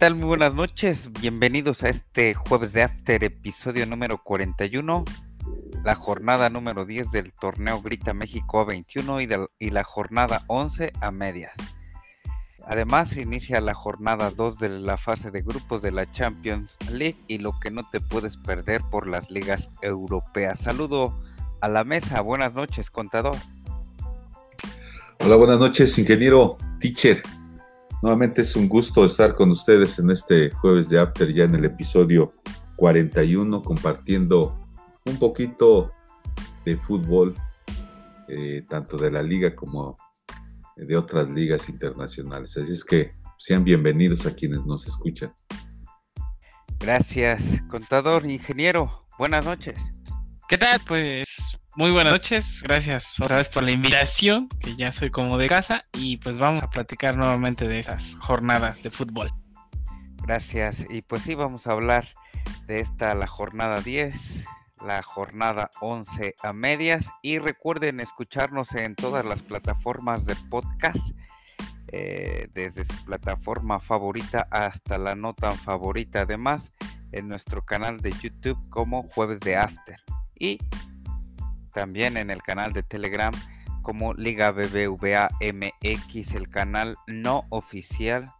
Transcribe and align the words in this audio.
¿qué 0.00 0.06
tal? 0.06 0.14
Muy 0.14 0.28
buenas 0.28 0.54
noches. 0.54 1.10
Bienvenidos 1.20 1.82
a 1.82 1.90
este 1.90 2.32
jueves 2.32 2.72
de 2.72 2.84
After, 2.84 3.22
episodio 3.22 3.84
número 3.84 4.24
41, 4.24 5.04
la 5.84 5.94
jornada 5.94 6.48
número 6.48 6.86
10 6.86 7.10
del 7.10 7.34
torneo 7.34 7.82
Grita 7.82 8.14
México 8.14 8.64
21 8.64 9.20
y, 9.20 9.28
y 9.58 9.68
la 9.68 9.84
jornada 9.84 10.42
11 10.46 10.94
a 11.02 11.10
medias. 11.10 11.52
Además, 12.66 13.14
inicia 13.14 13.60
la 13.60 13.74
jornada 13.74 14.30
2 14.30 14.58
de 14.58 14.68
la 14.70 14.96
fase 14.96 15.30
de 15.30 15.42
grupos 15.42 15.82
de 15.82 15.92
la 15.92 16.10
Champions 16.10 16.78
League 16.90 17.18
y 17.28 17.36
lo 17.36 17.60
que 17.60 17.70
no 17.70 17.86
te 17.86 18.00
puedes 18.00 18.38
perder 18.38 18.80
por 18.90 19.06
las 19.06 19.30
ligas 19.30 19.68
europeas. 19.82 20.60
Saludo 20.60 21.20
a 21.60 21.68
la 21.68 21.84
mesa. 21.84 22.22
Buenas 22.22 22.54
noches, 22.54 22.90
contador. 22.90 23.36
Hola, 25.18 25.36
buenas 25.36 25.58
noches, 25.58 25.98
ingeniero, 25.98 26.56
teacher. 26.80 27.22
Nuevamente 28.02 28.40
es 28.40 28.56
un 28.56 28.66
gusto 28.66 29.04
estar 29.04 29.34
con 29.34 29.50
ustedes 29.50 29.98
en 29.98 30.10
este 30.10 30.50
jueves 30.50 30.88
de 30.88 30.98
After, 30.98 31.30
ya 31.32 31.44
en 31.44 31.54
el 31.54 31.66
episodio 31.66 32.32
41, 32.76 33.62
compartiendo 33.62 34.58
un 35.04 35.18
poquito 35.18 35.92
de 36.64 36.78
fútbol, 36.78 37.34
eh, 38.28 38.64
tanto 38.66 38.96
de 38.96 39.10
la 39.10 39.22
liga 39.22 39.54
como 39.54 39.98
de 40.76 40.96
otras 40.96 41.30
ligas 41.30 41.68
internacionales. 41.68 42.56
Así 42.56 42.72
es 42.72 42.84
que 42.84 43.12
sean 43.38 43.64
bienvenidos 43.64 44.24
a 44.24 44.34
quienes 44.34 44.64
nos 44.64 44.86
escuchan. 44.86 45.34
Gracias, 46.78 47.60
contador, 47.68 48.24
ingeniero. 48.24 49.06
Buenas 49.18 49.44
noches. 49.44 49.78
¿Qué 50.48 50.56
tal? 50.56 50.80
Pues 50.88 51.26
muy 51.76 51.90
buenas 51.90 52.12
noches, 52.12 52.62
gracias 52.62 53.20
otra 53.20 53.36
vez 53.36 53.48
por 53.48 53.62
la 53.62 53.70
invitación, 53.70 54.48
que 54.60 54.76
ya 54.76 54.92
soy 54.92 55.10
como 55.10 55.38
de 55.38 55.48
casa, 55.48 55.84
y 55.92 56.16
pues 56.16 56.38
vamos 56.38 56.62
a 56.62 56.70
platicar 56.70 57.16
nuevamente 57.16 57.68
de 57.68 57.78
esas 57.78 58.16
jornadas 58.16 58.82
de 58.82 58.90
fútbol. 58.90 59.32
Gracias, 60.22 60.86
y 60.90 61.02
pues 61.02 61.22
sí, 61.22 61.34
vamos 61.34 61.66
a 61.66 61.72
hablar 61.72 62.08
de 62.66 62.80
esta, 62.80 63.14
la 63.14 63.26
jornada 63.26 63.80
10, 63.80 64.44
la 64.84 65.02
jornada 65.02 65.70
11 65.80 66.34
a 66.42 66.52
medias, 66.52 67.06
y 67.22 67.38
recuerden 67.38 68.00
escucharnos 68.00 68.74
en 68.74 68.94
todas 68.94 69.24
las 69.24 69.42
plataformas 69.42 70.26
de 70.26 70.36
podcast, 70.50 71.16
eh, 71.92 72.48
desde 72.52 72.84
su 72.84 73.04
plataforma 73.04 73.80
favorita 73.80 74.46
hasta 74.50 74.98
la 74.98 75.14
no 75.14 75.34
tan 75.34 75.56
favorita, 75.56 76.22
además 76.22 76.74
en 77.12 77.28
nuestro 77.28 77.64
canal 77.64 77.98
de 78.00 78.12
YouTube 78.12 78.58
como 78.70 79.02
Jueves 79.04 79.40
de 79.40 79.56
After. 79.56 79.96
Y 80.38 80.58
también 81.70 82.16
en 82.16 82.30
el 82.30 82.42
canal 82.42 82.72
de 82.72 82.82
Telegram 82.82 83.32
como 83.82 84.14
Liga 84.14 84.50
BBVA 84.50 85.28
MX, 85.40 86.34
el 86.34 86.48
canal 86.48 86.96
no 87.06 87.44
oficial 87.48 88.32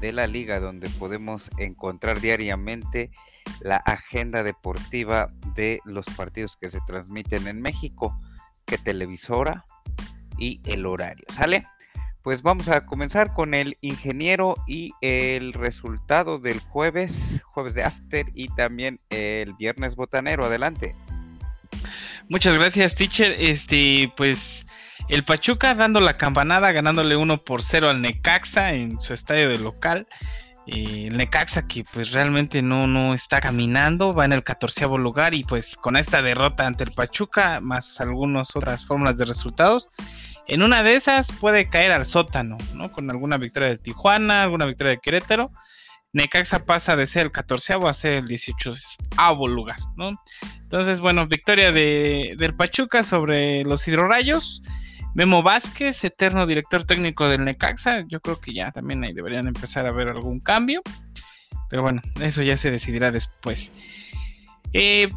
de 0.00 0.12
la 0.12 0.26
liga 0.26 0.60
donde 0.60 0.88
podemos 0.88 1.50
encontrar 1.58 2.20
diariamente 2.20 3.10
la 3.60 3.76
agenda 3.76 4.42
deportiva 4.42 5.28
de 5.54 5.80
los 5.84 6.06
partidos 6.06 6.56
que 6.56 6.68
se 6.68 6.80
transmiten 6.86 7.46
en 7.46 7.60
México, 7.60 8.18
que 8.64 8.78
televisora 8.78 9.64
y 10.38 10.60
el 10.64 10.86
horario. 10.86 11.24
¿Sale? 11.28 11.66
Pues 12.22 12.42
vamos 12.42 12.68
a 12.68 12.84
comenzar 12.84 13.32
con 13.32 13.54
el 13.54 13.76
ingeniero 13.80 14.54
y 14.66 14.92
el 15.00 15.54
resultado 15.54 16.38
del 16.38 16.60
jueves, 16.60 17.40
jueves 17.44 17.74
de 17.74 17.82
after 17.82 18.26
y 18.34 18.48
también 18.48 18.98
el 19.08 19.54
viernes 19.54 19.96
botanero. 19.96 20.44
Adelante. 20.44 20.92
Muchas 22.30 22.54
gracias, 22.54 22.94
teacher. 22.94 23.34
Este, 23.40 24.12
pues 24.16 24.64
el 25.08 25.24
Pachuca 25.24 25.74
dando 25.74 25.98
la 25.98 26.16
campanada, 26.16 26.70
ganándole 26.70 27.16
1 27.16 27.42
por 27.42 27.60
0 27.60 27.90
al 27.90 28.00
Necaxa 28.00 28.72
en 28.72 29.00
su 29.00 29.14
estadio 29.14 29.48
de 29.48 29.58
local. 29.58 30.06
Eh, 30.68 31.08
el 31.08 31.18
Necaxa 31.18 31.66
que 31.66 31.82
pues 31.92 32.12
realmente 32.12 32.62
no, 32.62 32.86
no 32.86 33.14
está 33.14 33.40
caminando, 33.40 34.14
va 34.14 34.26
en 34.26 34.32
el 34.32 34.44
catorceavo 34.44 34.96
lugar 34.96 35.34
y 35.34 35.42
pues 35.42 35.76
con 35.76 35.96
esta 35.96 36.22
derrota 36.22 36.68
ante 36.68 36.84
el 36.84 36.92
Pachuca, 36.92 37.60
más 37.60 38.00
algunas 38.00 38.54
otras 38.54 38.86
fórmulas 38.86 39.18
de 39.18 39.24
resultados, 39.24 39.90
en 40.46 40.62
una 40.62 40.84
de 40.84 40.94
esas 40.94 41.32
puede 41.32 41.68
caer 41.68 41.90
al 41.90 42.06
sótano, 42.06 42.58
¿no? 42.74 42.92
Con 42.92 43.10
alguna 43.10 43.38
victoria 43.38 43.70
de 43.70 43.78
Tijuana, 43.78 44.42
alguna 44.42 44.66
victoria 44.66 44.92
de 44.92 45.00
Querétaro 45.00 45.50
Necaxa 46.12 46.64
pasa 46.64 46.96
de 46.96 47.06
ser 47.06 47.26
el 47.26 47.32
14 47.32 47.74
a 47.88 47.94
ser 47.94 48.14
el 48.14 48.26
18 48.26 48.74
lugar, 49.48 49.78
¿no? 49.96 50.20
Entonces, 50.62 51.00
bueno, 51.00 51.26
victoria 51.26 51.70
de, 51.72 52.34
del 52.36 52.54
Pachuca 52.54 53.02
sobre 53.02 53.64
los 53.64 53.86
hidrorayos. 53.86 54.62
Memo 55.14 55.42
Vázquez, 55.42 56.04
eterno 56.04 56.46
director 56.46 56.84
técnico 56.84 57.28
del 57.28 57.44
Necaxa. 57.44 58.04
Yo 58.08 58.20
creo 58.20 58.40
que 58.40 58.52
ya 58.52 58.70
también 58.70 59.02
ahí 59.04 59.12
deberían 59.12 59.48
empezar 59.48 59.86
a 59.86 59.92
ver 59.92 60.08
algún 60.08 60.40
cambio. 60.40 60.82
Pero 61.68 61.82
bueno, 61.82 62.02
eso 62.20 62.42
ya 62.42 62.56
se 62.56 62.70
decidirá 62.70 63.10
después. 63.10 63.72
Eh, 64.72 65.08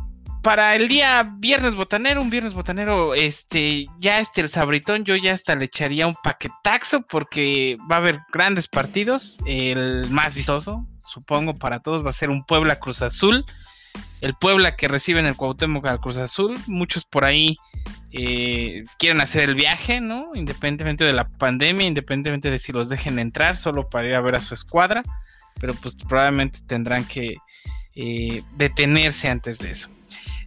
para 0.44 0.76
el 0.76 0.90
día 0.90 1.24
viernes 1.38 1.74
botanero, 1.74 2.22
un 2.22 2.30
viernes 2.30 2.54
botanero, 2.54 3.16
este, 3.16 3.88
ya 4.00 4.20
este 4.20 4.42
el 4.42 4.50
sabritón, 4.50 5.06
yo 5.06 5.16
ya 5.16 5.34
hasta 5.34 5.56
le 5.56 5.66
echaría 5.66 6.06
un 6.06 6.16
paquetaxo 6.22 7.02
porque 7.04 7.78
va 7.90 7.96
a 7.96 8.00
haber 8.00 8.20
grandes 8.32 8.68
partidos. 8.68 9.40
El 9.46 10.10
más 10.10 10.36
vistoso, 10.36 10.86
supongo, 11.08 11.56
para 11.56 11.80
todos 11.80 12.06
va 12.06 12.10
a 12.10 12.14
ser 12.14 12.30
un 12.30 12.44
Puebla 12.44 12.76
Cruz 12.76 13.02
Azul. 13.02 13.46
El 14.20 14.36
Puebla 14.36 14.76
que 14.76 14.90
recibe 14.90 15.22
en 15.22 15.28
el 15.28 15.38
Cuauhtémoc 15.38 15.86
al 15.88 16.02
Cruz 16.02 16.18
Azul. 16.18 16.60
Muchos 16.68 17.06
por 17.06 17.24
ahí 17.24 17.56
eh, 18.12 18.84
quieren 19.00 19.22
hacer 19.22 19.48
el 19.48 19.56
viaje, 19.56 20.02
¿no? 20.02 20.32
Independientemente 20.36 21.06
de 21.06 21.14
la 21.14 21.30
pandemia, 21.30 21.88
independientemente 21.88 22.52
de 22.52 22.60
si 22.60 22.74
los 22.74 22.90
dejen 22.90 23.18
entrar, 23.18 23.56
solo 23.56 23.90
para 23.90 24.10
ir 24.10 24.16
a 24.16 24.22
ver 24.22 24.36
a 24.36 24.42
su 24.42 24.54
escuadra. 24.54 25.04
Pero 25.60 25.74
pues 25.76 25.96
probablemente 25.96 26.60
tendrán 26.68 27.06
que 27.06 27.38
eh, 27.96 28.44
detenerse 28.58 29.30
antes 29.30 29.58
de 29.60 29.72
eso. 29.72 29.90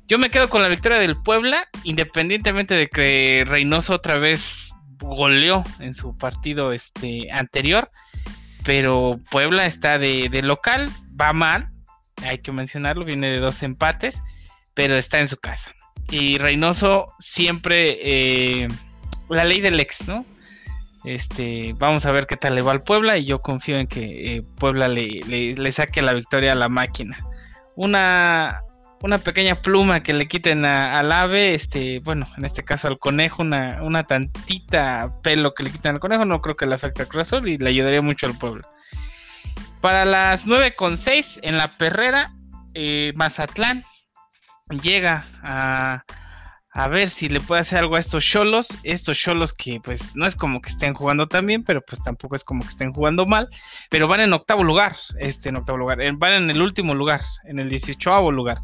Yo 0.07 0.19
me 0.19 0.31
quedo 0.31 0.49
con 0.49 0.63
la 0.63 0.69
victoria 0.69 0.99
del 0.99 1.17
Puebla, 1.17 1.69
independientemente 1.83 2.75
de 2.75 2.89
que 2.89 3.45
Reynoso 3.47 3.95
otra 3.95 4.19
vez 4.19 4.73
goleó 4.99 5.65
en 5.81 5.95
su 5.95 6.17
partido 6.17 6.73
este, 6.73 7.29
anterior. 7.33 7.91
Pero 8.65 9.21
Puebla 9.31 9.67
está 9.67 9.99
de, 9.99 10.29
local, 10.43 10.91
va 11.21 11.33
mal, 11.33 11.71
hay 12.23 12.39
que 12.39 12.53
mencionarlo, 12.53 13.05
viene 13.05 13.29
de 13.29 13.39
dos 13.39 13.63
empates, 13.63 14.21
pero 14.75 14.97
está 14.97 15.21
en 15.21 15.29
su 15.29 15.37
casa. 15.39 15.73
Y 16.11 16.39
Reynoso 16.39 17.07
siempre, 17.19 17.99
eh, 18.01 18.69
la 19.29 19.45
ley 19.45 19.61
del 19.61 19.81
ex, 19.81 20.07
¿no? 20.07 20.25
Este, 21.05 21.73
vamos 21.79 22.05
a 22.05 22.13
ver 22.13 22.27
qué 22.27 22.37
tal 22.37 22.57
le 22.57 22.63
va 22.63 22.73
al 22.73 22.83
Puebla 22.83 23.17
y 23.17 23.25
yo 23.25 23.41
confío 23.41 23.77
en 23.77 23.87
que 23.87 24.37
eh, 24.37 24.43
Puebla 24.59 24.89
le, 24.89 25.55
le, 25.57 25.73
saque 25.73 26.03
la 26.03 26.13
victoria 26.13 26.53
a 26.53 26.57
la 26.57 26.69
máquina. 26.69 27.17
Una, 27.77 28.63
una 29.03 29.19
pequeña 29.19 29.61
pluma 29.63 30.03
que 30.03 30.15
le 30.15 30.27
quiten 30.27 30.65
al 30.65 31.13
ave, 31.13 31.55
este, 31.55 32.01
bueno, 32.01 32.27
en 32.37 32.45
este 32.45 32.65
caso 32.65 32.89
al 32.89 32.99
conejo, 32.99 33.43
una, 33.43 33.83
una 33.83 34.05
tantita 34.05 35.13
pelo 35.23 35.53
que 35.53 35.65
le 35.65 35.71
quiten 35.71 35.95
al 35.95 36.01
conejo, 36.01 36.25
no 36.25 36.41
creo 36.41 36.57
que 36.57 36.67
le 36.67 36.75
afecte 36.75 37.03
a 37.03 37.07
Cruz 37.07 37.33
y 37.45 37.59
le 37.59 37.69
ayudaría 37.69 38.03
mucho 38.03 38.27
al 38.27 38.39
pueblo. 38.39 38.67
Para 39.81 40.05
las 40.05 40.47
9.6 40.47 41.41
en 41.43 41.59
la 41.59 41.69
perrera, 41.77 42.35
eh, 42.75 43.13
Mazatlán 43.15 43.85
llega 44.83 45.27
a, 45.43 46.03
a 46.73 46.89
ver 46.89 47.09
si 47.09 47.29
le 47.29 47.41
puede 47.41 47.61
hacer 47.61 47.79
algo 47.79 47.97
a 47.97 48.01
estos 48.01 48.25
cholos. 48.25 48.69
Estos 48.83 49.19
cholos 49.19 49.53
que 49.53 49.81
pues 49.81 50.17
no 50.17 50.27
es 50.27 50.35
como 50.35 50.61
que 50.61 50.71
estén 50.71 50.93
jugando 50.93 51.29
tan 51.29 51.47
bien, 51.47 51.65
pero 51.65 51.83
pues 51.83 52.03
tampoco 52.03 52.37
es 52.37 52.45
como 52.45 52.63
que 52.63 52.69
estén 52.69 52.93
jugando 52.93 53.27
mal. 53.27 53.49
Pero 53.91 54.09
van 54.09 54.21
en 54.21 54.33
octavo 54.33 54.65
lugar, 54.65 54.97
este 55.19 55.49
en 55.51 55.57
octavo 55.57 55.79
lugar. 55.79 55.99
Van 56.17 56.33
en 56.33 56.51
el 56.51 56.61
último 56.61 56.95
lugar, 56.95 57.21
en 57.45 57.59
el 57.59 57.69
18 57.69 58.31
lugar. 58.31 58.59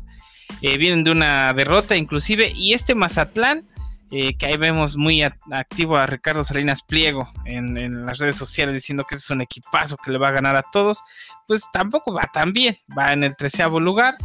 Eh, 0.62 0.78
vienen 0.78 1.02
de 1.02 1.10
una 1.10 1.52
derrota 1.52 1.96
inclusive. 1.96 2.52
Y 2.54 2.72
este 2.72 2.94
Mazatlán, 2.94 3.68
eh, 4.12 4.36
que 4.36 4.46
ahí 4.46 4.56
vemos 4.56 4.96
muy 4.96 5.22
activo 5.22 5.96
a 5.96 6.06
Ricardo 6.06 6.44
Salinas 6.44 6.82
Pliego 6.82 7.28
en, 7.44 8.06
las 8.06 8.18
redes 8.18 8.36
sociales 8.36 8.74
diciendo 8.74 9.04
que 9.04 9.16
es 9.16 9.30
un 9.30 9.40
equipazo 9.40 9.96
que 9.96 10.12
le 10.12 10.18
va 10.18 10.28
a 10.28 10.32
ganar 10.32 10.54
a 10.56 10.64
todos, 10.70 11.00
pues 11.48 11.64
tampoco 11.72 12.12
va 12.14 12.30
tan 12.32 12.52
bien. 12.52 12.78
Va 12.96 13.12
en 13.12 13.24
el 13.24 13.36
treceavo 13.36 13.80
lugar. 13.80 14.16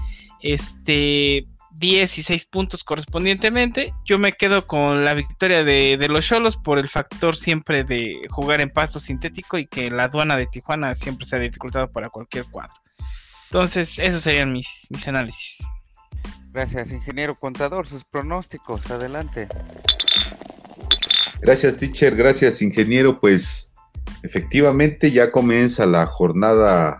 Este 0.41 1.47
10 1.71 2.17
y 2.19 2.23
6 2.23 2.45
puntos 2.45 2.83
correspondientemente. 2.83 3.93
Yo 4.05 4.19
me 4.19 4.33
quedo 4.33 4.67
con 4.67 5.03
la 5.03 5.15
victoria 5.15 5.63
de, 5.63 5.97
los 6.07 6.25
Cholos 6.27 6.55
por 6.57 6.77
el 6.77 6.89
factor 6.89 7.35
siempre 7.35 7.83
de 7.83 8.27
jugar 8.29 8.61
en 8.61 8.69
pasto 8.69 8.99
sintético 8.99 9.57
y 9.57 9.65
que 9.65 9.89
la 9.89 10.03
aduana 10.03 10.35
de 10.35 10.45
Tijuana 10.45 10.93
siempre 10.93 11.25
se 11.25 11.35
ha 11.35 11.39
dificultado 11.39 11.91
para 11.91 12.09
cualquier 12.09 12.45
cuadro. 12.45 12.75
Entonces, 13.49 13.97
esos 13.97 14.21
serían 14.21 14.51
mis, 14.51 14.87
mis 14.89 15.07
análisis. 15.07 15.57
Gracias, 16.57 16.91
ingeniero 16.91 17.37
contador. 17.37 17.85
Sus 17.85 18.03
pronósticos, 18.03 18.89
adelante. 18.89 19.47
Gracias, 21.39 21.77
teacher. 21.77 22.15
Gracias, 22.15 22.63
ingeniero. 22.63 23.19
Pues 23.19 23.71
efectivamente 24.23 25.11
ya 25.11 25.31
comienza 25.31 25.85
la 25.85 26.07
jornada 26.07 26.99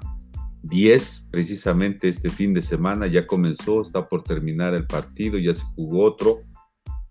10, 0.62 1.30
precisamente 1.32 2.08
este 2.08 2.30
fin 2.30 2.54
de 2.54 2.62
semana, 2.62 3.08
ya 3.08 3.26
comenzó, 3.26 3.82
está 3.82 4.08
por 4.08 4.24
terminar 4.24 4.76
el 4.76 4.86
partido, 4.86 5.40
ya 5.40 5.56
se 5.56 5.66
jugó 5.76 6.04
otro. 6.04 6.42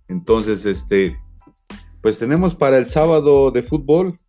Entonces, 0.07 0.65
este, 0.67 1.19
pues 2.01 2.17
tenemos 2.17 2.55
para 2.55 2.79
el 2.79 2.87
sábado 2.87 3.51
de 3.51 3.65
fútbol 3.65 4.21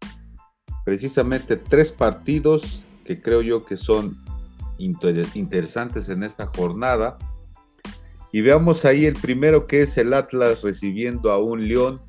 precisamente 0.86 1.56
tres 1.56 1.92
partidos 1.92 2.84
que 3.06 3.22
creo 3.22 3.44
yo 3.44 3.64
que 3.64 3.78
son 3.78 4.18
interesantes 4.80 6.10
en 6.10 6.24
esta 6.24 6.48
jornada. 6.48 7.20
Y 8.38 8.42
veamos 8.42 8.86
ahí 8.86 9.08
el 9.08 9.16
primero 9.16 9.66
que 9.66 9.80
es 9.80 9.98
el 9.98 10.14
Atlas 10.14 10.62
recibiendo 10.62 11.32
a 11.32 11.44
un 11.44 11.68
León, 11.68 12.00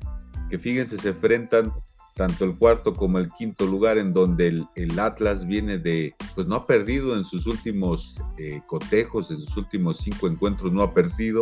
que 0.47 0.59
fíjense, 0.59 0.95
se 0.99 1.09
enfrentan 1.09 1.73
tanto 2.13 2.45
el 2.45 2.55
cuarto 2.55 2.93
como 2.93 3.17
el 3.17 3.31
quinto 3.31 3.65
lugar, 3.65 3.97
en 3.97 4.13
donde 4.13 4.63
el, 4.75 4.99
Atlas 4.99 5.47
viene 5.47 5.79
de, 5.79 6.13
pues 6.35 6.45
no 6.45 6.53
ha 6.53 6.67
perdido 6.67 7.17
en 7.17 7.25
sus 7.25 7.47
últimos 7.47 8.21
eh, 8.37 8.61
cotejos, 8.67 9.31
en 9.31 9.37
sus 9.37 9.57
últimos 9.57 10.01
cinco 10.01 10.27
encuentros 10.27 10.71
no 10.71 10.83
ha 10.83 10.93
perdido, 10.93 11.41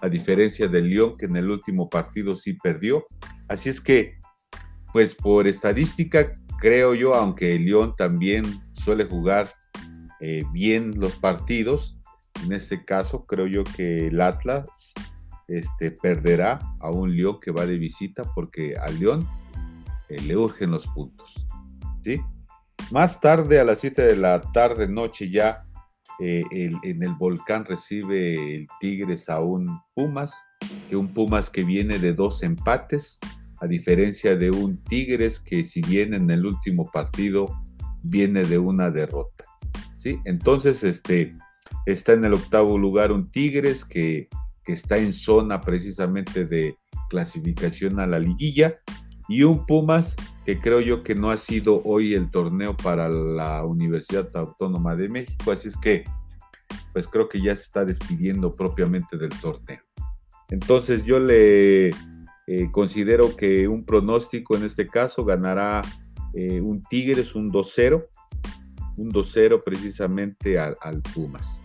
a 0.00 0.08
diferencia 0.08 0.66
del 0.66 0.90
León, 0.90 1.16
que 1.16 1.26
en 1.26 1.36
el 1.36 1.48
último 1.48 1.88
partido 1.88 2.34
sí 2.34 2.54
perdió. 2.54 3.06
Así 3.46 3.68
es 3.68 3.80
que, 3.80 4.18
pues 4.92 5.14
por 5.14 5.46
estadística, 5.46 6.34
creo 6.58 6.92
yo, 6.96 7.14
aunque 7.14 7.54
el 7.54 7.66
León 7.66 7.94
también 7.96 8.44
suele 8.84 9.04
jugar 9.04 9.48
eh, 10.18 10.42
bien 10.52 10.98
los 10.98 11.14
partidos, 11.14 11.97
en 12.44 12.52
este 12.52 12.84
caso 12.84 13.26
creo 13.26 13.46
yo 13.46 13.64
que 13.64 14.08
el 14.08 14.20
Atlas 14.20 14.92
este, 15.48 15.90
perderá 15.90 16.58
a 16.80 16.90
un 16.90 17.16
León 17.16 17.38
que 17.40 17.50
va 17.50 17.66
de 17.66 17.78
visita 17.78 18.24
porque 18.34 18.74
al 18.76 18.98
León 18.98 19.28
eh, 20.08 20.20
le 20.22 20.36
urgen 20.36 20.70
los 20.70 20.86
puntos. 20.88 21.46
¿sí? 22.02 22.20
Más 22.90 23.20
tarde, 23.20 23.58
a 23.58 23.64
las 23.64 23.80
7 23.80 24.02
de 24.02 24.16
la 24.16 24.40
tarde, 24.52 24.88
noche 24.88 25.30
ya, 25.30 25.64
eh, 26.20 26.42
en 26.50 27.02
el 27.02 27.14
volcán 27.14 27.64
recibe 27.64 28.56
el 28.56 28.68
Tigres 28.80 29.28
a 29.28 29.40
un 29.40 29.80
Pumas, 29.94 30.34
que 30.88 30.96
un 30.96 31.08
Pumas 31.08 31.48
que 31.48 31.64
viene 31.64 31.98
de 31.98 32.12
dos 32.12 32.42
empates, 32.42 33.18
a 33.60 33.66
diferencia 33.66 34.36
de 34.36 34.50
un 34.50 34.76
Tigres 34.84 35.40
que 35.40 35.64
si 35.64 35.80
bien 35.82 36.14
en 36.14 36.30
el 36.30 36.46
último 36.46 36.90
partido 36.92 37.46
viene 38.02 38.44
de 38.44 38.58
una 38.58 38.90
derrota. 38.90 39.44
¿sí? 39.96 40.20
Entonces, 40.24 40.84
este, 40.84 41.36
está 41.86 42.12
en 42.12 42.24
el 42.24 42.34
octavo 42.34 42.78
lugar 42.78 43.12
un 43.12 43.30
Tigres 43.30 43.84
que, 43.84 44.28
que 44.64 44.72
está 44.72 44.98
en 44.98 45.12
zona 45.12 45.60
precisamente 45.60 46.44
de 46.44 46.76
clasificación 47.08 48.00
a 48.00 48.06
la 48.06 48.18
liguilla 48.18 48.74
y 49.28 49.42
un 49.42 49.66
Pumas 49.66 50.16
que 50.44 50.58
creo 50.58 50.80
yo 50.80 51.02
que 51.02 51.14
no 51.14 51.30
ha 51.30 51.36
sido 51.36 51.82
hoy 51.84 52.14
el 52.14 52.30
torneo 52.30 52.76
para 52.76 53.08
la 53.08 53.64
Universidad 53.64 54.28
Autónoma 54.34 54.96
de 54.96 55.08
México, 55.08 55.52
así 55.52 55.68
es 55.68 55.76
que 55.76 56.04
pues 56.92 57.06
creo 57.06 57.28
que 57.28 57.40
ya 57.40 57.54
se 57.54 57.62
está 57.62 57.84
despidiendo 57.84 58.52
propiamente 58.52 59.16
del 59.16 59.30
torneo. 59.40 59.80
Entonces 60.50 61.04
yo 61.04 61.18
le 61.20 61.88
eh, 61.88 62.70
considero 62.72 63.36
que 63.36 63.68
un 63.68 63.84
pronóstico 63.84 64.56
en 64.56 64.64
este 64.64 64.88
caso 64.88 65.24
ganará 65.24 65.82
eh, 66.32 66.60
un 66.60 66.80
Tigres, 66.82 67.34
un 67.34 67.52
2-0, 67.52 68.06
un 68.98 69.10
2-0 69.10 69.62
precisamente 69.64 70.58
al, 70.58 71.02
Pumas. 71.14 71.62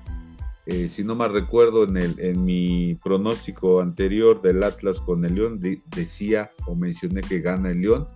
Eh, 0.65 0.87
si 0.87 1.03
no 1.03 1.15
mal 1.15 1.33
recuerdo, 1.33 1.83
en, 1.83 1.97
el, 1.97 2.15
en 2.19 2.45
mi 2.45 2.95
pronóstico 3.03 3.81
anterior 3.81 4.41
del 4.41 4.63
Atlas 4.63 5.01
con 5.01 5.25
el 5.25 5.35
León, 5.35 5.59
decía 5.87 6.51
o 6.67 6.75
mencioné 6.75 7.21
que 7.21 7.41
gana 7.41 7.71
el 7.71 7.81
León, 7.81 8.07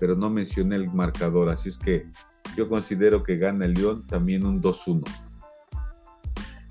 pero 0.00 0.16
no 0.16 0.28
mencioné 0.30 0.76
el 0.76 0.92
marcador, 0.92 1.50
así 1.50 1.68
es 1.68 1.78
que 1.78 2.06
yo 2.56 2.68
considero 2.68 3.22
que 3.22 3.36
gana 3.36 3.64
el 3.64 3.74
León 3.74 4.06
también 4.08 4.44
un 4.44 4.60
2-1. 4.60 5.04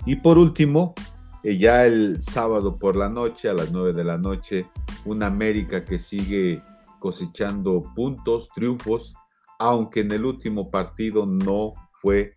Y 0.06 0.16
por 0.16 0.36
último, 0.36 0.94
ya 1.42 1.86
el 1.86 2.20
sábado 2.20 2.76
por 2.76 2.96
la 2.96 3.08
noche, 3.08 3.48
a 3.48 3.54
las 3.54 3.70
9 3.70 3.92
de 3.92 4.04
la 4.04 4.18
noche, 4.18 4.66
una 5.04 5.26
América 5.26 5.84
que 5.84 5.98
sigue 5.98 6.62
cosechando 6.98 7.82
puntos, 7.94 8.48
triunfos, 8.54 9.14
aunque 9.58 10.00
en 10.00 10.10
el 10.12 10.24
último 10.24 10.70
partido 10.70 11.26
no 11.26 11.74
fue, 12.04 12.34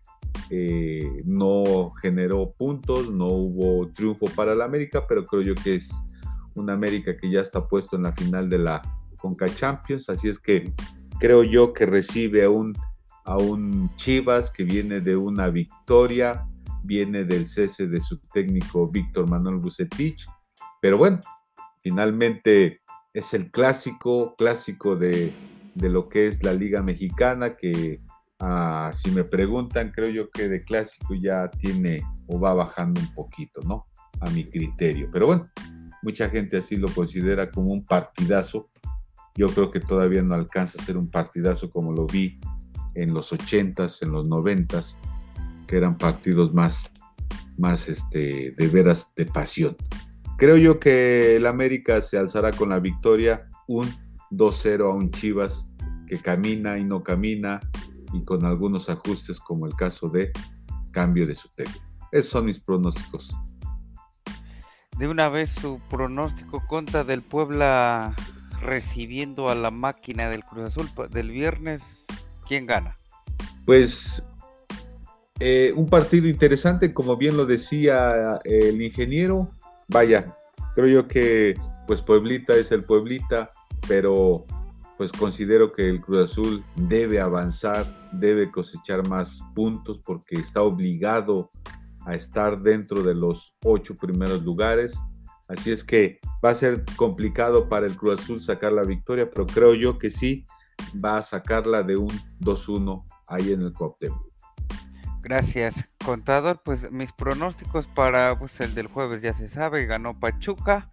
eh, 0.48 1.22
no 1.26 1.92
generó 2.00 2.54
puntos, 2.56 3.10
no 3.10 3.26
hubo 3.26 3.86
triunfo 3.92 4.24
para 4.34 4.54
la 4.54 4.64
América, 4.64 5.04
pero 5.06 5.26
creo 5.26 5.42
yo 5.42 5.54
que 5.54 5.74
es 5.74 5.90
una 6.54 6.72
América 6.72 7.14
que 7.18 7.30
ya 7.30 7.42
está 7.42 7.68
puesto 7.68 7.96
en 7.96 8.04
la 8.04 8.12
final 8.12 8.48
de 8.48 8.58
la 8.58 8.80
Conca 9.18 9.46
Champions, 9.46 10.08
así 10.08 10.28
es 10.28 10.38
que 10.38 10.72
creo 11.20 11.42
yo 11.42 11.74
que 11.74 11.84
recibe 11.84 12.44
a 12.44 12.50
un, 12.50 12.72
a 13.26 13.36
un 13.36 13.90
Chivas 13.96 14.50
que 14.50 14.64
viene 14.64 15.02
de 15.02 15.16
una 15.16 15.48
victoria, 15.48 16.48
viene 16.82 17.24
del 17.24 17.46
cese 17.46 17.88
de 17.88 18.00
su 18.00 18.18
técnico 18.32 18.88
Víctor 18.88 19.28
Manuel 19.28 19.56
Bucetich, 19.56 20.26
pero 20.80 20.96
bueno, 20.96 21.20
finalmente 21.82 22.80
es 23.12 23.34
el 23.34 23.50
clásico, 23.50 24.34
clásico 24.36 24.96
de, 24.96 25.30
lo 25.74 26.08
que 26.08 26.26
es 26.26 26.42
la 26.42 26.54
Liga 26.54 26.82
Mexicana, 26.82 27.56
que 27.56 28.00
ah, 28.40 28.90
si 28.94 29.10
me 29.10 29.24
preguntan, 29.24 29.90
creo 29.90 30.10
yo 30.10 30.30
que 30.30 30.48
de 30.48 30.62
clásico 30.62 31.14
ya 31.14 31.48
tiene 31.50 32.02
o 32.26 32.38
va 32.38 32.54
bajando 32.54 33.00
un 33.00 33.12
poquito, 33.14 33.60
¿no? 33.62 33.86
A 34.20 34.30
mi 34.30 34.44
criterio. 34.44 35.08
Pero 35.12 35.26
bueno, 35.26 35.48
mucha 36.02 36.28
gente 36.28 36.58
así 36.58 36.76
lo 36.76 36.88
considera 36.88 37.50
como 37.50 37.72
un 37.72 37.84
partidazo. 37.84 38.70
Yo 39.36 39.48
creo 39.48 39.70
que 39.70 39.80
todavía 39.80 40.22
no 40.22 40.34
alcanza 40.34 40.80
a 40.80 40.84
ser 40.84 40.96
un 40.96 41.10
partidazo 41.10 41.70
como 41.70 41.92
lo 41.92 42.06
vi 42.06 42.40
en 42.94 43.14
los 43.14 43.32
80s, 43.32 44.02
en 44.02 44.12
los 44.12 44.26
90s, 44.26 44.96
que 45.66 45.76
eran 45.76 45.96
partidos 45.96 46.52
más, 46.52 46.92
más 47.56 47.88
este, 47.88 48.52
de 48.56 48.68
veras 48.68 49.12
de 49.14 49.26
pasión. 49.26 49.76
Creo 50.36 50.56
yo 50.56 50.78
que 50.80 51.36
el 51.36 51.46
América 51.46 52.00
se 52.02 52.18
alzará 52.18 52.52
con 52.52 52.68
la 52.68 52.80
victoria, 52.80 53.48
un 53.66 53.88
2-0 54.30 54.84
a 54.84 54.94
un 54.94 55.10
Chivas 55.10 55.66
que 56.06 56.18
camina 56.18 56.78
y 56.78 56.84
no 56.84 57.02
camina 57.02 57.60
y 58.12 58.24
con 58.24 58.44
algunos 58.44 58.88
ajustes 58.88 59.40
como 59.40 59.66
el 59.66 59.74
caso 59.74 60.08
de 60.08 60.32
cambio 60.92 61.26
de 61.26 61.34
su 61.34 61.48
técnico. 61.48 61.84
Esos 62.10 62.30
son 62.30 62.46
mis 62.46 62.58
pronósticos. 62.58 63.36
De 64.98 65.08
una 65.08 65.28
vez 65.28 65.50
su 65.50 65.80
pronóstico 65.90 66.62
contra 66.66 67.04
del 67.04 67.22
Puebla 67.22 68.14
recibiendo 68.60 69.48
a 69.48 69.54
la 69.54 69.70
máquina 69.70 70.28
del 70.28 70.44
Cruz 70.44 70.64
Azul 70.64 70.88
del 71.10 71.30
viernes, 71.30 72.06
¿quién 72.46 72.66
gana? 72.66 72.98
Pues 73.64 74.26
eh, 75.38 75.72
un 75.76 75.86
partido 75.86 76.26
interesante, 76.26 76.92
como 76.92 77.16
bien 77.16 77.36
lo 77.36 77.46
decía 77.46 78.40
el 78.44 78.82
ingeniero. 78.82 79.50
Vaya, 79.86 80.36
creo 80.74 80.88
yo 80.88 81.08
que 81.08 81.54
pues 81.86 82.02
Pueblita 82.02 82.54
es 82.54 82.72
el 82.72 82.84
Pueblita, 82.84 83.50
pero 83.86 84.44
pues 84.98 85.12
considero 85.12 85.72
que 85.72 85.88
el 85.88 86.00
Cruz 86.00 86.32
Azul 86.32 86.64
debe 86.74 87.20
avanzar, 87.20 87.86
debe 88.10 88.50
cosechar 88.50 89.06
más 89.06 89.40
puntos 89.54 90.00
porque 90.00 90.34
está 90.34 90.60
obligado 90.62 91.50
a 92.04 92.16
estar 92.16 92.60
dentro 92.60 93.04
de 93.04 93.14
los 93.14 93.54
ocho 93.64 93.94
primeros 93.94 94.42
lugares. 94.42 95.00
Así 95.48 95.70
es 95.70 95.84
que 95.84 96.18
va 96.44 96.50
a 96.50 96.54
ser 96.56 96.84
complicado 96.96 97.68
para 97.68 97.86
el 97.86 97.96
Cruz 97.96 98.20
Azul 98.20 98.40
sacar 98.40 98.72
la 98.72 98.82
victoria, 98.82 99.30
pero 99.30 99.46
creo 99.46 99.72
yo 99.72 99.98
que 99.98 100.10
sí 100.10 100.44
va 101.02 101.18
a 101.18 101.22
sacarla 101.22 101.84
de 101.84 101.96
un 101.96 102.12
2-1 102.40 103.04
ahí 103.28 103.52
en 103.52 103.62
el 103.62 103.72
Cuauhtémoc. 103.72 104.26
Gracias, 105.22 105.84
contador. 106.04 106.60
Pues 106.64 106.90
mis 106.90 107.12
pronósticos 107.12 107.86
para 107.86 108.36
pues, 108.36 108.60
el 108.60 108.74
del 108.74 108.88
jueves 108.88 109.22
ya 109.22 109.32
se 109.32 109.46
sabe, 109.46 109.86
ganó 109.86 110.18
Pachuca 110.18 110.90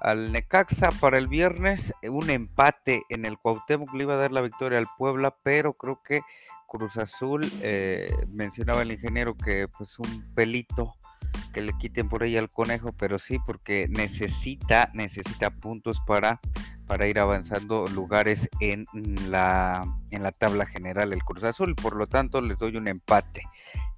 al 0.00 0.32
Necaxa 0.32 0.90
para 1.00 1.18
el 1.18 1.28
viernes, 1.28 1.92
un 2.02 2.30
empate 2.30 3.02
en 3.08 3.24
el 3.24 3.38
Cuauhtémoc 3.38 3.92
le 3.94 4.04
iba 4.04 4.14
a 4.14 4.18
dar 4.18 4.32
la 4.32 4.40
victoria 4.40 4.78
al 4.78 4.86
Puebla, 4.98 5.34
pero 5.42 5.74
creo 5.74 6.02
que 6.02 6.20
Cruz 6.68 6.96
Azul, 6.96 7.42
eh, 7.62 8.12
mencionaba 8.28 8.82
el 8.82 8.92
ingeniero 8.92 9.36
que 9.36 9.68
pues 9.68 9.98
un 9.98 10.34
pelito 10.34 10.94
que 11.52 11.62
le 11.62 11.72
quiten 11.78 12.08
por 12.08 12.22
ahí 12.22 12.36
al 12.36 12.50
conejo, 12.50 12.92
pero 12.92 13.18
sí 13.18 13.38
porque 13.46 13.86
necesita, 13.88 14.90
necesita 14.94 15.50
puntos 15.50 16.00
para 16.06 16.40
para 16.86 17.08
ir 17.08 17.18
avanzando 17.18 17.84
lugares 17.88 18.48
en 18.60 18.86
la, 19.28 19.84
en 20.10 20.22
la 20.22 20.32
tabla 20.32 20.66
general 20.66 21.12
el 21.12 21.22
Cruz 21.22 21.44
Azul. 21.44 21.74
Por 21.74 21.96
lo 21.96 22.06
tanto, 22.06 22.40
les 22.40 22.58
doy 22.58 22.76
un 22.76 22.88
empate. 22.88 23.42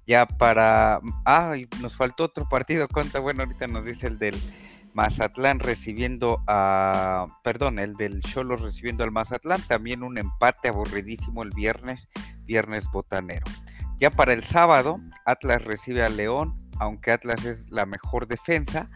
Ya 0.07 0.25
para... 0.25 0.99
Ah, 1.25 1.55
nos 1.81 1.95
faltó 1.95 2.25
otro 2.25 2.49
partido 2.49 2.87
contra, 2.87 3.19
bueno, 3.19 3.43
ahorita 3.43 3.67
nos 3.67 3.85
dice 3.85 4.07
el 4.07 4.17
del 4.17 4.35
Mazatlán 4.93 5.59
recibiendo 5.59 6.43
a... 6.47 7.27
Perdón, 7.43 7.79
el 7.79 7.95
del 7.95 8.21
Cholo 8.21 8.57
recibiendo 8.57 9.03
al 9.03 9.11
Mazatlán. 9.11 9.61
También 9.67 10.03
un 10.03 10.17
empate 10.17 10.69
aburridísimo 10.69 11.43
el 11.43 11.51
viernes, 11.51 12.09
viernes 12.45 12.89
botanero. 12.91 13.45
Ya 13.97 14.09
para 14.09 14.33
el 14.33 14.43
sábado, 14.43 14.99
Atlas 15.25 15.63
recibe 15.63 16.03
a 16.03 16.09
León, 16.09 16.55
aunque 16.79 17.11
Atlas 17.11 17.45
es 17.45 17.69
la 17.69 17.85
mejor 17.85 18.27
defensa 18.27 18.89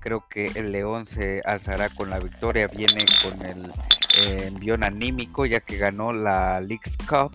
Creo 0.00 0.28
que 0.28 0.46
el 0.54 0.72
León 0.72 1.06
se 1.06 1.42
alzará 1.44 1.88
con 1.88 2.08
la 2.10 2.20
victoria, 2.20 2.68
viene 2.68 3.04
con 3.22 3.44
el 3.44 3.72
eh, 4.18 4.44
envión 4.46 4.84
anímico 4.84 5.44
ya 5.44 5.60
que 5.60 5.76
ganó 5.76 6.12
la 6.12 6.60
League's 6.60 6.96
Cup 6.98 7.32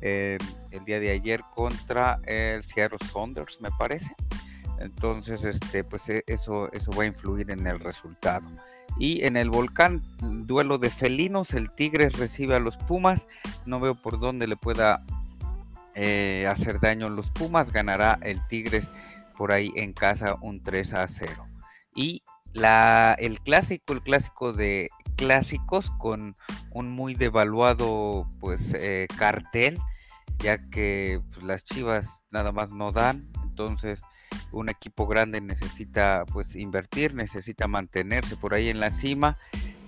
eh, 0.00 0.38
el 0.70 0.84
día 0.84 1.00
de 1.00 1.10
ayer 1.10 1.40
contra 1.54 2.18
el 2.24 2.64
Seattle 2.64 2.98
Saunders, 3.12 3.60
me 3.60 3.68
parece. 3.78 4.14
Entonces, 4.80 5.44
este, 5.44 5.84
pues 5.84 6.08
e, 6.08 6.24
eso, 6.26 6.72
eso 6.72 6.90
va 6.92 7.04
a 7.04 7.06
influir 7.06 7.50
en 7.50 7.66
el 7.66 7.80
resultado. 7.80 8.48
Y 8.98 9.24
en 9.24 9.36
el 9.36 9.50
volcán, 9.50 10.02
duelo 10.20 10.78
de 10.78 10.90
felinos, 10.90 11.54
el 11.54 11.70
Tigres 11.70 12.18
recibe 12.18 12.56
a 12.56 12.60
los 12.60 12.76
Pumas. 12.76 13.28
No 13.66 13.80
veo 13.80 13.94
por 13.94 14.18
dónde 14.18 14.46
le 14.46 14.56
pueda 14.56 15.04
eh, 15.94 16.46
hacer 16.48 16.80
daño 16.80 17.06
a 17.06 17.10
los 17.10 17.30
Pumas, 17.30 17.72
ganará 17.72 18.18
el 18.22 18.44
Tigres 18.48 18.90
por 19.36 19.52
ahí 19.52 19.72
en 19.76 19.92
casa 19.92 20.36
un 20.40 20.62
3 20.62 20.94
a 20.94 21.08
0. 21.08 21.46
Y 21.94 22.22
la, 22.52 23.14
el 23.18 23.40
clásico, 23.40 23.92
el 23.92 24.02
clásico 24.02 24.52
de 24.52 24.90
clásicos 25.16 25.90
con 25.98 26.34
un 26.70 26.90
muy 26.90 27.14
devaluado 27.14 28.28
pues 28.40 28.74
eh, 28.74 29.06
cartel, 29.16 29.78
ya 30.38 30.58
que 30.70 31.20
pues, 31.32 31.44
las 31.44 31.64
Chivas 31.64 32.22
nada 32.30 32.52
más 32.52 32.70
no 32.70 32.92
dan, 32.92 33.28
entonces 33.42 34.00
un 34.52 34.68
equipo 34.68 35.06
grande 35.06 35.40
necesita 35.40 36.24
pues 36.32 36.56
invertir, 36.56 37.14
necesita 37.14 37.68
mantenerse 37.68 38.36
por 38.36 38.54
ahí 38.54 38.68
en 38.68 38.80
la 38.80 38.90
cima, 38.90 39.36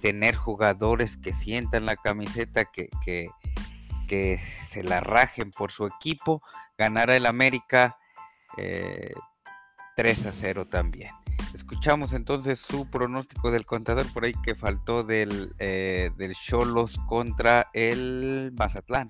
tener 0.01 0.35
jugadores 0.35 1.17
que 1.17 1.33
sientan 1.33 1.87
la 1.87 1.97
camiseta, 1.97 2.65
que, 2.65 2.89
que, 3.05 4.41
se 4.63 4.83
la 4.83 5.01
rajen 5.01 5.53
por 5.53 5.71
su 5.71 5.87
equipo, 5.87 6.43
ganará 6.77 7.17
el 7.17 7.27
América 7.27 7.97
3 8.57 8.59
eh, 8.59 10.29
a 10.29 10.33
0 10.33 10.67
también. 10.67 11.11
Escuchamos 11.55 12.13
entonces 12.13 12.59
su 12.59 12.89
pronóstico 12.91 13.51
del 13.51 13.67
contador 13.67 14.13
por 14.13 14.25
ahí 14.25 14.35
que 14.43 14.55
faltó 14.55 15.05
del 15.05 15.55
eh, 15.59 16.11
del 16.17 16.35
Cholos 16.35 16.99
contra 17.09 17.69
el 17.73 18.53
Mazatlán. 18.57 19.09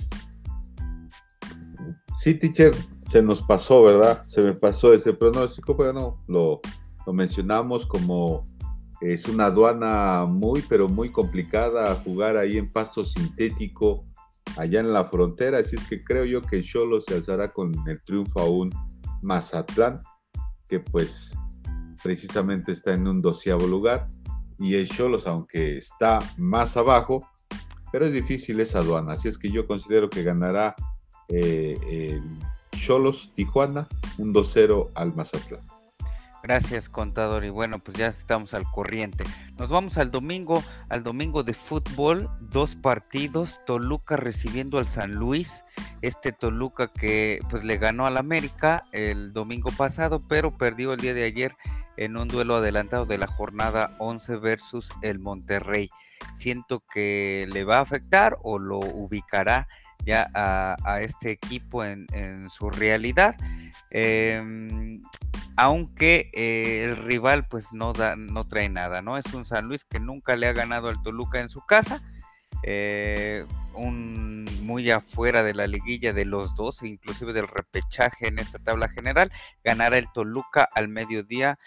Sí, 2.21 2.35
teacher, 2.35 2.75
se 3.11 3.23
nos 3.23 3.41
pasó, 3.41 3.83
¿verdad? 3.83 4.27
Se 4.27 4.43
me 4.43 4.53
pasó 4.53 4.93
ese 4.93 5.15
pronóstico, 5.15 5.75
pero 5.75 5.95
no, 5.95 6.23
lo, 6.29 6.61
lo 7.07 7.13
mencionamos 7.15 7.87
como 7.87 8.45
es 9.01 9.27
una 9.27 9.47
aduana 9.47 10.27
muy, 10.29 10.61
pero 10.69 10.87
muy 10.87 11.11
complicada 11.11 11.95
jugar 12.05 12.37
ahí 12.37 12.59
en 12.59 12.71
pasto 12.71 13.05
sintético, 13.05 14.05
allá 14.59 14.81
en 14.81 14.93
la 14.93 15.07
frontera. 15.07 15.61
Así 15.61 15.77
es 15.77 15.89
que 15.89 16.05
creo 16.05 16.27
yo 16.27 16.43
que 16.43 16.63
Cholos 16.63 17.07
se 17.07 17.15
alzará 17.15 17.55
con 17.55 17.73
el 17.89 18.03
triunfo 18.05 18.39
a 18.41 18.51
un 18.51 18.71
Mazatlán, 19.23 20.03
que 20.69 20.79
pues 20.79 21.35
precisamente 22.03 22.73
está 22.73 22.93
en 22.93 23.09
un 23.09 23.23
doceavo 23.23 23.67
lugar. 23.67 24.11
Y 24.59 24.75
el 24.75 24.91
Cholos, 24.91 25.27
aunque 25.27 25.79
está 25.79 26.19
más 26.37 26.77
abajo, 26.77 27.27
pero 27.91 28.05
es 28.05 28.13
difícil 28.13 28.61
esa 28.61 28.81
aduana. 28.81 29.15
Así 29.15 29.29
es 29.29 29.39
que 29.39 29.51
yo 29.51 29.67
considero 29.67 30.11
que 30.11 30.23
ganará 30.23 30.77
Cholos 32.73 33.33
Tijuana 33.35 33.87
un 34.19 34.35
2-0 34.35 34.91
al 34.95 35.15
Mazatlán. 35.15 35.71
Gracias, 36.43 36.89
contador. 36.89 37.45
Y 37.45 37.51
bueno, 37.51 37.79
pues 37.79 37.97
ya 37.97 38.07
estamos 38.07 38.55
al 38.55 38.65
corriente. 38.71 39.25
Nos 39.59 39.69
vamos 39.69 39.99
al 39.99 40.11
domingo, 40.11 40.63
al 40.89 41.03
domingo 41.03 41.43
de 41.43 41.53
fútbol, 41.53 42.31
dos 42.41 42.75
partidos, 42.77 43.61
Toluca 43.67 44.17
recibiendo 44.17 44.79
al 44.79 44.89
San 44.89 45.13
Luis, 45.13 45.65
este 46.01 46.33
Toluca 46.33 46.89
que 46.89 47.41
pues 47.51 47.63
le 47.65 47.77
ganó 47.77 48.07
al 48.07 48.17
América 48.17 48.85
el 48.93 49.35
domingo 49.35 49.71
pasado, 49.77 50.19
pero 50.29 50.57
perdió 50.57 50.95
el 50.95 51.01
día 51.01 51.13
de 51.13 51.25
ayer 51.25 51.55
en 51.99 52.17
un 52.17 52.29
duelo 52.29 52.57
adelantado 52.57 53.05
de 53.05 53.19
la 53.19 53.27
jornada 53.27 53.95
11 53.99 54.37
versus 54.37 54.89
el 55.03 55.19
Monterrey. 55.19 55.91
Siento 56.33 56.83
que 56.91 57.47
le 57.53 57.65
va 57.65 57.79
a 57.79 57.83
afectar 57.83 58.39
o 58.43 58.59
lo 58.59 58.79
ubicará 58.79 59.69
ya 60.05 60.31
a, 60.35 61.01
este 61.01 61.31
equipo 61.31 61.85
en, 61.85 62.07
su 62.51 62.71
realidad. 62.71 63.37
Em, 63.91 65.01
aunque 65.57 66.31
eh, 66.33 66.85
el 66.85 66.97
rival 66.97 67.47
pues 67.49 67.73
no, 67.73 67.93
da, 67.93 68.17
no 68.17 68.45
trae 68.45 68.69
nada, 68.69 69.03
¿no? 69.03 69.19
Es 69.19 69.27
un 69.35 69.45
San 69.45 69.67
Luis 69.67 69.85
que 69.85 70.01
nunca 70.01 70.37
le 70.37 70.47
ha 70.47 70.53
ganado 70.53 70.89
al 70.89 71.03
Toluca 71.03 71.41
en 71.41 71.49
su 71.49 71.61
casa. 71.61 72.03
Eh, 72.63 73.47
un 73.75 74.45
muy 74.63 74.91
afuera 74.91 75.43
de 75.43 75.55
la 75.55 75.67
liguilla 75.67 76.13
de 76.13 76.25
los 76.25 76.55
dos, 76.55 76.83
inclusive 76.83 77.33
del 77.33 77.49
repechaje 77.49 78.29
en 78.29 78.39
esta 78.39 78.59
tabla 78.59 78.89
general, 78.89 79.33
ganará 79.65 79.99
el 79.99 80.11
Toluca 80.13 80.69
al 80.75 80.89
mediodía 80.89 81.59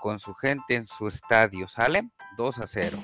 con 0.00 0.18
su 0.18 0.34
gente 0.34 0.74
en 0.74 0.86
su 0.86 1.08
estadio, 1.08 1.68
¿sale? 1.68 2.08
2 2.36 2.58
a 2.58 2.66
0. 2.66 2.98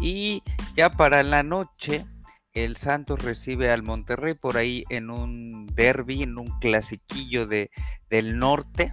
Y 0.00 0.42
ya 0.74 0.90
para 0.90 1.22
la 1.22 1.42
noche, 1.42 2.06
el 2.54 2.76
Santos 2.76 3.22
recibe 3.22 3.70
al 3.70 3.82
Monterrey 3.82 4.34
por 4.34 4.56
ahí 4.56 4.84
en 4.88 5.10
un 5.10 5.66
derby, 5.66 6.22
en 6.22 6.38
un 6.38 6.46
clasiquillo 6.60 7.46
de, 7.46 7.70
del 8.08 8.38
norte. 8.38 8.92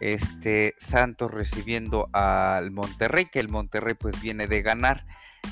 Este 0.00 0.74
Santos 0.78 1.32
recibiendo 1.32 2.08
al 2.12 2.70
Monterrey, 2.70 3.26
que 3.26 3.40
el 3.40 3.48
Monterrey 3.48 3.94
pues 3.94 4.20
viene 4.20 4.46
de 4.46 4.62
ganar. 4.62 5.04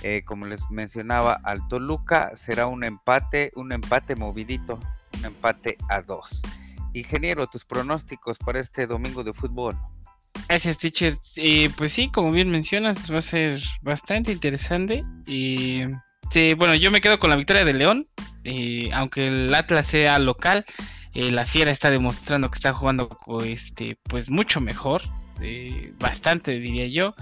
Eh, 0.03 0.23
como 0.25 0.47
les 0.47 0.69
mencionaba, 0.71 1.41
al 1.43 1.67
Toluca 1.69 2.33
será 2.37 2.67
un 2.67 2.85
empate, 2.85 3.51
un 3.57 3.73
empate 3.73 4.15
movidito, 4.15 4.79
un 5.19 5.25
empate 5.25 5.77
a 5.89 6.03
dos. 6.03 6.43
Ingeniero, 6.93 7.47
tus 7.47 7.65
pronósticos 7.65 8.39
para 8.39 8.61
este 8.61 8.87
domingo 8.87 9.25
de 9.25 9.33
fútbol. 9.33 9.77
Gracias, 10.49 10.79
teacher. 10.79 11.13
Eh, 11.37 11.71
pues 11.77 11.93
sí, 11.93 12.11
como 12.11 12.31
bien 12.31 12.51
mencionas, 12.51 13.11
va 13.13 13.19
a 13.19 13.23
ser 13.23 13.59
bastante 13.83 14.33
interesante. 14.33 15.05
Bueno, 16.57 16.75
yo 16.75 16.91
me 16.91 17.01
quedo 17.01 17.19
con 17.19 17.31
la 17.31 17.37
victoria 17.37 17.65
de 17.65 17.75
León. 17.75 18.07
Eh, 18.45 18.91
aunque 18.93 19.27
el 19.27 19.55
Atlas 19.55 19.87
sea 19.87 20.19
local, 20.19 20.65
eh, 21.15 21.33
la 21.33 21.47
Fiera 21.47 21.71
está 21.71 21.91
demostrando 21.91 22.51
que 22.51 22.55
está 22.57 22.73
jugando 22.73 23.09
este, 23.45 23.99
pues 24.05 24.31
mucho 24.31 24.61
mejor. 24.61 25.03
bastante, 25.99 26.59
diría 26.61 26.87
yo. 26.87 27.15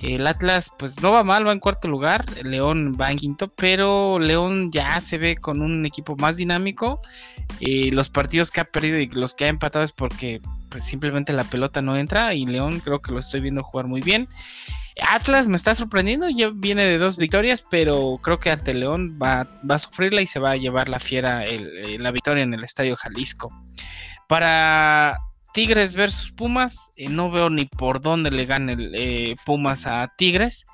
El 0.00 0.26
Atlas, 0.26 0.72
pues 0.78 1.00
no 1.00 1.12
va 1.12 1.22
mal, 1.22 1.46
va 1.46 1.52
en 1.52 1.60
cuarto 1.60 1.86
lugar. 1.86 2.24
León 2.42 2.96
va 3.00 3.10
en 3.10 3.18
quinto, 3.18 3.48
pero 3.54 4.18
León 4.18 4.72
ya 4.72 5.00
se 5.00 5.18
ve 5.18 5.36
con 5.36 5.62
un 5.62 5.86
equipo 5.86 6.16
más 6.16 6.36
dinámico. 6.36 7.00
los 7.60 8.08
partidos 8.08 8.50
que 8.50 8.60
ha 8.60 8.64
perdido 8.64 8.98
y 8.98 9.06
los 9.08 9.34
que 9.34 9.44
ha 9.44 9.48
empatado 9.48 9.84
es 9.84 9.92
porque 9.92 10.40
pues 10.68 10.84
simplemente 10.84 11.32
la 11.32 11.44
pelota 11.44 11.82
no 11.82 11.96
entra 11.96 12.34
y 12.34 12.46
León 12.46 12.80
creo 12.80 13.00
que 13.00 13.12
lo 13.12 13.20
estoy 13.20 13.40
viendo 13.40 13.62
jugar 13.62 13.86
muy 13.86 14.00
bien. 14.00 14.28
Atlas 15.00 15.46
me 15.46 15.56
está 15.56 15.74
sorprendiendo, 15.74 16.28
ya 16.28 16.50
viene 16.52 16.84
de 16.84 16.98
dos 16.98 17.16
victorias, 17.16 17.64
pero 17.70 18.18
creo 18.22 18.38
que 18.38 18.50
ante 18.50 18.74
León 18.74 19.18
va, 19.20 19.48
a 19.68 19.78
sufrirla 19.78 20.22
y 20.22 20.26
se 20.26 20.38
va 20.38 20.50
a 20.50 20.56
llevar 20.56 20.88
la 20.88 20.98
fiera 20.98 21.44
eh, 21.44 21.96
la 21.98 22.10
victoria 22.10 22.44
en 22.44 22.52
el 22.54 22.64
Estadio 22.64 22.96
Jalisco. 22.96 23.48
Para 24.28 25.18
Tigres 25.52 25.94
versus 25.94 26.32
Pumas, 26.32 26.90
eh, 26.96 27.08
no 27.08 27.30
veo 27.30 27.50
ni 27.50 27.64
por 27.64 28.00
dónde 28.00 28.30
le 28.30 28.46
gane 28.46 28.76
eh, 28.94 29.36
Pumas 29.44 29.86
a 29.86 30.12
Tigres. 30.16 30.66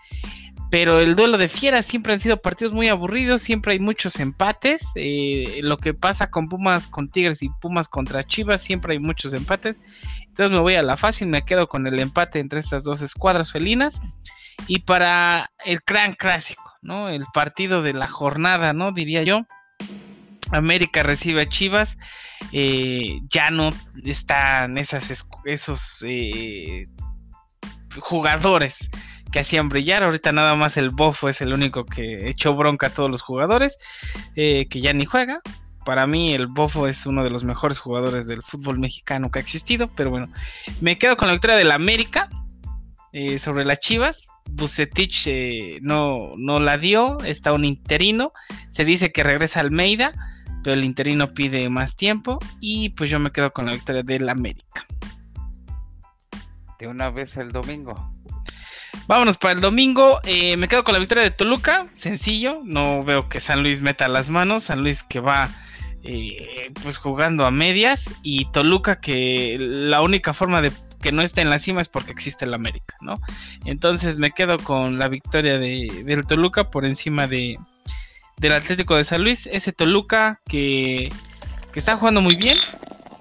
Pero 0.70 1.00
el 1.00 1.16
duelo 1.16 1.38
de 1.38 1.48
fieras 1.48 1.86
siempre 1.86 2.12
han 2.12 2.20
sido 2.20 2.42
partidos 2.42 2.74
muy 2.74 2.88
aburridos, 2.88 3.42
siempre 3.42 3.72
hay 3.72 3.80
muchos 3.80 4.20
empates. 4.20 4.82
Eh, 4.96 5.60
lo 5.62 5.78
que 5.78 5.94
pasa 5.94 6.30
con 6.30 6.48
Pumas 6.48 6.86
con 6.86 7.10
Tigres 7.10 7.42
y 7.42 7.48
Pumas 7.60 7.88
contra 7.88 8.24
Chivas, 8.24 8.60
siempre 8.60 8.92
hay 8.92 8.98
muchos 8.98 9.32
empates. 9.32 9.80
Entonces 10.26 10.50
me 10.50 10.60
voy 10.60 10.74
a 10.74 10.82
la 10.82 10.98
fácil, 10.98 11.28
me 11.28 11.42
quedo 11.42 11.68
con 11.68 11.86
el 11.86 11.98
empate 11.98 12.38
entre 12.38 12.60
estas 12.60 12.84
dos 12.84 13.00
escuadras 13.00 13.50
felinas. 13.50 14.02
Y 14.66 14.80
para 14.80 15.50
el 15.64 15.80
gran 15.86 16.14
clásico, 16.14 16.74
¿no? 16.82 17.08
El 17.08 17.24
partido 17.32 17.80
de 17.80 17.92
la 17.92 18.08
jornada, 18.08 18.72
¿no? 18.72 18.92
Diría 18.92 19.22
yo. 19.22 19.46
América 20.50 21.02
recibe 21.02 21.42
a 21.42 21.48
Chivas. 21.48 21.96
Eh, 22.52 23.20
ya 23.30 23.50
no 23.50 23.72
están 24.04 24.76
esas, 24.76 25.24
esos 25.44 26.04
eh, 26.06 26.86
jugadores 28.00 28.90
que 29.32 29.40
hacían 29.40 29.68
brillar. 29.68 30.02
Ahorita 30.02 30.32
nada 30.32 30.54
más 30.54 30.76
el 30.76 30.90
Bofo 30.90 31.28
es 31.28 31.40
el 31.40 31.52
único 31.52 31.84
que 31.84 32.28
echó 32.28 32.54
bronca 32.54 32.88
a 32.88 32.90
todos 32.90 33.10
los 33.10 33.22
jugadores, 33.22 33.78
eh, 34.36 34.66
que 34.68 34.80
ya 34.80 34.92
ni 34.92 35.04
juega. 35.04 35.40
Para 35.84 36.06
mí 36.06 36.32
el 36.32 36.46
Bofo 36.46 36.86
es 36.86 37.06
uno 37.06 37.24
de 37.24 37.30
los 37.30 37.44
mejores 37.44 37.78
jugadores 37.78 38.26
del 38.26 38.42
fútbol 38.42 38.78
mexicano 38.78 39.30
que 39.30 39.38
ha 39.38 39.42
existido, 39.42 39.88
pero 39.88 40.10
bueno, 40.10 40.28
me 40.80 40.98
quedo 40.98 41.16
con 41.16 41.28
la 41.28 41.32
victoria 41.32 41.56
del 41.56 41.72
América 41.72 42.28
eh, 43.12 43.38
sobre 43.38 43.64
las 43.64 43.78
Chivas. 43.78 44.28
Bucetich 44.50 45.26
eh, 45.26 45.78
no, 45.82 46.32
no 46.36 46.60
la 46.60 46.78
dio, 46.78 47.18
está 47.24 47.52
un 47.52 47.64
interino. 47.64 48.32
Se 48.70 48.84
dice 48.84 49.12
que 49.12 49.22
regresa 49.22 49.60
Almeida, 49.60 50.12
pero 50.62 50.74
el 50.74 50.84
interino 50.84 51.32
pide 51.32 51.68
más 51.68 51.96
tiempo 51.96 52.38
y 52.60 52.90
pues 52.90 53.08
yo 53.08 53.18
me 53.18 53.30
quedo 53.30 53.52
con 53.52 53.66
la 53.66 53.72
victoria 53.72 54.02
del 54.02 54.28
América. 54.28 54.86
De 56.78 56.86
una 56.86 57.10
vez 57.10 57.36
el 57.36 57.50
domingo. 57.50 58.12
Vámonos 59.08 59.38
para 59.38 59.54
el 59.54 59.62
domingo. 59.62 60.20
Eh, 60.24 60.58
me 60.58 60.68
quedo 60.68 60.84
con 60.84 60.92
la 60.92 60.98
victoria 61.00 61.24
de 61.24 61.30
Toluca. 61.30 61.86
Sencillo. 61.94 62.60
No 62.62 63.02
veo 63.04 63.30
que 63.30 63.40
San 63.40 63.62
Luis 63.62 63.80
meta 63.80 64.06
las 64.06 64.28
manos. 64.28 64.64
San 64.64 64.82
Luis 64.82 65.02
que 65.02 65.18
va 65.18 65.48
eh, 66.04 66.70
pues 66.82 66.98
jugando 66.98 67.46
a 67.46 67.50
medias. 67.50 68.10
Y 68.22 68.44
Toluca 68.52 69.00
que 69.00 69.56
la 69.58 70.02
única 70.02 70.34
forma 70.34 70.60
de 70.60 70.72
que 71.00 71.10
no 71.10 71.22
esté 71.22 71.40
en 71.40 71.48
la 71.48 71.58
cima 71.58 71.80
es 71.80 71.88
porque 71.88 72.12
existe 72.12 72.44
el 72.44 72.52
América, 72.52 72.96
¿no? 73.00 73.18
Entonces 73.64 74.18
me 74.18 74.32
quedo 74.32 74.58
con 74.58 74.98
la 74.98 75.08
victoria 75.08 75.58
de, 75.58 76.02
del 76.04 76.26
Toluca 76.26 76.70
por 76.70 76.84
encima 76.84 77.26
de, 77.26 77.56
del 78.36 78.52
Atlético 78.52 78.94
de 78.94 79.04
San 79.04 79.22
Luis. 79.22 79.46
Ese 79.46 79.72
Toluca 79.72 80.42
que, 80.44 81.10
que 81.72 81.78
está 81.78 81.96
jugando 81.96 82.20
muy 82.20 82.36
bien. 82.36 82.58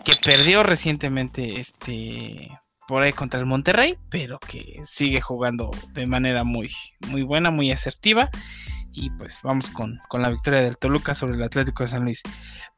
Que 0.04 0.16
perdió 0.22 0.64
recientemente 0.64 1.62
este 1.62 2.50
por 2.88 3.04
ahí 3.04 3.12
contra 3.12 3.40
el 3.40 3.46
Monterrey, 3.46 3.98
pero 4.10 4.40
que 4.40 4.82
sigue 4.86 5.22
jugando 5.22 5.72
de 5.92 6.08
manera 6.08 6.44
muy, 6.44 6.72
muy 7.08 7.24
buena, 7.24 7.52
muy 7.52 7.72
asertiva. 7.72 8.30
Y 8.94 9.12
pues 9.12 9.40
vamos 9.44 9.70
con, 9.70 10.00
con, 10.08 10.24
la 10.24 10.30
victoria 10.30 10.62
del 10.62 10.78
Toluca 10.78 11.14
sobre 11.14 11.36
el 11.36 11.44
Atlético 11.44 11.84
de 11.84 11.88
San 11.88 12.04
Luis. 12.04 12.24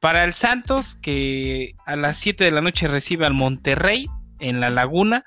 Para 0.01 0.25
el 0.25 0.33
Santos, 0.33 0.95
que 0.95 1.73
a 1.85 1.95
las 1.95 2.17
7 2.17 2.43
de 2.43 2.51
la 2.51 2.61
noche 2.61 2.89
recibe 2.89 3.25
al 3.25 3.33
Monterrey 3.33 4.07
en 4.39 4.59
la 4.59 4.69
Laguna. 4.69 5.23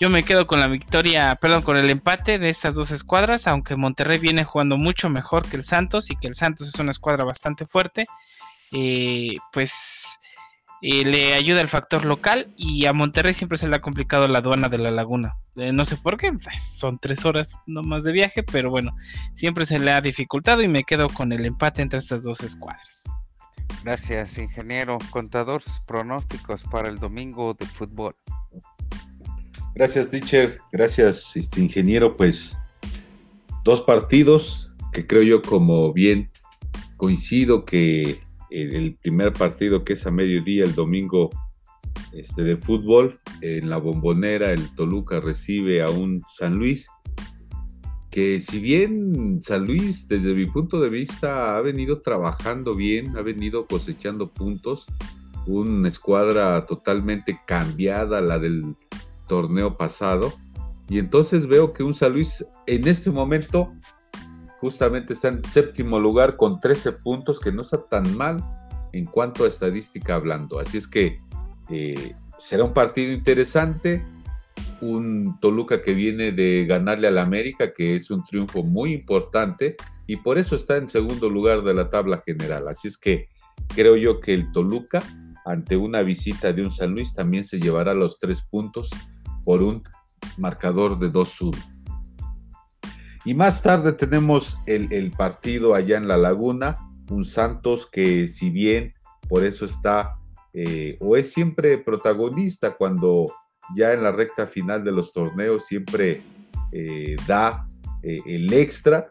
Yo 0.00 0.10
me 0.10 0.24
quedo 0.24 0.48
con 0.48 0.58
la 0.58 0.66
victoria, 0.66 1.36
perdón, 1.40 1.62
con 1.62 1.76
el 1.76 1.88
empate 1.88 2.40
de 2.40 2.48
estas 2.48 2.74
dos 2.74 2.90
escuadras, 2.90 3.46
aunque 3.46 3.76
Monterrey 3.76 4.18
viene 4.18 4.42
jugando 4.42 4.76
mucho 4.76 5.08
mejor 5.08 5.48
que 5.48 5.56
el 5.56 5.62
Santos 5.62 6.10
y 6.10 6.16
que 6.16 6.26
el 6.26 6.34
Santos 6.34 6.66
es 6.66 6.74
una 6.80 6.90
escuadra 6.90 7.24
bastante 7.24 7.66
fuerte. 7.66 8.06
Eh, 8.72 9.36
pues 9.52 10.18
eh, 10.82 11.04
le 11.04 11.34
ayuda 11.34 11.60
el 11.60 11.68
factor 11.68 12.04
local 12.04 12.52
y 12.56 12.86
a 12.86 12.92
Monterrey 12.92 13.32
siempre 13.34 13.56
se 13.56 13.68
le 13.68 13.76
ha 13.76 13.80
complicado 13.80 14.26
la 14.26 14.38
aduana 14.38 14.68
de 14.68 14.78
la 14.78 14.90
laguna. 14.90 15.36
Eh, 15.54 15.72
no 15.72 15.84
sé 15.84 15.96
por 15.96 16.16
qué, 16.16 16.32
pues, 16.32 16.76
son 16.76 16.98
tres 16.98 17.24
horas 17.24 17.56
nomás 17.66 18.02
de 18.02 18.10
viaje, 18.10 18.42
pero 18.42 18.68
bueno, 18.68 18.96
siempre 19.32 19.64
se 19.64 19.78
le 19.78 19.92
ha 19.92 20.00
dificultado 20.00 20.60
y 20.60 20.68
me 20.68 20.82
quedo 20.82 21.08
con 21.08 21.32
el 21.32 21.46
empate 21.46 21.82
entre 21.82 22.00
estas 22.00 22.24
dos 22.24 22.42
escuadras. 22.42 23.04
Gracias, 23.84 24.38
ingeniero. 24.38 24.98
Contadores 25.10 25.80
pronósticos 25.86 26.64
para 26.64 26.88
el 26.88 26.98
domingo 26.98 27.54
de 27.54 27.66
fútbol. 27.66 28.16
Gracias, 29.74 30.08
teacher. 30.08 30.58
Gracias, 30.72 31.36
este 31.36 31.60
ingeniero. 31.60 32.16
Pues 32.16 32.58
dos 33.62 33.82
partidos 33.82 34.74
que 34.92 35.06
creo 35.06 35.22
yo 35.22 35.42
como 35.42 35.92
bien 35.92 36.30
coincido 36.96 37.64
que 37.64 38.20
el 38.52 38.96
primer 38.96 39.32
partido 39.32 39.84
que 39.84 39.94
es 39.94 40.06
a 40.06 40.10
mediodía 40.10 40.64
el 40.64 40.74
domingo 40.74 41.30
este, 42.12 42.42
de 42.42 42.56
fútbol 42.56 43.20
en 43.40 43.70
la 43.70 43.78
bombonera 43.78 44.52
el 44.52 44.74
Toluca 44.74 45.20
recibe 45.20 45.82
a 45.82 45.90
un 45.90 46.22
San 46.26 46.56
Luis 46.56 46.86
que 48.12 48.40
si 48.40 48.60
bien 48.60 49.40
San 49.42 49.64
Luis 49.64 50.06
desde 50.06 50.34
mi 50.34 50.44
punto 50.44 50.78
de 50.80 50.90
vista 50.90 51.56
ha 51.56 51.62
venido 51.62 52.02
trabajando 52.02 52.74
bien, 52.74 53.16
ha 53.16 53.22
venido 53.22 53.66
cosechando 53.66 54.30
puntos, 54.30 54.84
una 55.46 55.88
escuadra 55.88 56.66
totalmente 56.66 57.40
cambiada 57.46 58.20
la 58.20 58.38
del 58.38 58.76
torneo 59.26 59.78
pasado. 59.78 60.30
Y 60.90 60.98
entonces 60.98 61.46
veo 61.46 61.72
que 61.72 61.84
un 61.84 61.94
San 61.94 62.12
Luis 62.12 62.44
en 62.66 62.86
este 62.86 63.10
momento 63.10 63.72
justamente 64.62 65.14
está 65.14 65.26
en 65.26 65.42
séptimo 65.42 65.98
lugar 65.98 66.36
con 66.36 66.60
13 66.60 66.92
puntos, 66.92 67.40
que 67.40 67.50
no 67.50 67.62
está 67.62 67.84
tan 67.84 68.16
mal 68.16 68.40
en 68.92 69.06
cuanto 69.06 69.44
a 69.44 69.48
estadística 69.48 70.14
hablando. 70.14 70.60
Así 70.60 70.78
es 70.78 70.86
que 70.86 71.16
eh, 71.68 72.14
será 72.38 72.62
un 72.62 72.72
partido 72.72 73.12
interesante. 73.12 74.06
Un 74.80 75.36
Toluca 75.40 75.82
que 75.82 75.94
viene 75.94 76.30
de 76.30 76.64
ganarle 76.64 77.08
al 77.08 77.18
América, 77.18 77.72
que 77.72 77.96
es 77.96 78.08
un 78.12 78.24
triunfo 78.24 78.62
muy 78.62 78.92
importante, 78.92 79.74
y 80.06 80.18
por 80.18 80.38
eso 80.38 80.54
está 80.54 80.76
en 80.76 80.88
segundo 80.88 81.28
lugar 81.28 81.62
de 81.62 81.74
la 81.74 81.90
tabla 81.90 82.22
general. 82.24 82.68
Así 82.68 82.86
es 82.86 82.96
que 82.96 83.26
creo 83.74 83.96
yo 83.96 84.20
que 84.20 84.32
el 84.32 84.52
Toluca, 84.52 85.02
ante 85.44 85.76
una 85.76 86.02
visita 86.02 86.52
de 86.52 86.62
un 86.62 86.70
San 86.70 86.92
Luis, 86.92 87.12
también 87.12 87.42
se 87.42 87.58
llevará 87.58 87.94
los 87.94 88.16
tres 88.16 88.42
puntos 88.42 88.90
por 89.44 89.60
un 89.60 89.82
marcador 90.38 91.00
de 91.00 91.10
2-1. 91.10 91.71
Y 93.24 93.34
más 93.34 93.62
tarde 93.62 93.92
tenemos 93.92 94.58
el, 94.66 95.10
partido 95.12 95.74
allá 95.74 95.96
en 95.96 96.08
La 96.08 96.16
Laguna, 96.16 96.76
un 97.10 97.24
Santos 97.24 97.86
que 97.86 98.26
si 98.26 98.50
bien 98.50 98.94
por 99.28 99.44
eso 99.44 99.64
está 99.64 100.16
eh, 100.52 100.96
o 101.00 101.16
es 101.16 101.32
siempre 101.32 101.78
protagonista 101.78 102.72
cuando 102.76 103.26
ya 103.76 103.92
en 103.92 104.02
la 104.02 104.12
recta 104.12 104.46
final 104.46 104.84
de 104.84 104.92
los 104.92 105.12
torneos 105.12 105.66
siempre 105.66 106.22
eh, 106.72 107.16
da 107.26 107.66
eh, 108.02 108.20
el 108.26 108.52
extra, 108.52 109.10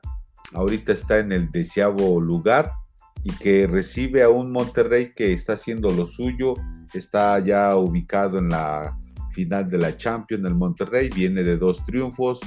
ahorita 0.54 0.91
está 0.91 1.19
en 1.19 1.32
el 1.32 1.50
deseado 1.50 2.19
lugar 2.19 2.71
y 3.24 3.32
que 3.32 3.65
recibe 3.65 4.24
a 4.24 4.30
un 4.30 4.52
Monterrey 4.52 5.13
que 5.15 5.34
está 5.34 5.54
haciendo 5.54 5.89
lo 5.91 6.06
suyo, 6.06 6.56
está 6.93 7.39
ya 7.39 7.76
ubicado 7.76 8.39
en 8.39 8.50
la 8.50 8.97
final 9.32 9.69
de 9.69 9.78
la 9.78 9.95
Champions, 9.95 10.45
el 10.45 10.56
Monterrey, 10.56 11.10
viene 11.10 11.43
de 11.43 11.56
dos 11.56 11.86
triunfos, 11.86 12.41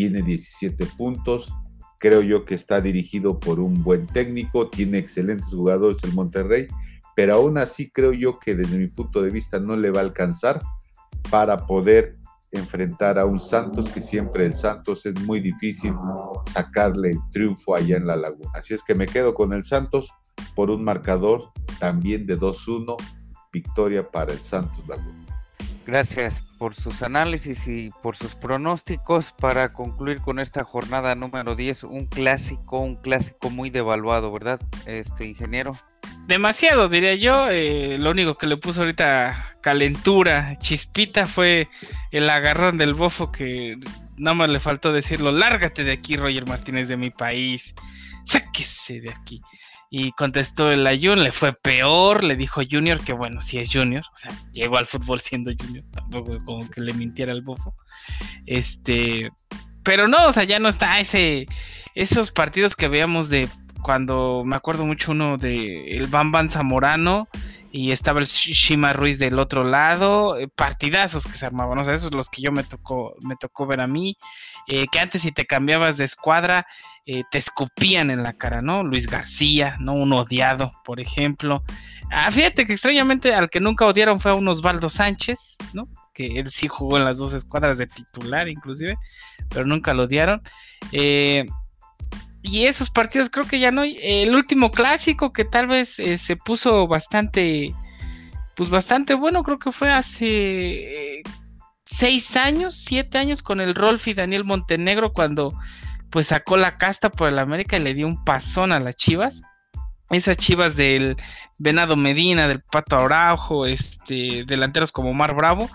tiene 0.00 0.22
17 0.22 0.86
puntos, 0.96 1.52
creo 1.98 2.22
yo 2.22 2.46
que 2.46 2.54
está 2.54 2.80
dirigido 2.80 3.38
por 3.38 3.60
un 3.60 3.84
buen 3.84 4.06
técnico, 4.06 4.70
tiene 4.70 4.96
excelentes 4.96 5.48
jugadores 5.48 6.02
el 6.04 6.14
Monterrey, 6.14 6.68
pero 7.14 7.34
aún 7.34 7.58
así 7.58 7.90
creo 7.90 8.14
yo 8.14 8.38
que 8.38 8.54
desde 8.54 8.78
mi 8.78 8.86
punto 8.86 9.20
de 9.20 9.28
vista 9.28 9.60
no 9.60 9.76
le 9.76 9.90
va 9.90 10.00
a 10.00 10.04
alcanzar 10.04 10.62
para 11.30 11.66
poder 11.66 12.16
enfrentar 12.50 13.18
a 13.18 13.26
un 13.26 13.38
Santos 13.38 13.90
que 13.90 14.00
siempre 14.00 14.46
el 14.46 14.54
Santos 14.54 15.04
es 15.04 15.20
muy 15.26 15.38
difícil 15.38 15.92
sacarle 16.50 17.10
el 17.10 17.18
triunfo 17.30 17.76
allá 17.76 17.98
en 17.98 18.06
la 18.06 18.16
laguna. 18.16 18.52
Así 18.54 18.72
es 18.72 18.82
que 18.82 18.94
me 18.94 19.04
quedo 19.04 19.34
con 19.34 19.52
el 19.52 19.64
Santos 19.64 20.10
por 20.56 20.70
un 20.70 20.82
marcador 20.82 21.50
también 21.78 22.24
de 22.26 22.38
2-1, 22.38 22.96
victoria 23.52 24.10
para 24.10 24.32
el 24.32 24.40
Santos 24.40 24.88
Laguna. 24.88 25.19
Gracias 25.90 26.44
por 26.56 26.76
sus 26.76 27.02
análisis 27.02 27.66
y 27.66 27.90
por 28.00 28.14
sus 28.14 28.36
pronósticos 28.36 29.32
para 29.32 29.72
concluir 29.72 30.20
con 30.20 30.38
esta 30.38 30.62
jornada 30.62 31.16
número 31.16 31.56
10, 31.56 31.82
un 31.82 32.06
clásico, 32.06 32.78
un 32.78 32.94
clásico 32.94 33.50
muy 33.50 33.70
devaluado, 33.70 34.30
¿verdad, 34.30 34.60
este 34.86 35.26
ingeniero? 35.26 35.76
Demasiado, 36.28 36.88
diría 36.88 37.16
yo. 37.16 37.50
Eh, 37.50 37.98
lo 37.98 38.12
único 38.12 38.36
que 38.36 38.46
le 38.46 38.56
puso 38.56 38.82
ahorita 38.82 39.56
calentura, 39.62 40.56
chispita, 40.60 41.26
fue 41.26 41.68
el 42.12 42.30
agarrón 42.30 42.78
del 42.78 42.94
bofo 42.94 43.32
que 43.32 43.76
nada 44.16 44.34
más 44.34 44.48
le 44.48 44.60
faltó 44.60 44.92
decirlo, 44.92 45.32
lárgate 45.32 45.82
de 45.82 45.90
aquí, 45.90 46.16
Roger 46.16 46.46
Martínez, 46.46 46.86
de 46.86 46.98
mi 46.98 47.10
país, 47.10 47.74
sáquese 48.22 49.00
de 49.00 49.10
aquí. 49.10 49.42
Y 49.90 50.12
contestó 50.12 50.70
el 50.70 50.86
Ayun, 50.86 51.24
le 51.24 51.32
fue 51.32 51.52
peor, 51.52 52.22
le 52.22 52.36
dijo 52.36 52.60
Junior 52.68 53.00
que 53.00 53.12
bueno, 53.12 53.40
si 53.40 53.58
es 53.58 53.70
Junior, 53.72 54.04
o 54.12 54.16
sea, 54.16 54.32
llegó 54.52 54.78
al 54.78 54.86
fútbol 54.86 55.18
siendo 55.18 55.50
Junior, 55.58 55.84
tampoco 55.92 56.38
como 56.44 56.70
que 56.70 56.80
le 56.80 56.94
mintiera 56.94 57.32
el 57.32 57.42
bofo. 57.42 57.74
Este, 58.46 59.30
pero 59.82 60.06
no, 60.06 60.28
o 60.28 60.32
sea, 60.32 60.44
ya 60.44 60.60
no 60.60 60.68
está 60.68 61.00
ese, 61.00 61.48
esos 61.96 62.30
partidos 62.30 62.76
que 62.76 62.88
veíamos 62.88 63.28
de 63.28 63.48
cuando 63.82 64.42
me 64.44 64.56
acuerdo 64.56 64.86
mucho 64.86 65.12
uno 65.12 65.36
de 65.36 65.96
el 65.96 66.06
Bamban 66.06 66.50
Zamorano 66.50 67.28
y 67.72 67.92
estaba 67.92 68.20
el 68.20 68.26
Shima 68.26 68.92
Ruiz 68.92 69.18
del 69.18 69.38
otro 69.38 69.64
lado, 69.64 70.36
eh, 70.36 70.48
partidazos 70.48 71.24
que 71.26 71.34
se 71.34 71.46
armaban, 71.46 71.78
o 71.78 71.84
sea, 71.84 71.94
esos 71.94 72.14
los 72.14 72.28
que 72.28 72.42
yo 72.42 72.52
me 72.52 72.64
tocó, 72.64 73.14
me 73.22 73.36
tocó 73.36 73.66
ver 73.66 73.80
a 73.80 73.86
mí, 73.86 74.16
eh, 74.66 74.86
que 74.90 74.98
antes 74.98 75.22
si 75.22 75.32
te 75.32 75.46
cambiabas 75.46 75.96
de 75.96 76.04
escuadra, 76.04 76.66
eh, 77.06 77.24
te 77.30 77.38
escupían 77.38 78.10
en 78.10 78.22
la 78.22 78.34
cara, 78.34 78.62
¿no? 78.62 78.82
Luis 78.82 79.06
García, 79.06 79.76
¿no? 79.80 79.94
Un 79.94 80.12
odiado, 80.12 80.72
por 80.84 81.00
ejemplo. 81.00 81.64
Ah, 82.10 82.30
fíjate 82.30 82.66
que 82.66 82.74
extrañamente 82.74 83.34
al 83.34 83.50
que 83.50 83.60
nunca 83.60 83.86
odiaron 83.86 84.20
fue 84.20 84.32
a 84.32 84.34
un 84.34 84.48
Osvaldo 84.48 84.88
Sánchez, 84.88 85.56
¿no? 85.72 85.88
Que 86.12 86.26
él 86.40 86.50
sí 86.50 86.68
jugó 86.68 86.98
en 86.98 87.04
las 87.04 87.18
dos 87.18 87.32
escuadras 87.32 87.78
de 87.78 87.86
titular, 87.86 88.48
inclusive, 88.48 88.96
pero 89.48 89.64
nunca 89.64 89.94
lo 89.94 90.04
odiaron. 90.04 90.42
Eh, 90.92 91.46
y 92.42 92.66
esos 92.66 92.90
partidos 92.90 93.30
creo 93.30 93.46
que 93.46 93.60
ya 93.60 93.70
no. 93.70 93.82
El 93.84 94.34
último 94.34 94.70
clásico 94.70 95.32
que 95.32 95.44
tal 95.44 95.66
vez 95.68 95.98
eh, 95.98 96.18
se 96.18 96.36
puso 96.36 96.86
bastante, 96.86 97.74
pues 98.56 98.70
bastante 98.70 99.14
bueno, 99.14 99.42
creo 99.42 99.58
que 99.58 99.72
fue 99.72 99.90
hace 99.90 101.22
seis 101.84 102.36
años, 102.36 102.76
siete 102.76 103.18
años 103.18 103.42
con 103.42 103.60
el 103.60 103.74
Rolfi 103.74 104.14
Daniel 104.14 104.44
Montenegro 104.44 105.12
cuando 105.12 105.52
pues 106.10 106.28
sacó 106.28 106.56
la 106.56 106.76
casta 106.76 107.10
por 107.10 107.28
el 107.28 107.38
América 107.38 107.76
y 107.76 107.80
le 107.80 107.94
dio 107.94 108.06
un 108.06 108.24
pasón 108.24 108.72
a 108.72 108.80
las 108.80 108.96
Chivas. 108.96 109.42
Esas 110.10 110.36
Chivas 110.36 110.76
del 110.76 111.16
Venado 111.58 111.96
Medina, 111.96 112.48
del 112.48 112.60
Pato 112.60 112.96
Araujo, 112.96 113.64
este, 113.66 114.44
delanteros 114.44 114.90
como 114.90 115.14
Mar 115.14 115.34
Bravo. 115.34 115.70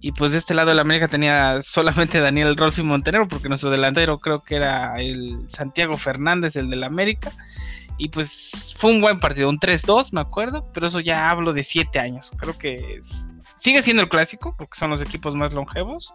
Y 0.00 0.12
pues 0.12 0.32
de 0.32 0.38
este 0.38 0.54
lado 0.54 0.70
del 0.70 0.78
América 0.78 1.08
tenía 1.08 1.60
solamente 1.60 2.20
Daniel 2.20 2.56
Rolfi 2.56 2.82
Montenegro, 2.82 3.28
porque 3.28 3.48
nuestro 3.48 3.70
delantero 3.70 4.18
creo 4.18 4.42
que 4.42 4.56
era 4.56 4.98
el 5.00 5.38
Santiago 5.48 5.96
Fernández, 5.96 6.56
el 6.56 6.70
del 6.70 6.84
América. 6.84 7.32
Y 7.98 8.08
pues 8.08 8.74
fue 8.78 8.92
un 8.92 9.02
buen 9.02 9.20
partido, 9.20 9.50
un 9.50 9.58
3-2, 9.58 10.12
me 10.12 10.22
acuerdo, 10.22 10.70
pero 10.72 10.86
eso 10.86 11.00
ya 11.00 11.28
hablo 11.28 11.52
de 11.52 11.64
siete 11.64 11.98
años. 11.98 12.32
Creo 12.38 12.56
que 12.56 12.98
sigue 13.56 13.82
siendo 13.82 14.02
el 14.02 14.08
clásico, 14.08 14.54
porque 14.56 14.78
son 14.78 14.88
los 14.88 15.02
equipos 15.02 15.34
más 15.34 15.52
longevos, 15.52 16.14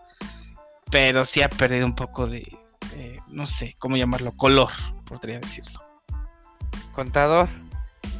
pero 0.89 1.25
sí 1.25 1.43
ha 1.43 1.49
perdido 1.49 1.85
un 1.85 1.93
poco 1.93 2.25
de, 2.25 2.57
eh, 2.95 3.19
no 3.27 3.45
sé, 3.45 3.75
¿cómo 3.79 3.97
llamarlo? 3.97 4.31
Color, 4.35 4.71
podría 5.05 5.39
decirlo. 5.39 5.81
Contador, 6.93 7.49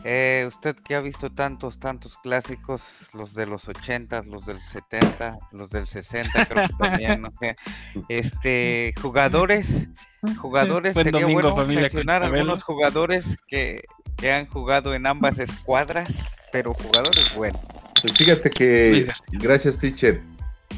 eh, 0.08 0.45
usted 0.47 0.75
que 0.75 0.93
ha 0.93 0.99
visto 0.99 1.32
tantos, 1.32 1.80
tantos 1.80 2.17
clásicos, 2.17 2.84
los 3.13 3.34
de 3.34 3.47
los 3.47 3.67
80, 3.67 4.21
los 4.23 4.45
del 4.45 4.62
70, 4.62 5.39
los 5.51 5.71
del 5.71 5.88
60, 5.88 6.45
creo 6.45 6.67
que 6.67 6.73
también, 6.78 7.21
no 7.21 7.32
sé, 7.32 7.56
este, 8.08 8.93
jugadores, 9.01 9.88
jugadores, 10.38 10.93
sería 10.93 11.25
bueno 11.25 11.56
mencionar 11.65 12.21
algunos 12.21 12.62
jugadores 12.62 13.36
que, 13.47 13.84
que 14.15 14.32
han 14.32 14.45
jugado 14.45 14.93
en 14.93 15.08
ambas 15.08 15.39
escuadras, 15.39 16.36
pero 16.51 16.75
jugadores 16.75 17.34
buenos. 17.36 17.62
Pues 17.99 18.13
fíjate 18.13 18.51
que, 18.51 19.08
gracias 19.32 19.80
teacher, 19.80 20.21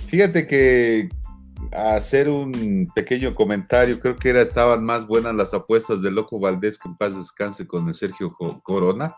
fíjate 0.08 0.48
que 0.48 1.10
hacer 1.74 2.30
un 2.30 2.90
pequeño 2.96 3.34
comentario. 3.34 4.00
Creo 4.00 4.16
que 4.16 4.30
era, 4.30 4.42
estaban 4.42 4.84
más 4.84 5.08
buenas 5.08 5.36
las 5.36 5.54
apuestas 5.54 6.02
de 6.02 6.12
Loco 6.12 6.40
Valdés 6.40 6.78
que 6.78 6.90
en 6.90 6.98
paz 6.98 7.16
descanse 7.16 7.68
con 7.68 7.88
el 7.88 7.94
Sergio 7.94 8.36
Corona. 8.64 9.16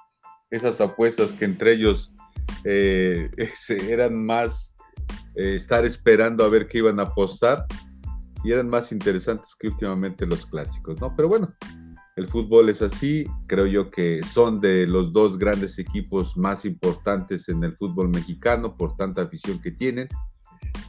Esas 0.50 0.82
apuestas 0.82 1.34
que 1.34 1.46
entre 1.46 1.74
ellos 1.74 2.16
eh, 2.64 3.30
eran 3.90 4.26
más 4.26 4.76
eh, 5.36 5.56
estar 5.56 5.86
esperando 5.86 6.44
a 6.44 6.50
ver 6.50 6.68
qué 6.68 6.80
iban 6.80 7.00
a 7.00 7.04
apostar 7.04 7.66
y 8.44 8.52
eran 8.52 8.68
más 8.68 8.92
interesantes 8.92 9.56
que 9.60 9.68
últimamente 9.68 10.26
los 10.26 10.46
clásicos, 10.46 11.00
¿no? 11.02 11.14
Pero 11.16 11.28
bueno, 11.28 11.48
el 12.16 12.28
fútbol 12.28 12.70
es 12.70 12.82
así, 12.82 13.26
creo 13.48 13.66
yo 13.66 13.90
que 13.90 14.22
son 14.34 14.60
de 14.60 14.88
los 14.88 15.14
dos 15.14 15.38
grandes 15.38 15.80
equipos 15.80 16.36
más 16.36 16.66
importantes 16.66 17.48
en 17.50 17.64
el 17.64 17.76
fútbol 17.78 18.10
mexicano 18.10 18.76
por 18.76 18.96
tanta 18.96 19.22
afición 19.22 19.62
que 19.62 19.72
tienen, 19.72 20.08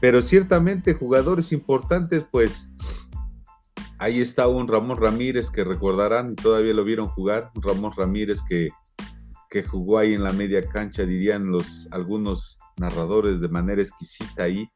pero 0.00 0.22
ciertamente 0.22 0.94
jugadores 0.94 1.52
importantes, 1.52 2.24
pues 2.30 2.68
ahí 3.98 4.20
está 4.20 4.48
un 4.48 4.66
Ramón 4.66 4.98
Ramírez 4.98 5.50
que 5.50 5.62
recordarán 5.62 6.32
y 6.32 6.34
todavía 6.36 6.72
lo 6.72 6.84
vieron 6.84 7.08
jugar, 7.08 7.50
un 7.54 7.62
Ramón 7.62 7.92
Ramírez 7.94 8.40
que, 8.48 8.70
que 9.50 9.62
jugó 9.62 9.98
ahí 9.98 10.14
en 10.14 10.24
la 10.24 10.32
media 10.32 10.66
cancha, 10.66 11.04
dirían 11.04 11.50
los 11.50 11.86
algunos 11.90 12.58
narradores 12.78 13.40
de 13.40 13.48
manera 13.48 13.82
exquisita 13.82 14.44
ahí, 14.44 14.66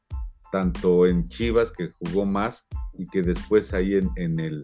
tanto 0.52 1.06
en 1.06 1.26
Chivas, 1.28 1.72
que 1.72 1.88
jugó 1.90 2.26
más, 2.26 2.66
y 2.98 3.08
que 3.08 3.22
después 3.22 3.72
ahí 3.72 3.94
en, 3.94 4.38
el, 4.38 4.62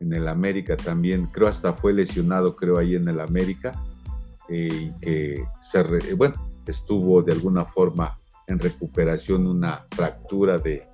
en 0.00 0.12
el 0.14 0.28
América 0.28 0.76
también, 0.76 1.26
creo 1.26 1.48
hasta 1.48 1.74
fue 1.74 1.92
lesionado, 1.92 2.54
creo 2.54 2.78
ahí 2.78 2.94
en 2.94 3.08
el 3.08 3.18
América, 3.18 3.72
eh, 4.48 4.68
y 4.70 5.00
que 5.00 5.44
se 5.60 6.14
bueno, 6.14 6.36
estuvo 6.66 7.22
de 7.22 7.32
alguna 7.32 7.64
forma 7.64 8.18
en 8.46 8.58
recuperación 8.58 9.46
una 9.46 9.86
fractura 9.90 10.58
de, 10.58 10.86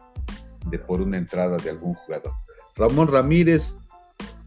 por 0.86 1.00
una 1.00 1.18
entrada 1.18 1.56
de 1.56 1.70
algún 1.70 1.94
jugador. 1.94 2.32
Ramón 2.76 3.08
Ramírez, 3.08 3.76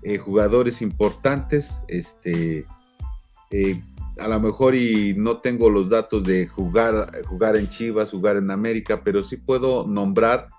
eh, 0.01 0.17
jugadores 0.17 0.81
importantes, 0.81 1.83
este, 1.87 2.65
eh, 3.51 3.81
a 4.17 4.27
lo 4.27 4.39
mejor 4.39 4.75
y 4.75 5.13
no 5.17 5.37
tengo 5.37 5.69
los 5.69 5.89
datos 5.89 6.23
de 6.23 6.47
jugar, 6.47 7.11
jugar 7.25 7.57
en 7.57 7.69
Chivas, 7.69 8.11
jugar 8.11 8.37
en 8.37 8.49
América, 8.49 9.01
pero 9.03 9.23
sí 9.23 9.37
puedo 9.37 9.85
nombrar 9.85 10.49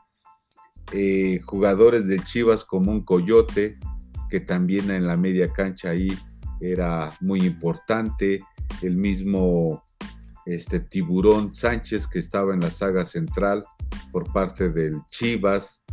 eh, 0.92 1.40
jugadores 1.44 2.06
de 2.06 2.20
Chivas 2.20 2.64
como 2.64 2.92
un 2.92 3.04
Coyote, 3.04 3.78
que 4.30 4.40
también 4.40 4.90
en 4.90 5.06
la 5.06 5.16
media 5.16 5.52
cancha 5.52 5.90
ahí 5.90 6.08
era 6.60 7.12
muy 7.20 7.40
importante, 7.40 8.40
el 8.82 8.96
mismo 8.96 9.84
este, 10.46 10.80
Tiburón 10.80 11.54
Sánchez 11.54 12.06
que 12.06 12.18
estaba 12.18 12.54
en 12.54 12.60
la 12.60 12.70
saga 12.70 13.04
central 13.04 13.64
por 14.12 14.32
parte 14.32 14.70
del 14.70 15.00
Chivas, 15.10 15.84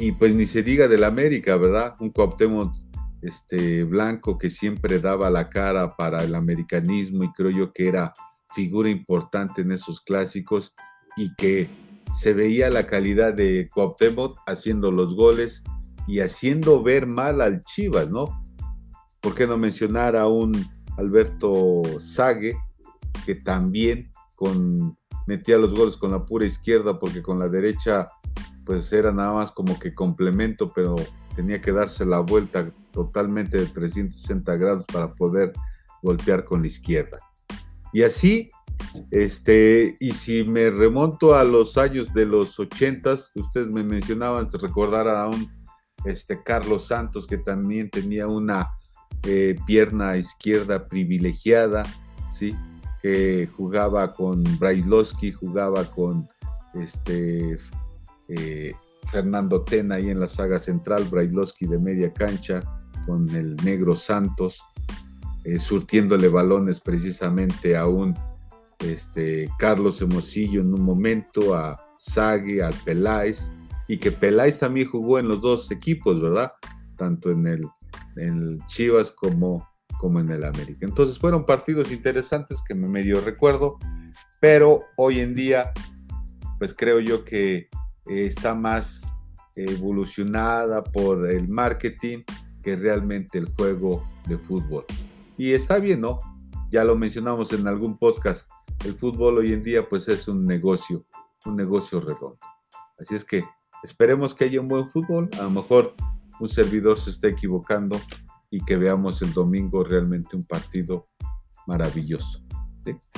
y 0.00 0.12
pues 0.12 0.34
ni 0.34 0.46
se 0.46 0.62
diga 0.62 0.88
del 0.88 1.04
América, 1.04 1.56
¿verdad? 1.56 1.94
Un 2.00 2.10
Cuauhtémoc 2.10 2.74
este, 3.20 3.84
Blanco 3.84 4.38
que 4.38 4.48
siempre 4.48 4.98
daba 4.98 5.28
la 5.28 5.50
cara 5.50 5.94
para 5.94 6.24
el 6.24 6.34
americanismo 6.34 7.22
y 7.22 7.32
creo 7.32 7.50
yo 7.50 7.72
que 7.72 7.86
era 7.86 8.12
figura 8.54 8.88
importante 8.88 9.60
en 9.60 9.72
esos 9.72 10.00
clásicos 10.00 10.74
y 11.16 11.34
que 11.34 11.68
se 12.18 12.32
veía 12.32 12.70
la 12.70 12.86
calidad 12.86 13.34
de 13.34 13.68
Cuauhtémoc 13.72 14.38
haciendo 14.46 14.90
los 14.90 15.14
goles 15.14 15.62
y 16.06 16.20
haciendo 16.20 16.82
ver 16.82 17.06
mal 17.06 17.42
al 17.42 17.60
Chivas, 17.60 18.08
¿no? 18.08 18.42
¿Por 19.20 19.34
qué 19.34 19.46
no 19.46 19.58
mencionar 19.58 20.16
a 20.16 20.28
un 20.28 20.52
Alberto 20.96 21.82
Sague 22.00 22.56
que 23.24 23.34
también 23.34 24.10
con, 24.36 24.96
metía 25.26 25.58
los 25.58 25.74
goles 25.74 25.96
con 25.96 26.10
la 26.10 26.24
pura 26.24 26.46
izquierda 26.46 26.98
porque 26.98 27.22
con 27.22 27.38
la 27.38 27.48
derecha 27.48 28.08
pues 28.64 28.92
era 28.92 29.10
nada 29.12 29.32
más 29.32 29.50
como 29.50 29.78
que 29.78 29.94
complemento, 29.94 30.72
pero 30.72 30.94
tenía 31.34 31.60
que 31.60 31.72
darse 31.72 32.04
la 32.04 32.20
vuelta 32.20 32.72
totalmente 32.92 33.58
de 33.58 33.66
360 33.66 34.56
grados 34.56 34.84
para 34.92 35.12
poder 35.14 35.52
golpear 36.02 36.44
con 36.44 36.62
la 36.62 36.68
izquierda. 36.68 37.18
Y 37.92 38.02
así, 38.02 38.48
este, 39.10 39.96
y 39.98 40.12
si 40.12 40.44
me 40.44 40.70
remonto 40.70 41.34
a 41.34 41.44
los 41.44 41.76
años 41.78 42.12
de 42.14 42.26
los 42.26 42.58
80, 42.58 43.14
ustedes 43.34 43.68
me 43.68 43.82
mencionaban, 43.82 44.48
recordar 44.52 45.08
a 45.08 45.26
un 45.26 45.50
este, 46.04 46.42
Carlos 46.42 46.86
Santos 46.86 47.26
que 47.26 47.38
también 47.38 47.90
tenía 47.90 48.26
una 48.26 48.70
eh, 49.24 49.56
pierna 49.66 50.16
izquierda 50.16 50.88
privilegiada, 50.88 51.82
¿sí? 52.30 52.54
Que 53.02 53.46
jugaba 53.46 54.12
con 54.12 54.44
Brailovsky, 54.58 55.32
jugaba 55.32 55.84
con 55.84 56.28
este, 56.74 57.58
eh, 58.28 58.72
Fernando 59.10 59.62
Tena 59.62 59.96
ahí 59.96 60.10
en 60.10 60.20
la 60.20 60.26
saga 60.26 60.58
central, 60.58 61.04
Brailovsky 61.10 61.66
de 61.66 61.78
media 61.78 62.12
cancha, 62.12 62.62
con 63.06 63.28
el 63.34 63.56
negro 63.56 63.96
Santos, 63.96 64.62
eh, 65.44 65.58
surtiéndole 65.58 66.28
balones 66.28 66.80
precisamente 66.80 67.76
a 67.76 67.86
un 67.86 68.14
este, 68.80 69.48
Carlos 69.58 70.00
Hermosillo 70.00 70.60
en 70.60 70.72
un 70.72 70.82
momento, 70.82 71.54
a 71.54 71.80
Sague, 71.98 72.62
al 72.62 72.74
Peláez, 72.84 73.50
y 73.88 73.98
que 73.98 74.10
Peláez 74.10 74.58
también 74.58 74.88
jugó 74.88 75.18
en 75.18 75.28
los 75.28 75.40
dos 75.40 75.70
equipos, 75.70 76.20
¿verdad? 76.20 76.52
Tanto 76.96 77.30
en 77.30 77.46
el, 77.46 78.60
Chivas 78.66 79.10
como, 79.10 79.66
como 80.00 80.18
en 80.18 80.30
el 80.30 80.44
América. 80.44 80.86
Entonces 80.86 81.18
fueron 81.18 81.44
partidos 81.44 81.92
interesantes 81.92 82.62
que 82.66 82.74
me 82.74 82.88
medio 82.88 83.20
recuerdo, 83.20 83.78
pero 84.40 84.84
hoy 84.96 85.20
en 85.20 85.34
día, 85.34 85.72
pues 86.58 86.72
creo 86.72 87.00
yo 87.00 87.22
que 87.22 87.56
eh, 87.56 87.68
está 88.06 88.54
más 88.54 89.02
evolucionada 89.54 90.82
por 90.82 91.30
el 91.30 91.48
marketing 91.48 92.20
que 92.62 92.76
realmente 92.76 93.36
el 93.36 93.52
juego 93.54 94.08
de 94.26 94.38
fútbol. 94.38 94.86
Y 95.36 95.52
está 95.52 95.78
bien, 95.78 96.00
¿no? 96.00 96.18
Ya 96.70 96.82
lo 96.82 96.96
mencionamos 96.96 97.52
en 97.52 97.68
algún 97.68 97.98
podcast, 97.98 98.48
el 98.86 98.94
fútbol 98.94 99.36
hoy 99.36 99.52
en 99.52 99.62
día 99.62 99.86
pues 99.86 100.08
es 100.08 100.28
un 100.28 100.46
negocio, 100.46 101.04
un 101.44 101.56
negocio 101.56 102.00
redondo. 102.00 102.38
Así 102.98 103.16
es 103.16 103.24
que 103.26 103.44
esperemos 103.82 104.34
que 104.34 104.44
haya 104.44 104.62
un 104.62 104.68
buen 104.68 104.90
fútbol, 104.90 105.28
a 105.38 105.42
lo 105.42 105.50
mejor 105.50 105.94
un 106.38 106.48
servidor 106.48 106.98
se 106.98 107.10
está 107.10 107.28
equivocando 107.28 108.00
y 108.50 108.64
que 108.64 108.76
veamos 108.76 109.22
el 109.22 109.32
domingo 109.32 109.84
realmente 109.84 110.36
un 110.36 110.44
partido 110.44 111.08
maravilloso. 111.66 112.40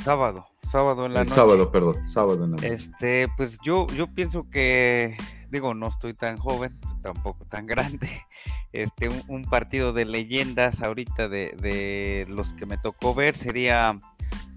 Sábado, 0.02 0.46
sábado 0.62 1.06
en 1.06 1.14
la 1.14 1.20
noche. 1.24 1.34
Sábado, 1.34 1.70
perdón, 1.70 2.08
sábado 2.08 2.44
en 2.44 2.50
la 2.52 2.56
noche. 2.56 2.72
Este, 2.72 3.28
pues 3.36 3.58
yo, 3.64 3.86
yo 3.88 4.12
pienso 4.12 4.48
que, 4.50 5.16
digo, 5.50 5.74
no 5.74 5.88
estoy 5.88 6.14
tan 6.14 6.36
joven, 6.36 6.78
tampoco 7.02 7.44
tan 7.46 7.66
grande. 7.66 8.08
Este, 8.74 9.10
un, 9.28 9.44
partido 9.44 9.92
de 9.92 10.06
leyendas 10.06 10.80
ahorita 10.80 11.28
de, 11.28 11.54
de, 11.60 12.24
los 12.30 12.54
que 12.54 12.64
me 12.64 12.78
tocó 12.78 13.14
ver 13.14 13.36
sería 13.36 13.98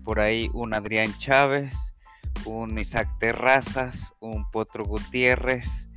por 0.05 0.21
ahí 0.21 0.49
un 0.53 0.73
Adrián 0.73 1.13
Chávez, 1.17 1.93
un 2.45 2.79
Isaac 2.79 3.09
Terrazas, 3.19 4.13
un 4.21 4.49
Potro 4.51 4.85
Gutiérrez, 4.85 5.89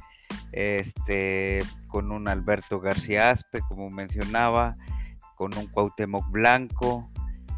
este, 0.52 1.60
con 1.86 2.12
un 2.12 2.28
Alberto 2.28 2.78
García 2.78 3.30
Aspe, 3.30 3.60
como 3.68 3.90
mencionaba, 3.90 4.74
con 5.34 5.56
un 5.56 5.66
Cuauhtémoc 5.66 6.30
Blanco, 6.30 7.10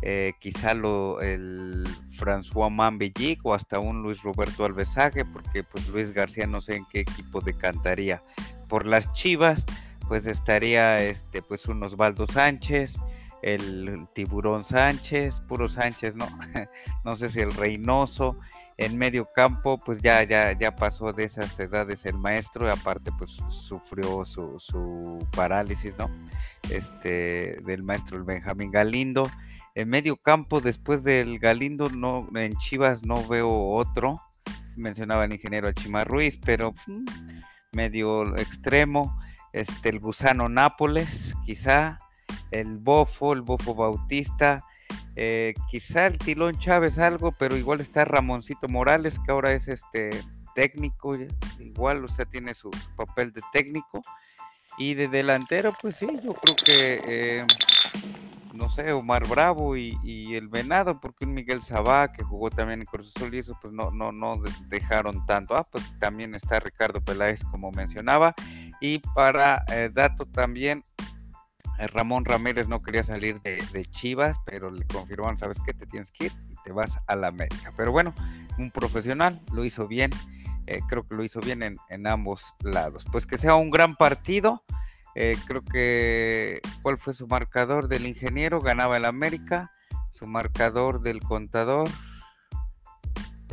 eh, 0.02 0.32
quizá 0.40 0.72
lo, 0.72 1.20
el 1.20 1.84
François 2.18 2.70
Mambellic 2.70 3.44
o 3.44 3.52
hasta 3.52 3.78
un 3.78 4.02
Luis 4.02 4.22
Roberto 4.22 4.64
Alvesague, 4.64 5.24
porque 5.24 5.62
pues 5.62 5.88
Luis 5.88 6.12
García 6.12 6.46
no 6.46 6.60
sé 6.60 6.76
en 6.76 6.86
qué 6.90 7.00
equipo 7.00 7.40
decantaría. 7.40 8.22
Por 8.68 8.86
las 8.86 9.12
Chivas, 9.12 9.64
pues 10.08 10.26
estaría 10.26 10.98
este, 10.98 11.42
pues 11.42 11.66
un 11.66 11.82
Osvaldo 11.82 12.26
Sánchez, 12.26 12.98
el 13.42 14.06
Tiburón 14.14 14.64
Sánchez, 14.64 15.40
puro 15.40 15.68
Sánchez, 15.68 16.16
¿no? 16.16 16.26
no 17.04 17.16
sé 17.16 17.28
si 17.28 17.40
el 17.40 17.52
Reynoso. 17.52 18.38
En 18.80 18.98
medio 18.98 19.28
campo, 19.32 19.78
pues 19.78 20.00
ya, 20.02 20.24
ya, 20.24 20.58
ya 20.58 20.74
pasó 20.74 21.12
de 21.12 21.24
esas 21.24 21.58
edades 21.60 22.04
el 22.04 22.18
maestro, 22.18 22.66
y 22.66 22.70
aparte, 22.70 23.12
pues 23.16 23.30
sufrió 23.48 24.24
su, 24.24 24.58
su 24.58 25.24
parálisis, 25.36 25.96
¿no? 25.96 26.10
Este, 26.70 27.58
del 27.64 27.84
maestro 27.84 28.16
el 28.16 28.24
Benjamín 28.24 28.72
Galindo 28.72 29.30
en 29.74 29.88
medio 29.88 30.16
campo, 30.16 30.60
después 30.60 31.04
del 31.04 31.38
Galindo, 31.38 31.88
no, 31.88 32.28
en 32.34 32.56
Chivas 32.56 33.04
no 33.04 33.26
veo 33.26 33.48
otro. 33.48 34.20
Mencionaba 34.76 35.24
el 35.24 35.32
ingeniero 35.32 35.70
Chima 35.72 36.04
Ruiz, 36.04 36.38
pero 36.44 36.72
mm, 36.86 37.04
medio 37.72 38.36
extremo. 38.36 39.16
Este, 39.52 39.90
el 39.90 40.00
Gusano 40.00 40.48
Nápoles, 40.48 41.34
quizá. 41.44 41.98
El 42.50 42.78
Bofo, 42.78 43.32
el 43.32 43.42
Bofo 43.42 43.74
Bautista. 43.74 44.64
Eh, 45.16 45.54
quizá 45.70 46.06
el 46.06 46.18
Tilón 46.18 46.58
Chávez 46.58 46.98
algo, 46.98 47.32
pero 47.32 47.56
igual 47.56 47.80
está 47.80 48.04
Ramoncito 48.04 48.68
Morales, 48.68 49.18
que 49.18 49.32
ahora 49.32 49.52
es 49.52 49.68
este 49.68 50.10
técnico, 50.54 51.16
igual, 51.58 52.04
o 52.04 52.08
sea, 52.08 52.24
tiene 52.24 52.54
su, 52.54 52.70
papel 52.96 53.32
de 53.32 53.42
técnico. 53.52 54.00
Y 54.78 54.94
de 54.94 55.08
delantero, 55.08 55.72
pues 55.80 55.96
sí, 55.96 56.06
yo 56.22 56.32
creo 56.32 56.56
que 56.64 57.02
eh, 57.06 57.46
no 58.60 58.68
sé, 58.68 58.92
Omar 58.92 59.26
Bravo 59.26 59.76
y, 59.76 60.34
el 60.34 60.48
Venado, 60.48 61.00
porque 61.00 61.24
un 61.24 61.32
Miguel 61.32 61.62
Sabá 61.62 62.12
que 62.12 62.22
jugó 62.22 62.50
también 62.50 62.80
en 62.80 62.86
Cruz 62.86 63.12
Azul 63.16 63.34
y 63.34 63.38
eso 63.38 63.58
pues 63.60 63.72
no, 63.72 63.90
no, 63.90 64.12
no 64.12 64.40
dejaron 64.68 65.24
tanto. 65.26 65.56
Ah, 65.56 65.66
pues 65.70 65.98
también 65.98 66.34
está 66.34 66.60
Ricardo 66.60 67.00
Peláez 67.00 67.42
como 67.44 67.70
mencionaba. 67.70 68.34
Y 68.80 68.98
para 69.14 69.64
eh, 69.72 69.90
dato 69.92 70.26
también, 70.26 70.84
eh, 70.98 71.04
Ramón 71.88 72.24
Ramírez 72.24 72.68
no 72.68 72.80
quería 72.80 73.02
salir 73.02 73.40
de, 73.42 73.86
Chivas, 73.90 74.38
pero 74.44 74.70
le 74.70 74.86
confirmaron, 74.86 75.38
sabes 75.38 75.58
que 75.60 75.72
te 75.72 75.86
tienes 75.86 76.10
que 76.10 76.26
ir 76.26 76.32
y 76.48 76.54
te 76.62 76.72
vas 76.72 76.98
a 77.06 77.16
la 77.16 77.28
América. 77.28 77.72
Pero 77.76 77.92
bueno, 77.92 78.14
un 78.58 78.70
profesional, 78.70 79.40
lo 79.52 79.64
hizo 79.64 79.88
bien, 79.88 80.10
eh, 80.66 80.80
creo 80.88 81.06
que 81.06 81.14
lo 81.14 81.24
hizo 81.24 81.40
bien 81.40 81.62
en, 81.62 82.06
ambos 82.06 82.54
lados. 82.62 83.06
Pues 83.10 83.26
que 83.26 83.38
sea 83.38 83.54
un 83.54 83.70
gran 83.70 83.96
partido. 83.96 84.62
Eh, 85.16 85.36
creo 85.46 85.62
que, 85.64 86.60
¿cuál 86.82 86.98
fue 86.98 87.14
su 87.14 87.26
marcador 87.26 87.88
del 87.88 88.06
ingeniero? 88.06 88.60
Ganaba 88.60 88.96
el 88.96 89.04
América. 89.04 89.72
Su 90.10 90.26
marcador 90.26 91.02
del 91.02 91.20
contador, 91.20 91.88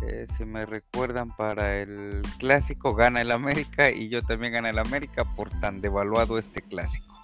eh, 0.03 0.25
si 0.37 0.45
me 0.45 0.65
recuerdan 0.65 1.35
para 1.35 1.77
el 1.77 2.21
clásico, 2.37 2.93
gana 2.93 3.21
el 3.21 3.31
América 3.31 3.89
y 3.89 4.09
yo 4.09 4.21
también 4.21 4.53
gana 4.53 4.69
el 4.69 4.79
América 4.79 5.23
por 5.35 5.49
tan 5.59 5.81
devaluado 5.81 6.37
este 6.37 6.61
clásico. 6.61 7.16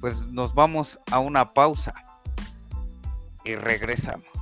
Pues 0.00 0.22
nos 0.26 0.54
vamos 0.54 0.98
a 1.10 1.18
una 1.18 1.52
pausa 1.54 1.94
y 3.44 3.54
regresamos. 3.54 4.37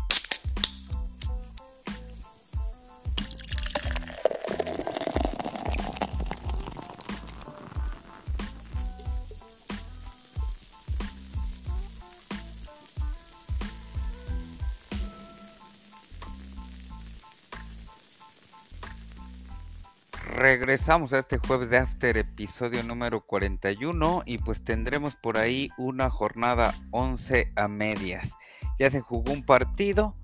Regresamos 20.47 21.13
a 21.13 21.19
este 21.19 21.39
jueves 21.39 21.71
de 21.71 21.79
After, 21.79 22.17
episodio 22.17 22.85
número 22.85 23.27
41, 23.27 24.23
y 24.27 24.39
pues 24.39 24.63
tendremos 24.63 25.17
por 25.17 25.39
ahí 25.39 25.71
una 25.77 26.09
jornada 26.09 26.73
11 26.93 27.53
a 27.57 27.67
medias. 27.67 28.31
Ya 28.79 28.89
se 28.89 29.01
jugó 29.01 29.33
un 29.33 29.45
partido 29.45 30.15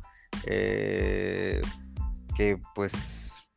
eh, 0.46 1.60
que 2.36 2.56
pues 2.72 3.48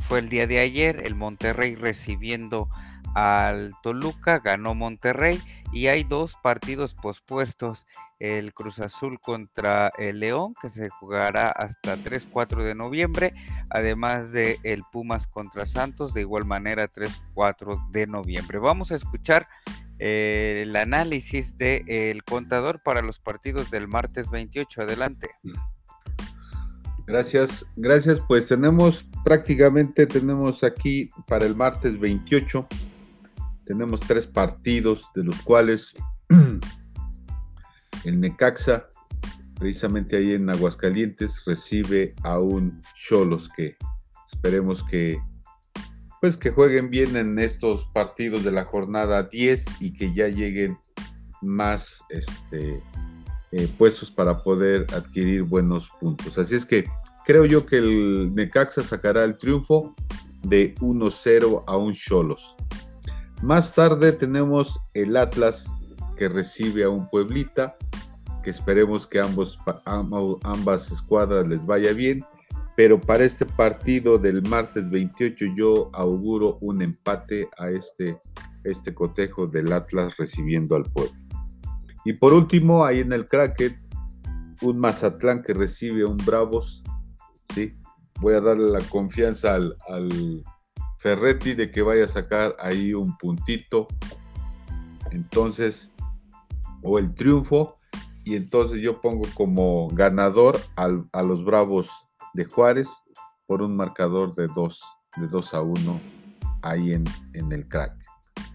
fue 0.00 0.20
el 0.20 0.30
día 0.30 0.46
de 0.46 0.60
ayer, 0.60 1.02
el 1.04 1.14
Monterrey 1.14 1.74
recibiendo 1.74 2.70
al 3.18 3.72
Toluca, 3.82 4.38
ganó 4.38 4.76
Monterrey 4.76 5.40
y 5.72 5.88
hay 5.88 6.04
dos 6.04 6.36
partidos 6.40 6.94
pospuestos, 6.94 7.86
el 8.20 8.54
Cruz 8.54 8.78
Azul 8.78 9.18
contra 9.20 9.92
el 9.98 10.20
León, 10.20 10.54
que 10.60 10.68
se 10.68 10.88
jugará 10.88 11.48
hasta 11.48 11.96
3-4 11.96 12.62
de 12.62 12.76
noviembre, 12.76 13.34
además 13.70 14.30
de 14.30 14.58
el 14.62 14.84
Pumas 14.92 15.26
contra 15.26 15.66
Santos, 15.66 16.14
de 16.14 16.20
igual 16.20 16.44
manera 16.44 16.88
3-4 16.88 17.90
de 17.90 18.06
noviembre. 18.06 18.58
Vamos 18.58 18.92
a 18.92 18.96
escuchar 18.96 19.48
eh, 19.98 20.62
el 20.64 20.76
análisis 20.76 21.56
del 21.56 21.88
el 21.88 22.22
contador 22.22 22.82
para 22.84 23.02
los 23.02 23.18
partidos 23.18 23.68
del 23.70 23.88
martes 23.88 24.30
28. 24.30 24.82
Adelante. 24.82 25.30
Gracias, 27.04 27.66
gracias. 27.74 28.20
Pues 28.20 28.46
tenemos 28.46 29.04
prácticamente, 29.24 30.06
tenemos 30.06 30.62
aquí 30.62 31.08
para 31.26 31.46
el 31.46 31.56
martes 31.56 31.98
28 31.98 32.68
tenemos 33.68 34.00
tres 34.00 34.26
partidos, 34.26 35.10
de 35.14 35.24
los 35.24 35.40
cuales 35.42 35.94
el 38.04 38.20
Necaxa, 38.20 38.88
precisamente 39.58 40.16
ahí 40.16 40.32
en 40.32 40.48
Aguascalientes, 40.48 41.42
recibe 41.44 42.14
a 42.24 42.40
un 42.40 42.80
Cholos 42.96 43.50
que 43.54 43.76
esperemos 44.26 44.82
que 44.84 45.18
pues 46.20 46.36
que 46.36 46.50
jueguen 46.50 46.90
bien 46.90 47.14
en 47.14 47.38
estos 47.38 47.84
partidos 47.94 48.42
de 48.42 48.50
la 48.50 48.64
jornada 48.64 49.22
10 49.22 49.66
y 49.78 49.92
que 49.92 50.12
ya 50.12 50.26
lleguen 50.26 50.76
más 51.42 52.02
este, 52.08 52.82
eh, 53.52 53.68
puestos 53.78 54.10
para 54.10 54.42
poder 54.42 54.86
adquirir 54.92 55.44
buenos 55.44 55.90
puntos. 56.00 56.36
Así 56.36 56.56
es 56.56 56.66
que 56.66 56.86
creo 57.24 57.44
yo 57.44 57.66
que 57.66 57.76
el 57.76 58.34
Necaxa 58.34 58.82
sacará 58.82 59.22
el 59.22 59.38
triunfo 59.38 59.94
de 60.42 60.74
1-0 60.76 61.62
a 61.68 61.76
un 61.76 61.92
Cholos. 61.92 62.56
Más 63.42 63.72
tarde 63.72 64.12
tenemos 64.12 64.80
el 64.94 65.16
Atlas 65.16 65.66
que 66.16 66.28
recibe 66.28 66.82
a 66.82 66.88
un 66.88 67.08
Pueblita, 67.08 67.76
que 68.42 68.50
esperemos 68.50 69.06
que 69.06 69.20
ambos, 69.20 69.60
ambas 70.42 70.90
escuadras 70.90 71.46
les 71.46 71.64
vaya 71.64 71.92
bien, 71.92 72.24
pero 72.76 72.98
para 72.98 73.22
este 73.22 73.46
partido 73.46 74.18
del 74.18 74.42
martes 74.42 74.90
28 74.90 75.44
yo 75.56 75.90
auguro 75.92 76.58
un 76.60 76.82
empate 76.82 77.48
a 77.58 77.70
este, 77.70 78.20
este 78.64 78.92
cotejo 78.92 79.46
del 79.46 79.72
Atlas 79.72 80.16
recibiendo 80.16 80.74
al 80.74 80.82
Pueblo. 80.82 81.16
Y 82.04 82.14
por 82.14 82.32
último, 82.32 82.84
ahí 82.84 83.00
en 83.00 83.12
el 83.12 83.26
Kraken, 83.26 83.80
un 84.62 84.80
Mazatlán 84.80 85.42
que 85.44 85.54
recibe 85.54 86.02
a 86.02 86.08
un 86.08 86.16
Bravos, 86.16 86.82
¿sí? 87.54 87.76
Voy 88.20 88.34
a 88.34 88.40
darle 88.40 88.68
la 88.70 88.80
confianza 88.80 89.54
al 89.54 89.76
Ferretti 90.98 91.54
de 91.54 91.70
que 91.70 91.82
vaya 91.82 92.04
a 92.04 92.08
sacar 92.08 92.56
ahí 92.58 92.92
un 92.92 93.16
puntito. 93.16 93.86
Entonces, 95.10 95.90
o 96.82 96.98
el 96.98 97.14
triunfo. 97.14 97.78
Y 98.24 98.36
entonces 98.36 98.80
yo 98.80 99.00
pongo 99.00 99.26
como 99.34 99.88
ganador 99.88 100.58
a 100.76 101.22
los 101.22 101.44
Bravos 101.44 101.90
de 102.34 102.44
Juárez 102.44 102.88
por 103.46 103.62
un 103.62 103.74
marcador 103.74 104.34
de 104.34 104.48
2 104.54 104.82
de 105.16 105.26
2 105.28 105.54
a 105.54 105.62
1 105.62 106.00
ahí 106.60 106.92
en, 106.92 107.04
en 107.32 107.50
el 107.52 107.66
crack. 107.66 107.96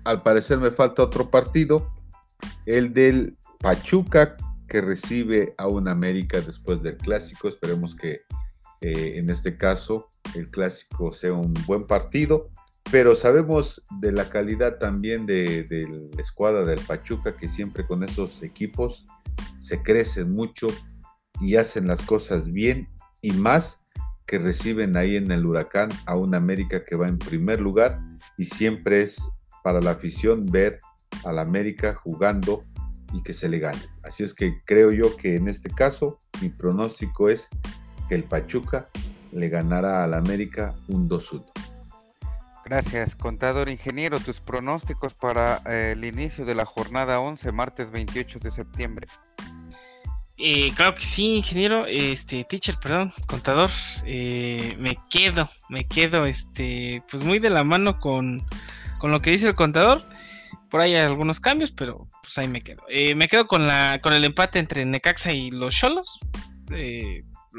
Al 0.03 0.21
parecer 0.21 0.59
me 0.59 0.69
falta 0.69 1.01
otro 1.01 1.31
partido, 1.31 1.91
el 2.67 2.93
del 2.93 3.35
Pachuca 3.59 4.37
que 4.67 4.81
recibe 4.81 5.55
a 5.57 5.67
un 5.67 5.87
América 5.87 6.39
después 6.41 6.83
del 6.83 6.97
clásico. 6.97 7.47
Esperemos 7.47 7.95
que 7.95 8.21
eh, 8.81 9.13
en 9.17 9.29
este 9.29 9.57
caso 9.57 10.09
el 10.35 10.49
clásico 10.49 11.11
sea 11.11 11.33
un 11.33 11.53
buen 11.65 11.85
partido, 11.85 12.49
pero 12.91 13.15
sabemos 13.15 13.83
de 13.99 14.11
la 14.11 14.29
calidad 14.29 14.77
también 14.77 15.25
de, 15.25 15.67
la 16.13 16.21
escuadra 16.21 16.65
del 16.65 16.79
Pachuca, 16.79 17.35
que 17.35 17.47
siempre 17.47 17.85
con 17.85 18.03
esos 18.03 18.43
equipos 18.43 19.05
se 19.59 19.81
crecen 19.81 20.31
mucho 20.31 20.67
y 21.39 21.55
hacen 21.55 21.87
las 21.87 22.01
cosas 22.01 22.51
bien 22.51 22.89
y 23.21 23.31
más 23.31 23.81
que 24.25 24.39
reciben 24.39 24.95
ahí 24.95 25.15
en 25.15 25.31
el 25.31 25.45
huracán 25.45 25.89
a 26.05 26.15
un 26.15 26.35
América 26.35 26.85
que 26.85 26.95
va 26.95 27.07
en 27.07 27.17
primer 27.17 27.59
lugar 27.59 27.99
y 28.37 28.45
siempre 28.45 29.01
es 29.01 29.21
para 29.63 29.81
la 29.81 29.91
afición 29.91 30.45
ver 30.45 30.79
al 31.25 31.39
América 31.39 31.93
jugando 31.95 32.65
y 33.13 33.21
que 33.23 33.33
se 33.33 33.49
le 33.49 33.59
gane. 33.59 33.81
Así 34.03 34.23
es 34.23 34.33
que 34.33 34.61
creo 34.65 34.91
yo 34.91 35.15
que 35.15 35.35
en 35.35 35.47
este 35.47 35.69
caso 35.69 36.19
mi 36.41 36.49
pronóstico 36.49 37.29
es 37.29 37.49
que 38.09 38.15
el 38.15 38.23
Pachuca 38.23 38.89
le 39.33 39.49
ganará 39.49 40.03
al 40.03 40.13
América 40.13 40.75
un 40.87 41.09
2-1. 41.09 41.43
Gracias, 42.65 43.15
contador 43.15 43.69
ingeniero. 43.69 44.19
Tus 44.19 44.39
pronósticos 44.39 45.13
para 45.13 45.61
eh, 45.65 45.93
el 45.95 46.05
inicio 46.05 46.45
de 46.45 46.55
la 46.55 46.65
jornada 46.65 47.19
11, 47.19 47.51
martes 47.51 47.91
28 47.91 48.39
de 48.39 48.51
septiembre. 48.51 49.07
Eh, 50.37 50.71
claro 50.75 50.95
que 50.95 51.01
sí, 51.01 51.35
ingeniero, 51.35 51.85
este, 51.85 52.43
teacher, 52.45 52.75
perdón, 52.81 53.13
contador, 53.27 53.69
eh, 54.05 54.75
me 54.79 54.97
quedo, 55.09 55.47
me 55.69 55.85
quedo, 55.85 56.25
este, 56.25 57.03
pues 57.11 57.23
muy 57.23 57.39
de 57.39 57.49
la 57.49 57.63
mano 57.63 57.99
con, 57.99 58.43
con, 58.97 59.11
lo 59.11 59.19
que 59.19 59.31
dice 59.31 59.47
el 59.47 59.55
contador. 59.55 60.03
Por 60.69 60.81
ahí 60.81 60.95
hay 60.95 61.05
algunos 61.05 61.39
cambios, 61.39 61.71
pero 61.71 62.07
pues 62.23 62.37
ahí 62.37 62.47
me 62.47 62.61
quedo. 62.61 62.81
me 63.15 63.27
quedo 63.27 63.45
con 63.45 63.67
la, 63.67 63.99
con 64.01 64.13
el 64.13 64.25
empate 64.25 64.57
entre 64.57 64.85
Necaxa 64.85 65.31
y 65.31 65.51
los 65.51 65.75
Cholos 65.75 66.19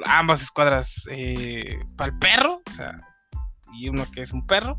ambas 0.07 0.43
escuadras 0.43 1.07
eh, 1.11 1.79
para 1.97 2.13
el 2.13 2.19
perro, 2.19 2.63
o 2.67 2.73
sea, 2.73 3.01
y 3.75 3.89
uno 3.89 4.07
que 4.11 4.23
es 4.23 4.33
un 4.33 4.47
perro, 4.47 4.79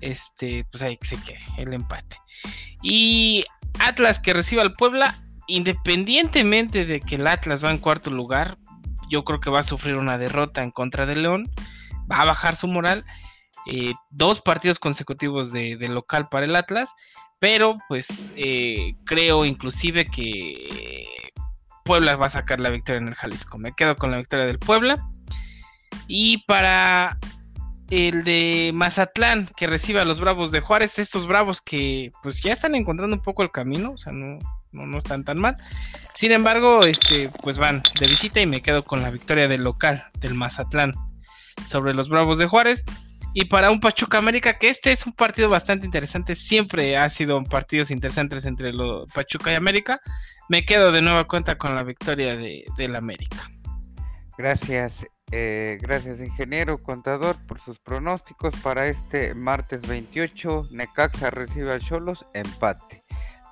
este, 0.00 0.64
pues 0.70 0.82
ahí 0.82 0.98
se 1.02 1.16
quede 1.22 1.40
el 1.56 1.72
empate. 1.72 2.16
Y 2.82 3.44
Atlas 3.78 4.20
que 4.20 4.32
reciba 4.32 4.62
al 4.62 4.72
Puebla, 4.74 5.14
independientemente 5.46 6.84
de 6.84 7.00
que 7.00 7.16
el 7.16 7.26
Atlas 7.26 7.64
va 7.64 7.70
en 7.70 7.78
cuarto 7.78 8.10
lugar, 8.10 8.58
yo 9.08 9.24
creo 9.24 9.40
que 9.40 9.50
va 9.50 9.60
a 9.60 9.64
sufrir 9.64 9.96
una 9.96 10.18
derrota 10.18 10.62
en 10.62 10.70
contra 10.70 11.06
de 11.06 11.16
León, 11.16 11.50
va 12.10 12.20
a 12.20 12.24
bajar 12.24 12.56
su 12.56 12.68
moral. 12.68 13.04
Eh, 13.66 13.92
dos 14.10 14.40
partidos 14.40 14.78
consecutivos 14.78 15.52
de, 15.52 15.76
local 15.88 16.28
para 16.30 16.46
el 16.46 16.56
Atlas, 16.56 16.94
pero 17.38 17.78
pues 17.88 18.32
eh, 18.36 18.94
creo 19.04 19.44
inclusive 19.44 20.06
que 20.06 21.06
Puebla 21.90 22.14
va 22.14 22.26
a 22.26 22.30
sacar 22.30 22.60
la 22.60 22.70
victoria 22.70 23.00
en 23.00 23.08
el 23.08 23.16
Jalisco. 23.16 23.58
Me 23.58 23.72
quedo 23.72 23.96
con 23.96 24.12
la 24.12 24.18
victoria 24.18 24.46
del 24.46 24.60
Puebla. 24.60 25.04
Y 26.06 26.44
para 26.46 27.18
el 27.90 28.22
de 28.22 28.70
Mazatlán, 28.72 29.50
que 29.56 29.66
recibe 29.66 30.00
a 30.00 30.04
los 30.04 30.20
Bravos 30.20 30.52
de 30.52 30.60
Juárez, 30.60 31.00
estos 31.00 31.26
Bravos 31.26 31.60
que 31.60 32.12
pues 32.22 32.42
ya 32.42 32.52
están 32.52 32.76
encontrando 32.76 33.16
un 33.16 33.22
poco 33.22 33.42
el 33.42 33.50
camino, 33.50 33.90
o 33.90 33.98
sea, 33.98 34.12
no, 34.12 34.38
no, 34.70 34.86
no 34.86 34.98
están 34.98 35.24
tan 35.24 35.40
mal. 35.40 35.56
Sin 36.14 36.30
embargo, 36.30 36.84
este, 36.84 37.28
pues 37.42 37.58
van 37.58 37.82
de 37.98 38.06
visita 38.06 38.40
y 38.40 38.46
me 38.46 38.62
quedo 38.62 38.84
con 38.84 39.02
la 39.02 39.10
victoria 39.10 39.48
del 39.48 39.64
local, 39.64 40.04
del 40.20 40.34
Mazatlán, 40.34 40.92
sobre 41.66 41.92
los 41.92 42.08
Bravos 42.08 42.38
de 42.38 42.46
Juárez. 42.46 42.84
Y 43.34 43.46
para 43.46 43.72
un 43.72 43.80
Pachuca 43.80 44.18
América, 44.18 44.58
que 44.58 44.68
este 44.68 44.92
es 44.92 45.06
un 45.06 45.12
partido 45.12 45.48
bastante 45.48 45.86
interesante, 45.86 46.36
siempre 46.36 46.96
ha 46.96 47.08
sido 47.08 47.42
partidos 47.42 47.90
interesantes 47.90 48.44
entre 48.44 48.72
los 48.72 49.12
Pachuca 49.12 49.50
y 49.50 49.56
América, 49.56 50.00
me 50.50 50.64
quedo 50.64 50.90
de 50.90 51.00
nueva 51.00 51.28
cuenta 51.28 51.56
con 51.56 51.76
la 51.76 51.84
victoria 51.84 52.36
de, 52.36 52.64
del 52.76 52.96
América. 52.96 53.48
Gracias, 54.36 55.06
eh, 55.30 55.78
gracias 55.80 56.20
ingeniero 56.20 56.82
contador 56.82 57.36
por 57.46 57.60
sus 57.60 57.78
pronósticos 57.78 58.56
para 58.56 58.88
este 58.88 59.32
martes 59.34 59.86
28. 59.86 60.70
Necaxa 60.72 61.30
recibe 61.30 61.72
al 61.72 61.80
Cholos, 61.80 62.26
empate. 62.34 63.04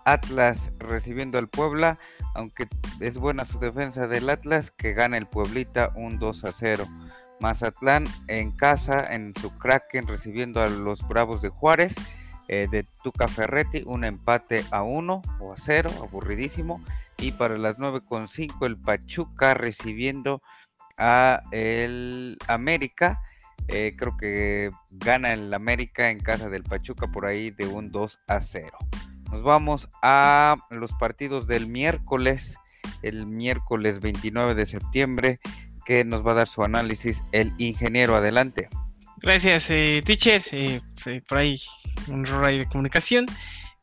Atlas 0.05 0.73
recibiendo 0.79 1.39
al 1.39 1.49
Puebla, 1.49 2.01
aunque 2.35 2.67
es 2.99 3.17
buena 3.17 3.45
su 3.45 3.61
defensa 3.61 4.09
del 4.09 4.29
Atlas, 4.29 4.73
que 4.73 4.93
gana 4.93 5.19
el 5.19 5.27
Pueblita 5.27 5.93
un 5.95 6.19
2 6.19 6.45
a 6.47 6.53
0. 6.53 6.85
Mazatlán 7.39 8.07
en 8.27 8.51
casa, 8.51 9.07
en 9.15 9.35
su 9.41 9.57
Kraken, 9.57 10.09
recibiendo 10.09 10.61
a 10.61 10.67
los 10.67 11.07
Bravos 11.07 11.43
de 11.43 11.51
Juárez, 11.51 11.95
eh, 12.49 12.67
de 12.71 12.85
Tuca 13.03 13.29
Ferretti, 13.29 13.83
un 13.87 14.05
empate 14.05 14.65
a 14.71 14.83
1 14.83 15.23
o 15.41 15.53
a 15.53 15.57
0, 15.57 15.91
aburridísimo. 16.01 16.83
Y 17.19 17.33
para 17.33 17.59
las 17.59 17.79
9.5 17.79 18.67
el 18.67 18.77
Pachuca 18.77 19.55
recibiendo 19.55 20.41
a 20.99 21.43
el 21.53 22.39
América. 22.49 23.21
Eh, 23.69 23.95
creo 23.97 24.17
que 24.17 24.71
gana 24.91 25.33
el 25.33 25.53
América 25.53 26.11
en 26.11 26.21
casa 26.21 26.49
del 26.49 26.65
Pachuca 26.65 27.09
por 27.09 27.27
ahí 27.27 27.51
de 27.51 27.67
un 27.67 27.91
2 27.91 28.21
a 28.27 28.41
0. 28.41 28.71
Nos 29.31 29.43
vamos 29.43 29.89
a 30.03 30.57
los 30.71 30.93
partidos 30.95 31.47
del 31.47 31.67
miércoles, 31.67 32.57
el 33.03 33.27
miércoles 33.27 34.01
29 34.01 34.55
de 34.55 34.65
septiembre, 34.65 35.41
que 35.85 36.05
nos 36.05 36.27
va 36.27 36.33
a 36.33 36.37
dar 36.37 36.49
su 36.49 36.63
análisis 36.63 37.23
el 37.33 37.53
ingeniero. 37.59 38.17
Adelante. 38.17 38.69
Gracias, 39.21 39.71
eh, 39.71 40.03
teacher. 40.05 40.41
Eh, 40.53 40.81
por 41.29 41.39
ahí 41.39 41.61
un 42.09 42.27
error 42.27 42.47
de 42.47 42.67
comunicación. 42.67 43.27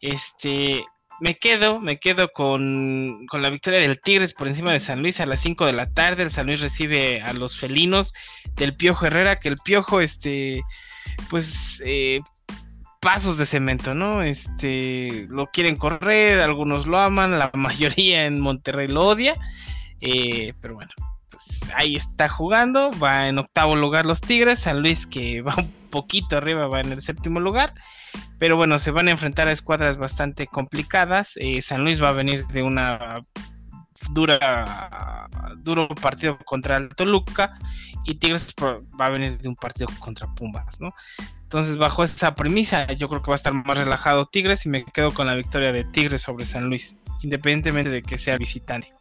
Este, 0.01 0.83
me 1.19 1.37
quedo, 1.37 1.79
me 1.79 1.99
quedo 1.99 2.31
con, 2.31 3.25
con, 3.27 3.41
la 3.41 3.49
victoria 3.49 3.79
del 3.79 3.99
Tigres 4.01 4.33
por 4.33 4.47
encima 4.47 4.71
de 4.71 4.79
San 4.79 5.01
Luis 5.01 5.19
a 5.19 5.25
las 5.25 5.39
5 5.41 5.65
de 5.65 5.73
la 5.73 5.91
tarde. 5.91 6.23
El 6.23 6.31
San 6.31 6.47
Luis 6.47 6.61
recibe 6.61 7.21
a 7.21 7.33
los 7.33 7.57
felinos 7.57 8.13
del 8.55 8.75
Piojo 8.75 9.05
Herrera, 9.05 9.39
que 9.39 9.49
el 9.49 9.57
Piojo, 9.63 10.01
este, 10.01 10.61
pues, 11.29 11.81
eh, 11.85 12.21
pasos 13.05 13.37
de 13.37 13.45
cemento, 13.45 13.93
¿no? 13.93 14.23
Este, 14.23 15.27
lo 15.29 15.47
quieren 15.51 15.75
correr, 15.75 16.41
algunos 16.41 16.87
lo 16.87 16.97
aman, 16.97 17.37
la 17.37 17.51
mayoría 17.53 18.25
en 18.25 18.39
Monterrey 18.39 18.87
lo 18.87 19.05
odia, 19.05 19.35
eh, 20.01 20.53
pero 20.59 20.73
bueno, 20.73 20.91
ahí 21.75 21.95
está 21.95 22.29
jugando, 22.29 22.91
va 23.01 23.27
en 23.27 23.39
octavo 23.39 23.75
lugar 23.75 24.05
los 24.05 24.21
Tigres, 24.21 24.60
San 24.60 24.81
Luis 24.81 25.05
que 25.05 25.41
va 25.47 25.55
un 25.58 25.71
poquito 25.89 26.38
arriba, 26.38 26.67
va 26.67 26.81
en 26.81 26.91
el 26.91 27.01
séptimo 27.01 27.39
lugar, 27.39 27.73
pero 28.39 28.58
bueno, 28.58 28.79
se 28.79 28.91
van 28.91 29.08
a 29.08 29.12
enfrentar 29.12 29.47
a 29.47 29.51
escuadras 29.51 29.97
bastante 29.97 30.47
complicadas, 30.47 31.34
eh, 31.38 31.62
San 31.62 31.84
Luis 31.84 32.01
va 32.01 32.10
a 32.10 32.13
venir 32.13 32.45
de 32.47 32.63
una 32.63 33.21
dura 34.12 35.27
duro 35.58 35.88
partido 35.89 36.38
contra 36.45 36.77
el 36.77 36.89
Toluca 36.89 37.58
y 38.03 38.15
Tigres 38.15 38.53
va 38.62 39.05
a 39.05 39.10
venir 39.10 39.38
de 39.39 39.49
un 39.49 39.55
partido 39.55 39.88
contra 39.99 40.27
Pumas, 40.36 40.79
¿no? 40.79 40.93
Entonces, 41.41 41.77
bajo 41.77 42.03
esa 42.03 42.36
premisa, 42.36 42.91
yo 42.93 43.08
creo 43.08 43.21
que 43.21 43.29
va 43.29 43.36
a 43.36 43.38
estar 43.38 43.53
más 43.53 43.77
relajado 43.77 44.25
Tigres 44.27 44.65
y 44.65 44.69
me 44.69 44.84
quedo 44.84 45.12
con 45.12 45.27
la 45.27 45.36
victoria 45.36 45.71
de 45.71 45.84
Tigres 45.84 46.21
sobre 46.21 46.45
San 46.45 46.67
Luis, 46.69 46.97
independientemente 47.21 47.89
de 47.89 48.03
que 48.03 48.17
sea 48.17 48.38
visitante. 48.38 48.93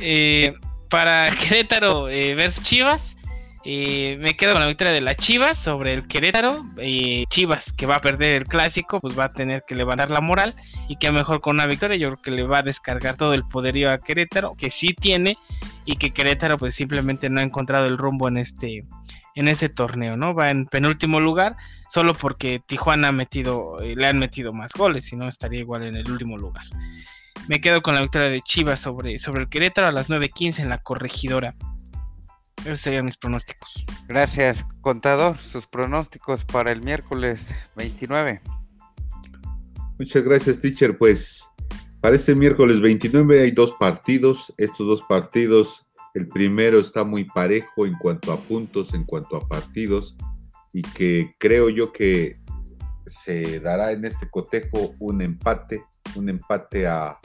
Eh, 0.00 0.54
para 0.90 1.30
Querétaro 1.48 2.08
eh, 2.08 2.34
versus 2.34 2.64
Chivas, 2.64 3.16
eh, 3.64 4.16
me 4.20 4.36
quedo 4.36 4.52
con 4.52 4.62
la 4.62 4.68
victoria 4.68 4.92
de 4.92 5.02
la 5.02 5.14
Chivas 5.14 5.58
sobre 5.58 5.92
el 5.92 6.06
Querétaro. 6.06 6.64
Chivas, 7.28 7.72
que 7.72 7.86
va 7.86 7.96
a 7.96 8.00
perder 8.00 8.42
el 8.42 8.46
clásico, 8.46 9.00
pues 9.00 9.18
va 9.18 9.24
a 9.24 9.32
tener 9.32 9.64
que 9.66 9.74
levantar 9.74 10.10
la 10.10 10.20
moral. 10.20 10.54
Y 10.88 10.96
que 10.96 11.12
mejor 11.12 11.40
con 11.40 11.56
una 11.56 11.66
victoria, 11.66 11.96
yo 11.96 12.08
creo 12.08 12.22
que 12.22 12.30
le 12.30 12.42
va 12.42 12.58
a 12.58 12.62
descargar 12.62 13.16
todo 13.16 13.34
el 13.34 13.44
poderío 13.44 13.90
a 13.90 13.98
Querétaro, 13.98 14.54
que 14.56 14.70
sí 14.70 14.94
tiene, 14.94 15.36
y 15.84 15.96
que 15.96 16.10
Querétaro, 16.10 16.58
pues 16.58 16.74
simplemente 16.74 17.28
no 17.28 17.40
ha 17.40 17.42
encontrado 17.42 17.86
el 17.86 17.98
rumbo 17.98 18.28
en 18.28 18.38
este, 18.38 18.84
en 19.34 19.48
este 19.48 19.68
torneo, 19.68 20.16
¿no? 20.16 20.34
Va 20.34 20.50
en 20.50 20.66
penúltimo 20.66 21.20
lugar, 21.20 21.54
solo 21.88 22.14
porque 22.14 22.60
Tijuana 22.64 23.08
ha 23.08 23.12
metido, 23.12 23.80
eh, 23.80 23.94
le 23.94 24.06
han 24.06 24.18
metido 24.18 24.52
más 24.52 24.72
goles, 24.72 25.04
si 25.04 25.16
no 25.16 25.28
estaría 25.28 25.60
igual 25.60 25.82
en 25.84 25.96
el 25.96 26.10
último 26.10 26.36
lugar. 26.36 26.64
Me 27.50 27.60
quedo 27.60 27.82
con 27.82 27.96
la 27.96 28.00
victoria 28.00 28.28
de 28.28 28.42
Chivas 28.42 28.78
sobre, 28.78 29.18
sobre 29.18 29.42
el 29.42 29.48
Querétaro 29.48 29.88
a 29.88 29.90
las 29.90 30.08
9.15 30.08 30.60
en 30.60 30.68
la 30.68 30.78
corregidora. 30.78 31.56
Esos 32.58 32.78
serían 32.78 33.04
mis 33.04 33.16
pronósticos. 33.16 33.84
Gracias, 34.06 34.64
contador. 34.82 35.36
Sus 35.36 35.66
pronósticos 35.66 36.44
para 36.44 36.70
el 36.70 36.80
miércoles 36.80 37.52
29. 37.74 38.40
Muchas 39.98 40.22
gracias, 40.22 40.60
teacher. 40.60 40.96
Pues 40.96 41.42
para 42.00 42.14
este 42.14 42.36
miércoles 42.36 42.80
29 42.80 43.42
hay 43.42 43.50
dos 43.50 43.72
partidos. 43.80 44.54
Estos 44.56 44.86
dos 44.86 45.02
partidos 45.02 45.84
el 46.14 46.28
primero 46.28 46.78
está 46.78 47.02
muy 47.02 47.24
parejo 47.24 47.84
en 47.84 47.94
cuanto 47.94 48.32
a 48.32 48.38
puntos, 48.38 48.94
en 48.94 49.02
cuanto 49.02 49.36
a 49.36 49.48
partidos, 49.48 50.16
y 50.72 50.82
que 50.82 51.34
creo 51.36 51.68
yo 51.68 51.92
que 51.92 52.38
se 53.06 53.58
dará 53.58 53.90
en 53.90 54.04
este 54.04 54.30
cotejo 54.30 54.94
un 55.00 55.20
empate, 55.20 55.82
un 56.16 56.28
empate 56.28 56.86
a, 56.86 57.18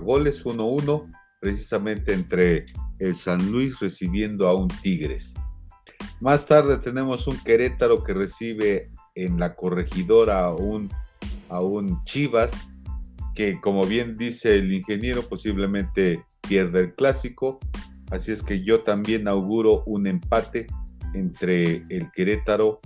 goles 0.00 0.44
1-1, 0.44 1.12
precisamente 1.40 2.12
entre 2.14 2.66
el 2.98 3.14
San 3.14 3.50
Luis 3.50 3.78
recibiendo 3.80 4.48
a 4.48 4.54
un 4.54 4.68
Tigres. 4.68 5.34
Más 6.20 6.46
tarde 6.46 6.78
tenemos 6.78 7.26
un 7.26 7.36
Querétaro 7.38 8.02
que 8.02 8.14
recibe 8.14 8.90
en 9.14 9.38
la 9.38 9.54
corregidora 9.54 10.44
a 10.44 10.54
un, 10.54 10.88
a 11.48 11.60
un 11.60 12.00
Chivas, 12.04 12.68
que 13.34 13.60
como 13.60 13.84
bien 13.84 14.16
dice 14.16 14.56
el 14.56 14.72
ingeniero, 14.72 15.22
posiblemente 15.28 16.24
pierde 16.40 16.80
el 16.80 16.94
clásico 16.94 17.58
Así 18.12 18.30
es 18.30 18.42
que 18.42 18.62
yo 18.62 18.82
también 18.82 19.26
auguro 19.26 19.84
un 19.86 20.06
empate 20.06 20.66
entre 21.14 21.86
el 21.88 22.12
Querétaro 22.12 22.80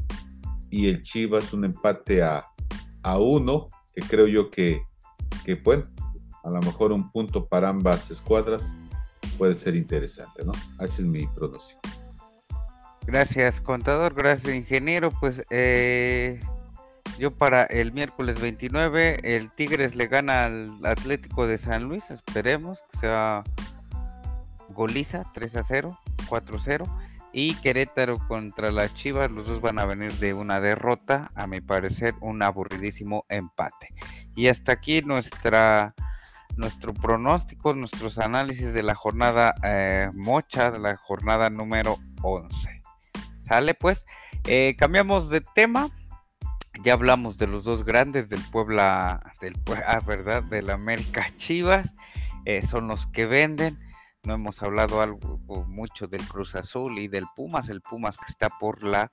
y 0.70 0.86
el 0.86 1.02
Chivas, 1.02 1.52
un 1.52 1.64
empate 1.64 2.22
a, 2.22 2.44
uno, 3.18 3.68
que 3.92 4.02
creo 4.02 4.28
yo 4.28 4.50
que, 4.52 4.82
que, 5.46 5.54
bueno, 5.54 5.84
a 6.42 6.50
lo 6.50 6.60
mejor 6.60 6.90
un 6.90 7.10
punto 7.12 7.46
para 7.46 7.68
ambas 7.68 8.10
escuadras 8.10 8.74
puede 9.38 9.54
ser 9.54 9.76
interesante, 9.76 10.44
¿no? 10.44 10.50
Ese 10.80 11.02
es 11.02 11.08
mi 11.08 11.24
pronóstico. 11.28 11.80
Gracias, 13.06 13.60
contador. 13.60 14.14
Gracias, 14.14 14.52
ingeniero. 14.52 15.12
Pues 15.20 15.42
eh, 15.50 16.40
yo 17.16 17.30
para 17.30 17.62
el 17.62 17.92
miércoles 17.92 18.40
29, 18.40 19.20
el 19.22 19.52
Tigres 19.52 19.94
le 19.94 20.08
gana 20.08 20.46
al 20.46 20.84
Atlético 20.84 21.46
de 21.46 21.58
San 21.58 21.84
Luis. 21.84 22.10
Esperemos 22.10 22.82
que 22.90 22.98
sea 22.98 23.44
goliza 24.70 25.30
3 25.32 25.56
a 25.56 25.62
0, 25.62 26.00
4 26.28 26.56
a 26.56 26.60
0. 26.60 26.84
Y 27.38 27.54
Querétaro 27.56 28.16
contra 28.28 28.70
las 28.70 28.94
Chivas, 28.94 29.30
los 29.30 29.46
dos 29.46 29.60
van 29.60 29.78
a 29.78 29.84
venir 29.84 30.10
de 30.14 30.32
una 30.32 30.58
derrota, 30.58 31.30
a 31.34 31.46
mi 31.46 31.60
parecer 31.60 32.14
un 32.22 32.42
aburridísimo 32.42 33.26
empate. 33.28 33.88
Y 34.34 34.48
hasta 34.48 34.72
aquí 34.72 35.02
nuestra, 35.02 35.94
nuestro 36.56 36.94
pronóstico, 36.94 37.74
nuestros 37.74 38.18
análisis 38.18 38.72
de 38.72 38.82
la 38.82 38.94
jornada 38.94 39.54
eh, 39.64 40.08
mocha, 40.14 40.70
de 40.70 40.78
la 40.78 40.96
jornada 40.96 41.50
número 41.50 41.98
11. 42.22 42.80
¿Sale 43.46 43.74
pues? 43.74 44.06
Eh, 44.46 44.74
cambiamos 44.78 45.28
de 45.28 45.42
tema. 45.42 45.90
Ya 46.84 46.94
hablamos 46.94 47.36
de 47.36 47.48
los 47.48 47.64
dos 47.64 47.84
grandes 47.84 48.30
del 48.30 48.40
Puebla, 48.50 49.34
del 49.42 49.60
ah, 49.86 50.00
verdad, 50.06 50.42
del 50.42 50.70
América 50.70 51.26
Chivas. 51.36 51.94
Eh, 52.46 52.62
son 52.62 52.88
los 52.88 53.06
que 53.06 53.26
venden 53.26 53.78
no 54.26 54.34
hemos 54.34 54.62
hablado 54.62 55.00
algo 55.00 55.38
mucho 55.68 56.08
del 56.08 56.26
Cruz 56.26 56.56
Azul 56.56 56.98
y 56.98 57.08
del 57.08 57.26
Pumas, 57.34 57.68
el 57.68 57.80
Pumas 57.80 58.18
que 58.18 58.26
está 58.28 58.50
por 58.50 58.82
la 58.82 59.10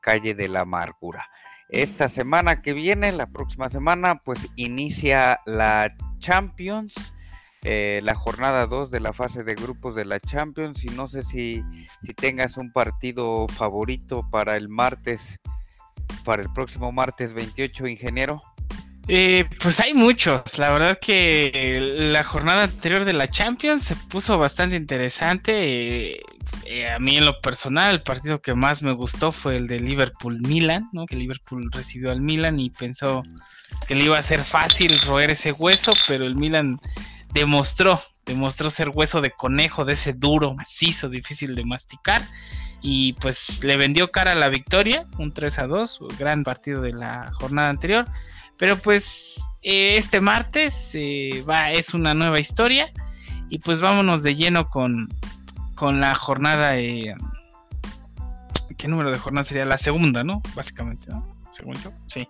calle 0.00 0.34
de 0.34 0.48
la 0.48 0.60
amargura. 0.60 1.28
Esta 1.70 2.08
semana 2.08 2.62
que 2.62 2.72
viene, 2.72 3.12
la 3.12 3.26
próxima 3.26 3.68
semana, 3.68 4.20
pues 4.24 4.48
inicia 4.56 5.40
la 5.46 5.94
Champions, 6.18 7.14
eh, 7.62 8.00
la 8.02 8.14
jornada 8.14 8.66
2 8.66 8.90
de 8.90 9.00
la 9.00 9.12
fase 9.12 9.44
de 9.44 9.54
grupos 9.54 9.94
de 9.94 10.04
la 10.04 10.18
Champions. 10.20 10.84
Y 10.84 10.88
no 10.88 11.06
sé 11.06 11.22
si, 11.22 11.62
si 12.02 12.12
tengas 12.12 12.56
un 12.56 12.72
partido 12.72 13.46
favorito 13.48 14.28
para 14.30 14.56
el 14.56 14.68
martes, 14.68 15.38
para 16.24 16.42
el 16.42 16.52
próximo 16.52 16.90
martes 16.92 17.32
28, 17.32 17.86
ingeniero. 17.86 18.42
Eh, 19.12 19.44
pues 19.60 19.80
hay 19.80 19.92
muchos. 19.92 20.56
La 20.56 20.70
verdad 20.70 20.96
que 21.00 21.96
la 22.12 22.22
jornada 22.22 22.62
anterior 22.62 23.04
de 23.04 23.12
la 23.12 23.28
Champions 23.28 23.82
se 23.82 23.96
puso 23.96 24.38
bastante 24.38 24.76
interesante. 24.76 26.12
Eh, 26.12 26.20
eh, 26.64 26.88
a 26.88 27.00
mí 27.00 27.16
en 27.16 27.24
lo 27.24 27.40
personal, 27.40 27.92
el 27.92 28.02
partido 28.04 28.40
que 28.40 28.54
más 28.54 28.84
me 28.84 28.92
gustó 28.92 29.32
fue 29.32 29.56
el 29.56 29.66
de 29.66 29.80
Liverpool-Milan, 29.80 30.90
¿no? 30.92 31.06
Que 31.06 31.16
Liverpool 31.16 31.72
recibió 31.72 32.12
al 32.12 32.20
Milan 32.20 32.60
y 32.60 32.70
pensó 32.70 33.24
que 33.88 33.96
le 33.96 34.04
iba 34.04 34.16
a 34.16 34.22
ser 34.22 34.44
fácil 34.44 35.00
roer 35.00 35.30
ese 35.30 35.50
hueso, 35.50 35.92
pero 36.06 36.24
el 36.24 36.36
Milan 36.36 36.78
demostró, 37.34 38.00
demostró 38.26 38.70
ser 38.70 38.90
hueso 38.90 39.20
de 39.20 39.32
conejo, 39.32 39.84
de 39.84 39.94
ese 39.94 40.12
duro, 40.12 40.54
macizo, 40.54 41.08
difícil 41.08 41.56
de 41.56 41.64
masticar. 41.64 42.22
Y 42.80 43.14
pues 43.14 43.64
le 43.64 43.76
vendió 43.76 44.12
cara 44.12 44.36
la 44.36 44.48
victoria, 44.48 45.04
un 45.18 45.32
3 45.32 45.58
a 45.58 45.66
2, 45.66 45.98
gran 46.16 46.44
partido 46.44 46.80
de 46.80 46.92
la 46.92 47.32
jornada 47.32 47.70
anterior. 47.70 48.06
Pero 48.60 48.76
pues 48.76 49.42
eh, 49.62 49.96
este 49.96 50.20
martes 50.20 50.94
eh, 50.94 51.42
va, 51.48 51.72
es 51.72 51.94
una 51.94 52.12
nueva 52.12 52.38
historia. 52.38 52.92
Y 53.48 53.58
pues 53.58 53.80
vámonos 53.80 54.22
de 54.22 54.36
lleno 54.36 54.68
con, 54.68 55.08
con 55.74 55.98
la 55.98 56.14
jornada. 56.14 56.76
Eh, 56.76 57.14
¿Qué 58.76 58.86
número 58.86 59.10
de 59.10 59.18
jornada 59.18 59.44
sería? 59.44 59.64
La 59.64 59.78
segunda, 59.78 60.24
¿no? 60.24 60.42
Básicamente, 60.54 61.06
¿no? 61.08 61.26
Según 61.50 61.74
yo, 61.76 61.90
sí. 62.04 62.28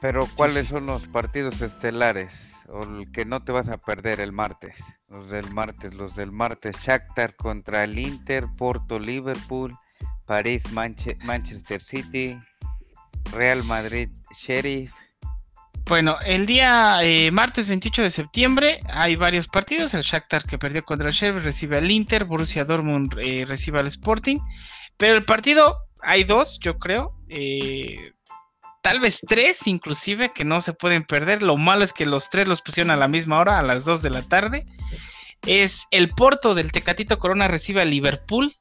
Pero 0.00 0.26
¿cuáles 0.34 0.68
son 0.68 0.86
los 0.86 1.08
partidos 1.08 1.60
estelares? 1.60 2.54
O 2.68 2.82
el 2.82 3.12
que 3.12 3.26
no 3.26 3.44
te 3.44 3.52
vas 3.52 3.68
a 3.68 3.76
perder 3.76 4.20
el 4.20 4.32
martes. 4.32 4.78
Los 5.10 5.28
del 5.28 5.52
martes, 5.52 5.92
los 5.92 6.16
del 6.16 6.32
martes. 6.32 6.74
Shakhtar 6.80 7.36
contra 7.36 7.84
el 7.84 7.98
Inter, 7.98 8.46
Porto, 8.56 8.98
Liverpool, 8.98 9.76
París, 10.24 10.62
Manchester 10.72 11.82
City, 11.82 12.38
Real 13.30 13.62
Madrid, 13.62 14.08
Sheriff, 14.34 14.90
bueno, 15.88 16.16
el 16.24 16.46
día 16.46 16.98
eh, 17.02 17.30
martes 17.30 17.68
28 17.68 18.02
de 18.02 18.10
septiembre 18.10 18.80
hay 18.88 19.14
varios 19.14 19.46
partidos. 19.46 19.94
El 19.94 20.02
Shakhtar 20.02 20.44
que 20.44 20.58
perdió 20.58 20.84
contra 20.84 21.08
el 21.08 21.14
Sheriff 21.14 21.44
recibe 21.44 21.78
al 21.78 21.90
Inter, 21.90 22.24
Borussia 22.24 22.64
Dortmund 22.64 23.16
eh, 23.18 23.44
recibe 23.46 23.78
al 23.78 23.86
Sporting. 23.86 24.38
Pero 24.96 25.14
el 25.14 25.24
partido 25.24 25.76
hay 26.02 26.24
dos, 26.24 26.58
yo 26.60 26.78
creo. 26.78 27.14
Eh, 27.28 28.12
tal 28.82 28.98
vez 28.98 29.20
tres 29.26 29.66
inclusive 29.66 30.32
que 30.32 30.44
no 30.44 30.60
se 30.60 30.72
pueden 30.72 31.04
perder. 31.04 31.42
Lo 31.42 31.56
malo 31.56 31.84
es 31.84 31.92
que 31.92 32.04
los 32.04 32.30
tres 32.30 32.48
los 32.48 32.62
pusieron 32.62 32.90
a 32.90 32.96
la 32.96 33.06
misma 33.06 33.38
hora, 33.38 33.58
a 33.58 33.62
las 33.62 33.84
2 33.84 34.02
de 34.02 34.10
la 34.10 34.22
tarde. 34.22 34.64
Es 35.46 35.86
el 35.92 36.08
Porto 36.08 36.56
del 36.56 36.72
Tecatito 36.72 37.20
Corona 37.20 37.46
recibe 37.46 37.82
al 37.82 37.90
Liverpool. 37.90 38.52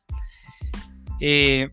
Eh, 1.21 1.69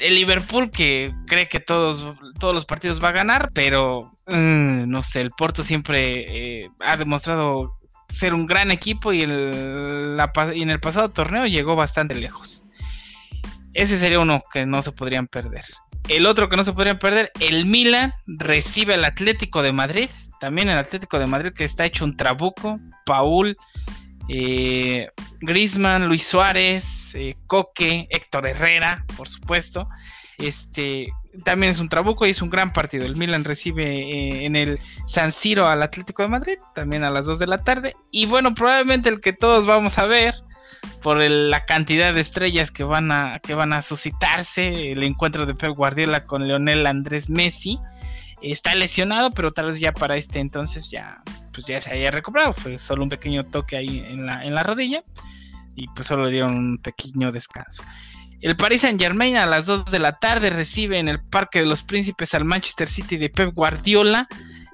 el 0.00 0.14
Liverpool 0.14 0.70
que 0.70 1.14
cree 1.26 1.48
que 1.48 1.60
todos, 1.60 2.06
todos 2.38 2.54
los 2.54 2.64
partidos 2.64 3.02
va 3.02 3.08
a 3.08 3.12
ganar, 3.12 3.50
pero 3.54 4.12
mm, 4.26 4.88
no 4.88 5.02
sé, 5.02 5.20
el 5.20 5.30
Porto 5.30 5.62
siempre 5.62 6.62
eh, 6.62 6.70
ha 6.80 6.96
demostrado 6.96 7.78
ser 8.08 8.34
un 8.34 8.46
gran 8.46 8.70
equipo 8.70 9.12
y, 9.12 9.20
y 9.20 9.22
en 9.22 10.70
el 10.70 10.80
pasado 10.80 11.10
torneo 11.10 11.46
llegó 11.46 11.76
bastante 11.76 12.14
lejos. 12.14 12.64
Ese 13.72 13.98
sería 13.98 14.18
uno 14.18 14.42
que 14.52 14.66
no 14.66 14.82
se 14.82 14.92
podrían 14.92 15.28
perder. 15.28 15.64
El 16.08 16.26
otro 16.26 16.48
que 16.48 16.56
no 16.56 16.64
se 16.64 16.72
podrían 16.72 16.98
perder, 16.98 17.30
el 17.38 17.66
Milan 17.66 18.12
recibe 18.26 18.94
al 18.94 19.04
Atlético 19.04 19.62
de 19.62 19.72
Madrid. 19.72 20.10
También 20.40 20.68
el 20.68 20.78
Atlético 20.78 21.18
de 21.18 21.26
Madrid 21.26 21.52
que 21.52 21.64
está 21.64 21.84
hecho 21.84 22.04
un 22.04 22.16
trabuco. 22.16 22.80
Paul 23.06 23.56
eh, 24.32 25.08
Grisman, 25.40 26.06
Luis 26.06 26.24
Suárez, 26.24 27.16
eh, 27.16 27.36
Coque, 27.46 28.06
Héctor 28.10 28.46
Herrera, 28.46 29.04
por 29.16 29.28
supuesto. 29.28 29.88
Este 30.38 31.08
también 31.44 31.70
es 31.70 31.80
un 31.80 31.88
trabuco 31.88 32.26
y 32.26 32.30
es 32.30 32.40
un 32.40 32.48
gran 32.48 32.72
partido. 32.72 33.04
El 33.04 33.16
Milan 33.16 33.42
recibe 33.42 33.84
eh, 33.84 34.44
en 34.44 34.54
el 34.54 34.78
San 35.06 35.32
Siro 35.32 35.66
al 35.66 35.82
Atlético 35.82 36.22
de 36.22 36.28
Madrid, 36.28 36.58
también 36.76 37.02
a 37.02 37.10
las 37.10 37.26
2 37.26 37.40
de 37.40 37.46
la 37.48 37.58
tarde. 37.58 37.96
Y 38.12 38.26
bueno, 38.26 38.54
probablemente 38.54 39.08
el 39.08 39.20
que 39.20 39.32
todos 39.32 39.66
vamos 39.66 39.98
a 39.98 40.06
ver 40.06 40.34
por 41.02 41.18
la 41.18 41.66
cantidad 41.66 42.14
de 42.14 42.20
estrellas 42.20 42.70
que 42.70 42.84
van 42.84 43.10
a 43.10 43.40
que 43.40 43.54
van 43.54 43.72
a 43.72 43.82
suscitarse, 43.82 44.92
el 44.92 45.02
encuentro 45.02 45.44
de 45.44 45.54
Pep 45.54 45.74
Guardiola 45.74 46.24
con 46.24 46.46
Leonel 46.46 46.86
Andrés 46.86 47.30
Messi. 47.30 47.80
Está 48.42 48.74
lesionado, 48.74 49.30
pero 49.30 49.52
tal 49.52 49.66
vez 49.66 49.78
ya 49.78 49.92
para 49.92 50.16
este 50.16 50.38
entonces 50.38 50.90
ya 50.90 51.22
pues 51.52 51.66
ya 51.66 51.80
se 51.80 51.92
haya 51.92 52.10
recuperado. 52.10 52.52
Fue 52.52 52.78
solo 52.78 53.02
un 53.02 53.08
pequeño 53.08 53.44
toque 53.44 53.76
ahí 53.76 54.04
en 54.08 54.26
la, 54.26 54.44
en 54.44 54.54
la 54.54 54.62
rodilla 54.62 55.02
y 55.74 55.88
pues 55.88 56.06
solo 56.06 56.24
le 56.24 56.32
dieron 56.32 56.56
un 56.56 56.78
pequeño 56.78 57.32
descanso. 57.32 57.82
El 58.40 58.56
Paris 58.56 58.82
Saint 58.82 59.00
Germain 59.00 59.36
a 59.36 59.46
las 59.46 59.66
2 59.66 59.86
de 59.86 59.98
la 59.98 60.12
tarde 60.12 60.48
recibe 60.50 60.98
en 60.98 61.08
el 61.08 61.20
Parque 61.20 61.60
de 61.60 61.66
los 61.66 61.82
Príncipes 61.82 62.34
al 62.34 62.44
Manchester 62.44 62.86
City 62.88 63.18
de 63.18 63.28
Pep 63.28 63.54
Guardiola. 63.54 64.26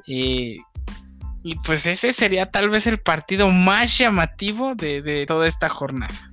Eh, 0.07 0.57
y 1.43 1.55
pues 1.65 1.87
ese 1.87 2.13
sería 2.13 2.51
tal 2.51 2.69
vez 2.69 2.87
el 2.87 2.99
partido 2.99 3.49
más 3.49 3.99
llamativo 3.99 4.75
de, 4.75 5.25
toda 5.27 5.49
esta 5.49 5.69
jornada. 5.69 6.33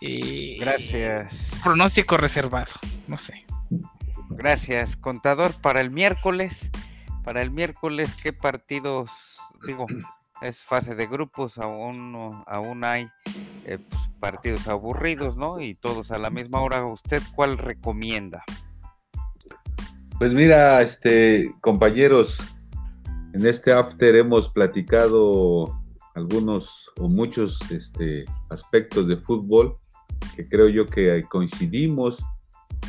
Eh, 0.00 0.56
Gracias. 0.60 1.50
Pronóstico 1.62 2.16
reservado, 2.16 2.72
no 3.08 3.16
sé. 3.16 3.44
Gracias. 4.38 4.96
Contador 4.96 5.52
para 5.60 5.80
el 5.80 5.90
miércoles. 5.90 6.70
Para 7.24 7.42
el 7.42 7.50
miércoles, 7.50 8.16
¿qué 8.22 8.32
partidos 8.32 9.10
digo, 9.66 9.86
es 10.42 10.62
fase 10.62 10.94
de 10.94 11.06
grupos, 11.06 11.58
aún, 11.58 12.44
aún 12.46 12.84
hay 12.84 13.08
eh, 13.64 13.78
pues, 13.78 14.10
partidos 14.20 14.68
aburridos, 14.68 15.36
¿no? 15.36 15.60
Y 15.60 15.74
todos 15.74 16.10
a 16.10 16.18
la 16.18 16.30
misma 16.30 16.60
hora. 16.60 16.84
¿Usted 16.84 17.20
cuál 17.34 17.58
recomienda? 17.58 18.44
Pues 20.18 20.34
mira, 20.34 20.82
este, 20.82 21.52
compañeros, 21.60 22.38
en 23.32 23.46
este 23.46 23.72
after 23.72 24.14
hemos 24.16 24.48
platicado 24.48 25.80
algunos 26.14 26.90
o 26.98 27.08
muchos 27.08 27.70
este, 27.70 28.24
aspectos 28.50 29.06
de 29.06 29.16
fútbol 29.16 29.78
que 30.34 30.48
creo 30.48 30.68
yo 30.68 30.86
que 30.86 31.24
coincidimos 31.28 32.24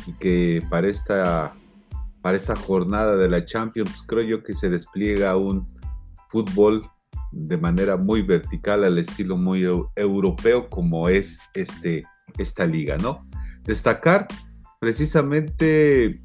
y 0.06 0.12
que 0.14 0.62
para 0.70 0.88
esta, 0.88 1.54
para 2.22 2.36
esta 2.36 2.56
jornada 2.56 3.16
de 3.16 3.28
la 3.28 3.44
Champions 3.44 4.04
creo 4.06 4.24
yo 4.24 4.42
que 4.42 4.54
se 4.54 4.70
despliega 4.70 5.36
un 5.36 5.66
fútbol 6.30 6.88
de 7.32 7.56
manera 7.56 7.96
muy 7.96 8.22
vertical 8.22 8.84
al 8.84 8.98
estilo 8.98 9.36
muy 9.36 9.62
europeo 9.96 10.68
como 10.68 11.08
es 11.08 11.42
este, 11.54 12.04
esta 12.38 12.66
liga, 12.66 12.96
¿no? 12.96 13.26
Destacar 13.64 14.26
precisamente 14.80 16.22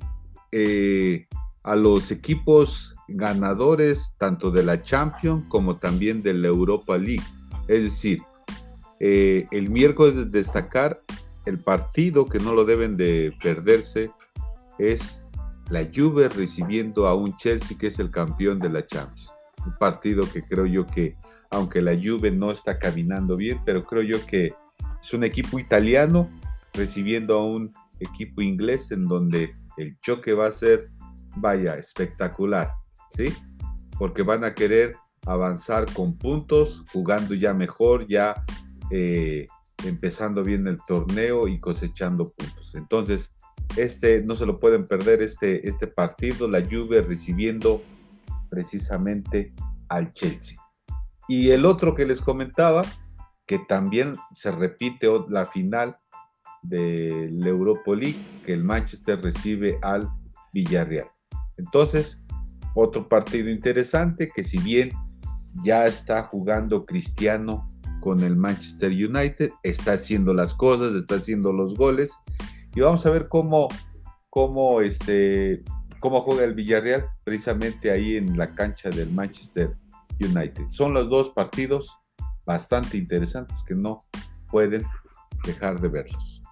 eh, 0.51 1.28
a 1.63 1.76
los 1.76 2.11
equipos 2.11 2.95
ganadores 3.07 4.15
tanto 4.17 4.51
de 4.51 4.63
la 4.63 4.82
Champions 4.82 5.45
como 5.49 5.78
también 5.78 6.23
de 6.23 6.34
la 6.34 6.47
Europa 6.47 6.97
League. 6.97 7.23
Es 7.67 7.84
decir, 7.84 8.21
eh, 8.99 9.45
el 9.51 9.69
miércoles 9.69 10.32
destacar 10.32 10.97
el 11.46 11.60
partido 11.60 12.26
que 12.26 12.39
no 12.39 12.54
lo 12.54 12.66
deben 12.66 12.98
de 12.98 13.34
perderse 13.41 14.12
es 14.78 15.24
la 15.70 15.88
Juve 15.93 16.30
recibiendo 16.30 17.08
a 17.08 17.16
un 17.16 17.36
Chelsea 17.38 17.78
que 17.78 17.88
es 17.88 18.00
el 18.00 18.12
campeón 18.12 18.60
de 18.60 18.70
la 18.70 18.86
Champions 18.86 19.36
un 19.66 19.74
partido 19.78 20.24
que 20.32 20.43
creo 20.43 20.66
yo 20.66 20.86
que, 20.86 21.18
aunque 21.50 21.82
la 21.82 21.96
Juve 21.96 22.32
no 22.32 22.52
está 22.52 22.80
caminando 22.80 23.36
bien, 23.36 23.60
pero 23.66 23.84
creo 23.84 24.04
yo 24.04 24.26
que 24.26 24.54
es 25.02 25.14
un 25.14 25.24
equipo 25.24 25.60
italiano 25.60 26.30
recibiendo 26.74 27.39
a 27.39 27.46
un 27.46 27.72
equipo 28.00 28.41
inglés 28.41 28.91
en 28.91 29.04
donde 29.06 29.56
el 29.78 30.00
choque 30.02 30.34
va 30.34 30.48
a 30.48 30.52
ser, 30.52 30.89
vaya, 31.38 31.76
espectacular, 31.76 32.72
¿sí? 33.12 33.34
Porque 33.98 34.24
van 34.24 34.43
a 34.43 34.54
querer 34.54 34.96
avanzar 35.26 35.91
con 35.93 36.18
puntos, 36.18 36.84
jugando 36.91 37.34
ya 37.34 37.54
mejor, 37.54 38.08
ya 38.08 38.43
eh, 38.91 39.48
empezando 39.86 40.44
bien 40.44 40.68
el 40.68 40.78
torneo 40.88 41.48
y 41.48 41.60
cosechando 41.60 42.26
puntos. 42.26 42.76
Entonces, 42.76 43.36
este 43.78 44.22
no 44.24 44.36
se 44.36 44.46
lo 44.46 44.60
pueden 44.60 44.86
perder 44.86 45.22
este, 45.22 45.68
este 45.68 45.88
partido, 45.88 46.48
la 46.48 46.64
Juve 46.64 47.02
recibiendo 47.02 47.82
precisamente 48.50 49.54
al 49.90 50.12
Chelsea. 50.14 50.58
Y 51.28 51.50
el 51.52 51.66
otro 51.66 51.96
que 51.96 52.06
les 52.06 52.22
comentaba, 52.22 52.84
que 53.46 53.60
también 53.60 54.14
se 54.32 54.52
repite 54.52 55.08
la 55.30 55.46
final 55.46 55.98
del 56.62 57.46
Europa 57.46 57.92
League, 57.94 58.20
que 58.46 58.54
el 58.54 58.64
Manchester 58.64 59.22
recibe 59.22 59.78
al 59.82 60.08
Villarreal. 60.54 61.10
Entonces, 61.58 62.24
otro 62.76 63.08
partido 63.08 63.50
interesante 63.50 64.32
que 64.34 64.44
si 64.44 64.58
bien 64.60 64.92
ya 65.64 65.86
está 65.86 66.24
jugando 66.24 66.86
Cristiano 66.86 67.68
con 68.06 68.22
el 68.22 68.36
Manchester 68.36 68.91
United, 68.91 69.49
está 69.64 69.93
haciendo 69.93 70.36
las 70.36 70.53
cosas, 70.53 70.93
está 70.93 71.16
haciendo 71.16 71.51
los 71.51 71.76
goles 71.76 72.12
y 72.76 72.82
vamos 72.82 73.03
a 73.08 73.10
ver 73.10 73.28
cómo, 73.30 73.68
cómo 74.30 74.82
este, 74.82 75.64
cómo 75.99 76.22
juega 76.22 76.43
el 76.43 76.53
Villarreal, 76.53 77.10
precisamente 77.24 77.89
ahí 77.89 78.16
en 78.16 78.38
la 78.38 78.53
cancha 78.53 78.91
del 78.91 79.10
Manchester 79.10 79.76
United. 80.20 80.68
Son 80.70 80.93
los 80.93 81.10
dos 81.10 81.32
partidos 81.32 81.97
bastante 82.45 82.95
interesantes 82.95 83.64
que 83.68 83.74
no 83.74 84.01
pueden 84.51 84.86
dejar 85.43 85.82
de 85.82 85.88
verlos. 85.88 86.43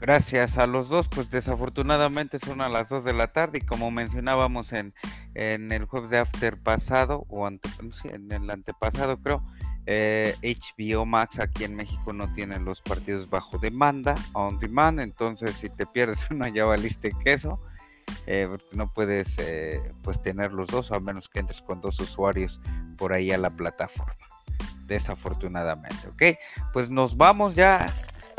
Gracias 0.00 0.56
a 0.56 0.66
los 0.66 0.88
dos, 0.88 1.08
pues 1.08 1.30
desafortunadamente 1.30 2.38
son 2.38 2.62
a 2.62 2.70
las 2.70 2.88
2 2.88 3.04
de 3.04 3.12
la 3.12 3.32
tarde 3.32 3.58
y 3.58 3.66
como 3.66 3.90
mencionábamos 3.90 4.72
en, 4.72 4.94
en 5.34 5.70
el 5.72 5.84
jueves 5.84 6.08
de 6.08 6.18
after 6.18 6.60
pasado, 6.60 7.26
o 7.28 7.46
ante, 7.46 7.68
en 8.04 8.32
el 8.32 8.50
antepasado 8.50 9.20
creo, 9.20 9.44
HBO 9.86 11.02
eh, 11.02 11.06
Max 11.06 11.40
aquí 11.40 11.64
en 11.64 11.74
México 11.74 12.12
no 12.12 12.32
tiene 12.32 12.58
los 12.60 12.80
partidos 12.80 13.28
bajo 13.28 13.58
demanda, 13.58 14.14
on 14.32 14.58
demand, 14.60 15.00
entonces 15.00 15.56
si 15.56 15.68
te 15.68 15.86
pierdes 15.86 16.26
una 16.30 16.48
ya 16.48 16.64
valiste 16.64 17.10
queso, 17.24 17.60
eh, 18.26 18.48
no 18.72 18.92
puedes 18.92 19.38
eh, 19.38 19.80
pues 20.02 20.22
tener 20.22 20.52
los 20.52 20.68
dos, 20.68 20.92
a 20.92 21.00
menos 21.00 21.28
que 21.28 21.40
entres 21.40 21.60
con 21.62 21.80
dos 21.80 21.98
usuarios 22.00 22.60
por 22.96 23.12
ahí 23.12 23.32
a 23.32 23.38
la 23.38 23.50
plataforma, 23.50 24.14
desafortunadamente, 24.86 26.08
¿ok? 26.08 26.38
Pues 26.72 26.88
nos 26.88 27.16
vamos 27.16 27.56
ya, 27.56 27.92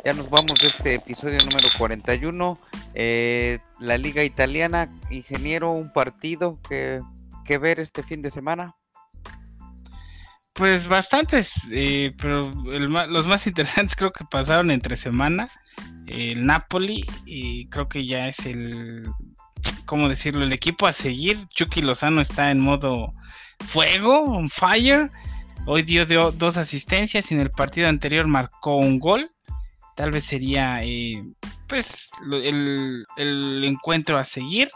ya 0.05 0.13
nos 0.13 0.29
vamos 0.29 0.59
de 0.59 0.67
este 0.67 0.95
episodio 0.95 1.39
número 1.43 1.67
41, 1.77 2.57
la 3.79 3.97
liga 3.97 4.23
italiana, 4.23 4.89
ingeniero, 5.09 5.71
un 5.71 5.91
partido 5.91 6.59
que 6.69 7.01
ver 7.59 7.81
este 7.81 8.01
fin 8.01 8.21
de 8.21 8.31
semana. 8.31 8.77
Pues 10.53 10.87
bastantes, 10.87 11.51
eh, 11.71 12.13
pero 12.17 12.51
los 12.51 13.25
más 13.25 13.47
interesantes 13.47 13.95
creo 13.97 14.11
que 14.11 14.23
pasaron 14.25 14.69
entre 14.69 14.95
semana. 14.95 15.49
El 16.05 16.45
Napoli, 16.45 17.05
y 17.25 17.67
creo 17.67 17.87
que 17.89 18.05
ya 18.05 18.27
es 18.27 18.45
el, 18.45 19.09
¿cómo 19.85 20.09
decirlo? 20.09 20.43
El 20.43 20.53
equipo 20.53 20.85
a 20.85 20.93
seguir. 20.93 21.37
Chucky 21.49 21.81
Lozano 21.81 22.21
está 22.21 22.51
en 22.51 22.59
modo 22.59 23.13
fuego, 23.59 24.23
on 24.25 24.49
fire. 24.49 25.09
Hoy 25.65 25.81
dio, 25.81 26.05
dos 26.31 26.57
asistencias 26.57 27.31
y 27.31 27.35
en 27.35 27.41
el 27.41 27.49
partido 27.49 27.87
anterior 27.87 28.27
marcó 28.27 28.77
un 28.77 28.99
gol. 28.99 29.31
Tal 29.95 30.11
vez 30.11 30.25
sería, 30.25 30.83
eh, 30.83 31.23
pues, 31.67 32.09
el, 32.43 33.63
encuentro 33.63 34.17
a 34.17 34.25
seguir. 34.25 34.69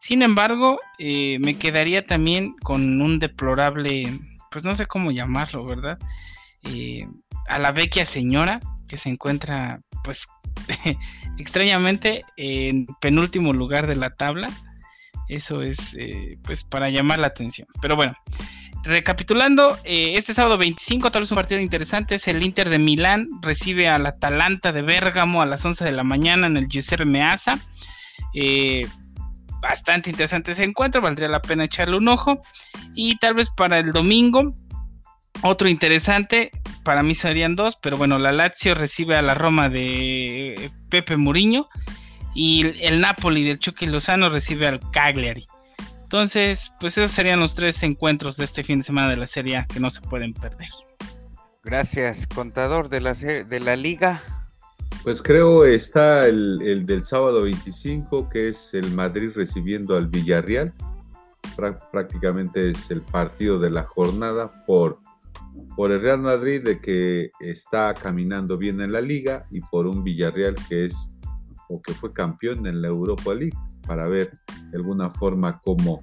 Sin 0.00 0.20
embargo, 0.20 0.80
eh, 0.98 1.38
me 1.40 1.56
quedaría 1.56 2.04
también 2.04 2.54
con 2.62 3.00
un 3.00 3.18
deplorable 3.18 4.18
pues 4.52 4.64
no 4.64 4.74
sé 4.74 4.86
cómo 4.86 5.10
llamarlo, 5.10 5.64
¿verdad? 5.64 5.98
Eh, 6.64 7.06
a 7.48 7.58
la 7.58 7.72
vecchia 7.72 8.04
señora 8.04 8.60
que 8.88 8.96
se 8.96 9.08
encuentra, 9.08 9.80
pues, 10.04 10.28
extrañamente 11.38 12.24
en 12.36 12.86
penúltimo 13.00 13.52
lugar 13.52 13.86
de 13.86 13.96
la 13.96 14.10
tabla. 14.10 14.50
Eso 15.28 15.62
es, 15.62 15.94
eh, 15.98 16.38
pues, 16.42 16.62
para 16.62 16.90
llamar 16.90 17.18
la 17.18 17.28
atención. 17.28 17.66
Pero 17.80 17.96
bueno, 17.96 18.12
recapitulando, 18.84 19.78
eh, 19.84 20.14
este 20.16 20.34
sábado 20.34 20.58
25, 20.58 21.10
tal 21.10 21.22
vez 21.22 21.30
un 21.30 21.36
partido 21.36 21.60
interesante, 21.60 22.16
es 22.16 22.28
el 22.28 22.42
Inter 22.42 22.68
de 22.68 22.78
Milán, 22.78 23.28
recibe 23.40 23.88
al 23.88 24.04
Atalanta 24.06 24.72
de 24.72 24.82
Bérgamo 24.82 25.40
a 25.40 25.46
las 25.46 25.64
11 25.64 25.84
de 25.84 25.92
la 25.92 26.04
mañana 26.04 26.46
en 26.46 26.58
el 26.58 26.68
Giuseppe 26.68 27.06
Meazza. 27.06 27.58
Bastante 29.62 30.10
interesante 30.10 30.52
ese 30.52 30.64
encuentro, 30.64 31.00
valdría 31.00 31.28
la 31.28 31.40
pena 31.40 31.64
echarle 31.64 31.96
un 31.96 32.08
ojo. 32.08 32.42
Y 32.94 33.16
tal 33.16 33.34
vez 33.34 33.48
para 33.56 33.78
el 33.78 33.92
domingo, 33.92 34.54
otro 35.40 35.68
interesante, 35.68 36.50
para 36.84 37.02
mí 37.02 37.14
serían 37.14 37.56
dos, 37.56 37.78
pero 37.80 37.96
bueno, 37.96 38.18
la 38.18 38.32
Lazio 38.32 38.74
recibe 38.74 39.16
a 39.16 39.22
la 39.22 39.34
Roma 39.34 39.68
de 39.68 40.70
Pepe 40.90 41.16
Muriño 41.16 41.68
y 42.34 42.74
el 42.80 43.00
Napoli 43.00 43.44
del 43.44 43.58
Chucky 43.58 43.86
Lozano 43.86 44.28
recibe 44.28 44.66
al 44.66 44.80
Cagliari. 44.90 45.46
Entonces, 46.02 46.72
pues 46.78 46.98
esos 46.98 47.10
serían 47.10 47.40
los 47.40 47.54
tres 47.54 47.82
encuentros 47.82 48.36
de 48.36 48.44
este 48.44 48.62
fin 48.62 48.78
de 48.78 48.84
semana 48.84 49.08
de 49.08 49.16
la 49.16 49.26
Serie 49.26 49.64
que 49.72 49.80
no 49.80 49.90
se 49.90 50.02
pueden 50.02 50.34
perder. 50.34 50.68
Gracias, 51.64 52.26
contador 52.26 52.88
de 52.88 53.00
la, 53.00 53.12
de 53.14 53.60
la 53.60 53.76
liga. 53.76 54.22
Pues 55.02 55.20
creo 55.20 55.64
está 55.64 56.26
el, 56.26 56.60
el 56.62 56.86
del 56.86 57.04
sábado 57.04 57.42
25, 57.42 58.28
que 58.28 58.48
es 58.50 58.72
el 58.74 58.92
Madrid 58.92 59.30
recibiendo 59.34 59.96
al 59.96 60.06
Villarreal 60.06 60.72
prácticamente 61.90 62.70
es 62.70 62.90
el 62.90 63.02
partido 63.02 63.58
de 63.58 63.70
la 63.70 63.84
jornada 63.84 64.64
por, 64.66 65.00
por 65.76 65.92
el 65.92 66.00
Real 66.00 66.20
Madrid 66.20 66.62
de 66.62 66.80
que 66.80 67.30
está 67.40 67.94
caminando 67.94 68.56
bien 68.56 68.80
en 68.80 68.92
la 68.92 69.00
liga 69.00 69.46
y 69.50 69.60
por 69.60 69.86
un 69.86 70.02
Villarreal 70.02 70.54
que 70.68 70.86
es 70.86 70.96
o 71.68 71.80
que 71.80 71.94
fue 71.94 72.12
campeón 72.12 72.66
en 72.66 72.82
la 72.82 72.88
Europa 72.88 73.32
League 73.34 73.56
para 73.86 74.06
ver 74.08 74.32
de 74.70 74.76
alguna 74.76 75.10
forma 75.10 75.60
cómo, 75.60 76.02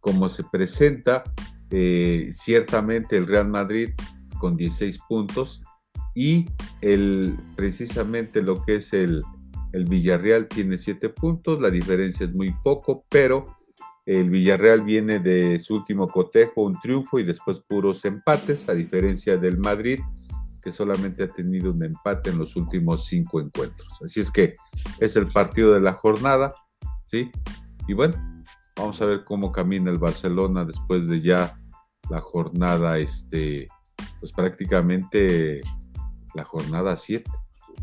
cómo 0.00 0.28
se 0.28 0.44
presenta. 0.44 1.22
Eh, 1.70 2.30
ciertamente 2.32 3.16
el 3.16 3.26
Real 3.26 3.48
Madrid 3.48 3.90
con 4.38 4.56
16 4.56 4.98
puntos 5.08 5.62
y 6.14 6.46
el, 6.80 7.38
precisamente 7.56 8.42
lo 8.42 8.62
que 8.62 8.76
es 8.76 8.92
el, 8.92 9.22
el 9.72 9.84
Villarreal 9.84 10.48
tiene 10.48 10.78
7 10.78 11.08
puntos, 11.10 11.60
la 11.60 11.70
diferencia 11.70 12.26
es 12.26 12.34
muy 12.34 12.54
poco, 12.64 13.04
pero 13.08 13.56
el 14.06 14.30
Villarreal 14.30 14.82
viene 14.82 15.20
de 15.20 15.60
su 15.60 15.76
último 15.76 16.08
cotejo, 16.08 16.62
un 16.62 16.80
triunfo 16.80 17.18
y 17.18 17.24
después 17.24 17.60
puros 17.60 18.04
empates, 18.04 18.68
a 18.68 18.74
diferencia 18.74 19.36
del 19.36 19.58
Madrid, 19.58 20.00
que 20.60 20.72
solamente 20.72 21.24
ha 21.24 21.32
tenido 21.32 21.70
un 21.70 21.82
empate 21.82 22.30
en 22.30 22.38
los 22.38 22.56
últimos 22.56 23.06
cinco 23.06 23.40
encuentros. 23.40 23.88
Así 24.02 24.20
es 24.20 24.30
que 24.30 24.54
es 24.98 25.16
el 25.16 25.28
partido 25.28 25.72
de 25.72 25.80
la 25.80 25.92
jornada, 25.92 26.54
¿sí? 27.04 27.30
Y 27.86 27.94
bueno, 27.94 28.16
vamos 28.76 29.00
a 29.00 29.06
ver 29.06 29.24
cómo 29.24 29.52
camina 29.52 29.90
el 29.90 29.98
Barcelona 29.98 30.64
después 30.64 31.06
de 31.08 31.20
ya 31.20 31.58
la 32.10 32.20
jornada, 32.20 32.98
este, 32.98 33.68
pues 34.18 34.32
prácticamente 34.32 35.60
la 36.34 36.44
jornada 36.44 36.96
7 36.96 37.30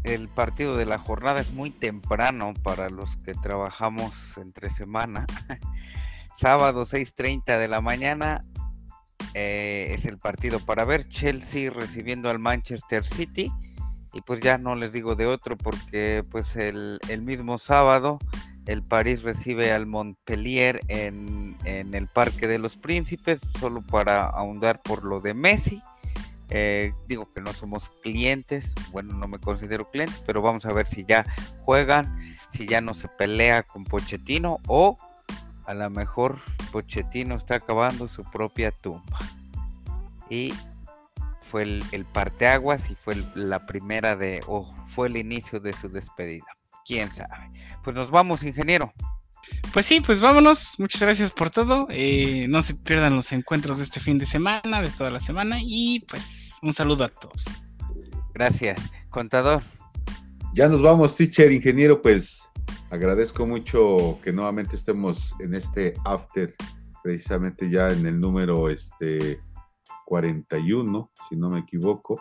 el 0.04 0.28
partido 0.30 0.78
de 0.78 0.86
la 0.86 0.98
jornada 0.98 1.42
es 1.42 1.52
muy 1.52 1.70
temprano 1.70 2.54
para 2.64 2.90
los 2.90 3.16
que 3.18 3.34
trabajamos 3.34 4.38
entre 4.38 4.70
semana. 4.70 5.26
sábado 6.36 6.84
6.30 6.84 7.58
de 7.58 7.68
la 7.68 7.82
mañana 7.82 8.42
eh, 9.34 9.88
es 9.90 10.06
el 10.06 10.18
partido 10.18 10.60
para 10.60 10.86
ver 10.86 11.08
Chelsea 11.08 11.72
recibiendo 11.72 12.30
al 12.30 12.40
Manchester 12.40 13.06
City. 13.06 13.52
Y 14.14 14.22
pues 14.22 14.40
ya 14.42 14.58
no 14.58 14.76
les 14.76 14.94
digo 14.94 15.16
de 15.16 15.26
otro 15.26 15.58
porque 15.58 16.24
pues 16.32 16.56
el, 16.56 17.00
mismo 17.22 17.58
sábado 17.58 18.18
el 18.66 18.82
París 18.82 19.22
recibe 19.22 19.74
al 19.74 19.86
Montpellier 19.86 20.80
en, 20.88 21.58
el 21.66 22.08
Parque 22.08 22.48
de 22.48 22.58
los 22.58 22.78
Príncipes 22.78 23.42
solo 23.60 23.82
para 23.82 24.26
ahondar 24.26 24.82
por 24.82 25.04
lo 25.04 25.20
de 25.20 25.34
Messi 25.34 25.82
eh, 26.50 26.94
digo 27.08 27.30
que 27.32 27.42
no 27.42 27.52
somos 27.54 27.90
clientes 28.02 28.74
bueno 28.92 29.14
no 29.14 29.28
me 29.28 29.40
considero 29.40 29.90
clientes 29.90 30.22
pero 30.26 30.42
vamos 30.42 30.66
a 30.66 30.74
ver 30.74 30.88
si 30.88 31.04
ya 31.04 31.26
juegan 31.66 32.38
si 32.50 32.66
ya 32.66 32.82
no 32.82 32.94
se 32.94 33.08
pelea 33.08 33.64
con 33.64 33.84
Pochettino 33.84 34.60
o 34.68 34.98
a 35.68 35.74
lo 35.74 35.90
mejor 35.90 36.40
Pochettino 36.72 37.36
está 37.36 37.56
acabando 37.56 38.08
su 38.08 38.24
propia 38.24 38.72
tumba. 38.72 39.20
Y 40.30 40.54
fue 41.42 41.64
el, 41.64 41.84
el 41.92 42.06
parteaguas 42.06 42.90
y 42.90 42.96
fue 42.96 43.16
la 43.36 43.66
primera 43.66 44.16
de, 44.16 44.42
o 44.48 44.74
fue 44.88 45.08
el 45.08 45.18
inicio 45.18 45.60
de 45.60 45.74
su 45.74 45.90
despedida. 45.90 46.46
Quién 46.86 47.12
sabe. 47.12 47.52
Pues 47.84 47.96
nos 47.96 48.10
vamos, 48.10 48.44
ingeniero. 48.44 48.94
Pues 49.74 49.86
sí, 49.86 50.02
pues 50.02 50.22
vámonos. 50.22 50.76
Muchas 50.80 51.02
gracias 51.02 51.32
por 51.32 51.50
todo. 51.50 51.88
Eh, 51.90 52.46
no 52.48 52.62
se 52.62 52.76
pierdan 52.76 53.16
los 53.16 53.32
encuentros 53.32 53.78
de 53.78 53.84
este 53.84 54.00
fin 54.00 54.18
de 54.18 54.26
semana, 54.26 54.82
de 54.82 54.90
toda 54.90 55.12
la 55.12 55.20
semana. 55.20 55.58
Y 55.62 56.02
pues 56.02 56.54
un 56.62 56.74
saludo 56.74 57.04
a 57.04 57.10
todos. 57.10 57.46
Gracias, 58.34 58.80
contador. 59.10 59.64
Ya 60.54 60.68
nos 60.68 60.82
vamos, 60.82 61.16
teacher, 61.16 61.52
ingeniero. 61.52 62.02
Pues 62.02 62.48
Agradezco 62.90 63.46
mucho 63.46 64.18
que 64.24 64.32
nuevamente 64.32 64.78
estemos 64.78 65.36
en 65.40 65.54
este 65.54 65.94
after, 66.06 66.54
precisamente 67.04 67.70
ya 67.70 67.90
en 67.90 68.06
el 68.06 68.18
número 68.20 68.70
este 68.70 69.42
41, 70.06 71.12
si 71.28 71.36
no 71.36 71.50
me 71.50 71.60
equivoco. 71.60 72.18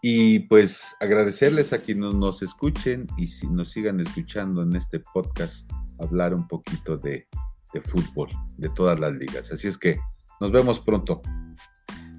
Y 0.00 0.40
pues 0.40 0.94
agradecerles 1.00 1.72
a 1.72 1.82
quienes 1.82 2.14
nos 2.14 2.40
escuchen 2.40 3.08
y 3.16 3.26
si 3.26 3.48
nos 3.48 3.72
sigan 3.72 3.98
escuchando 3.98 4.62
en 4.62 4.76
este 4.76 5.00
podcast, 5.00 5.68
hablar 6.02 6.34
un 6.34 6.46
poquito 6.46 6.96
de, 6.96 7.28
fútbol, 7.84 8.28
de 8.56 8.68
todas 8.70 8.98
las 9.00 9.12
ligas. 9.12 9.52
Así 9.52 9.68
es 9.68 9.78
que 9.78 9.98
nos 10.40 10.50
vemos 10.52 10.80
pronto. 10.80 11.20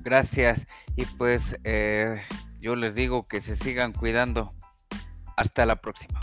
Gracias. 0.03 0.67
Y 0.95 1.05
pues 1.05 1.57
eh, 1.63 2.21
yo 2.59 2.75
les 2.75 2.95
digo 2.95 3.27
que 3.27 3.41
se 3.41 3.55
sigan 3.55 3.93
cuidando. 3.93 4.53
Hasta 5.37 5.65
la 5.65 5.77
próxima. 5.77 6.19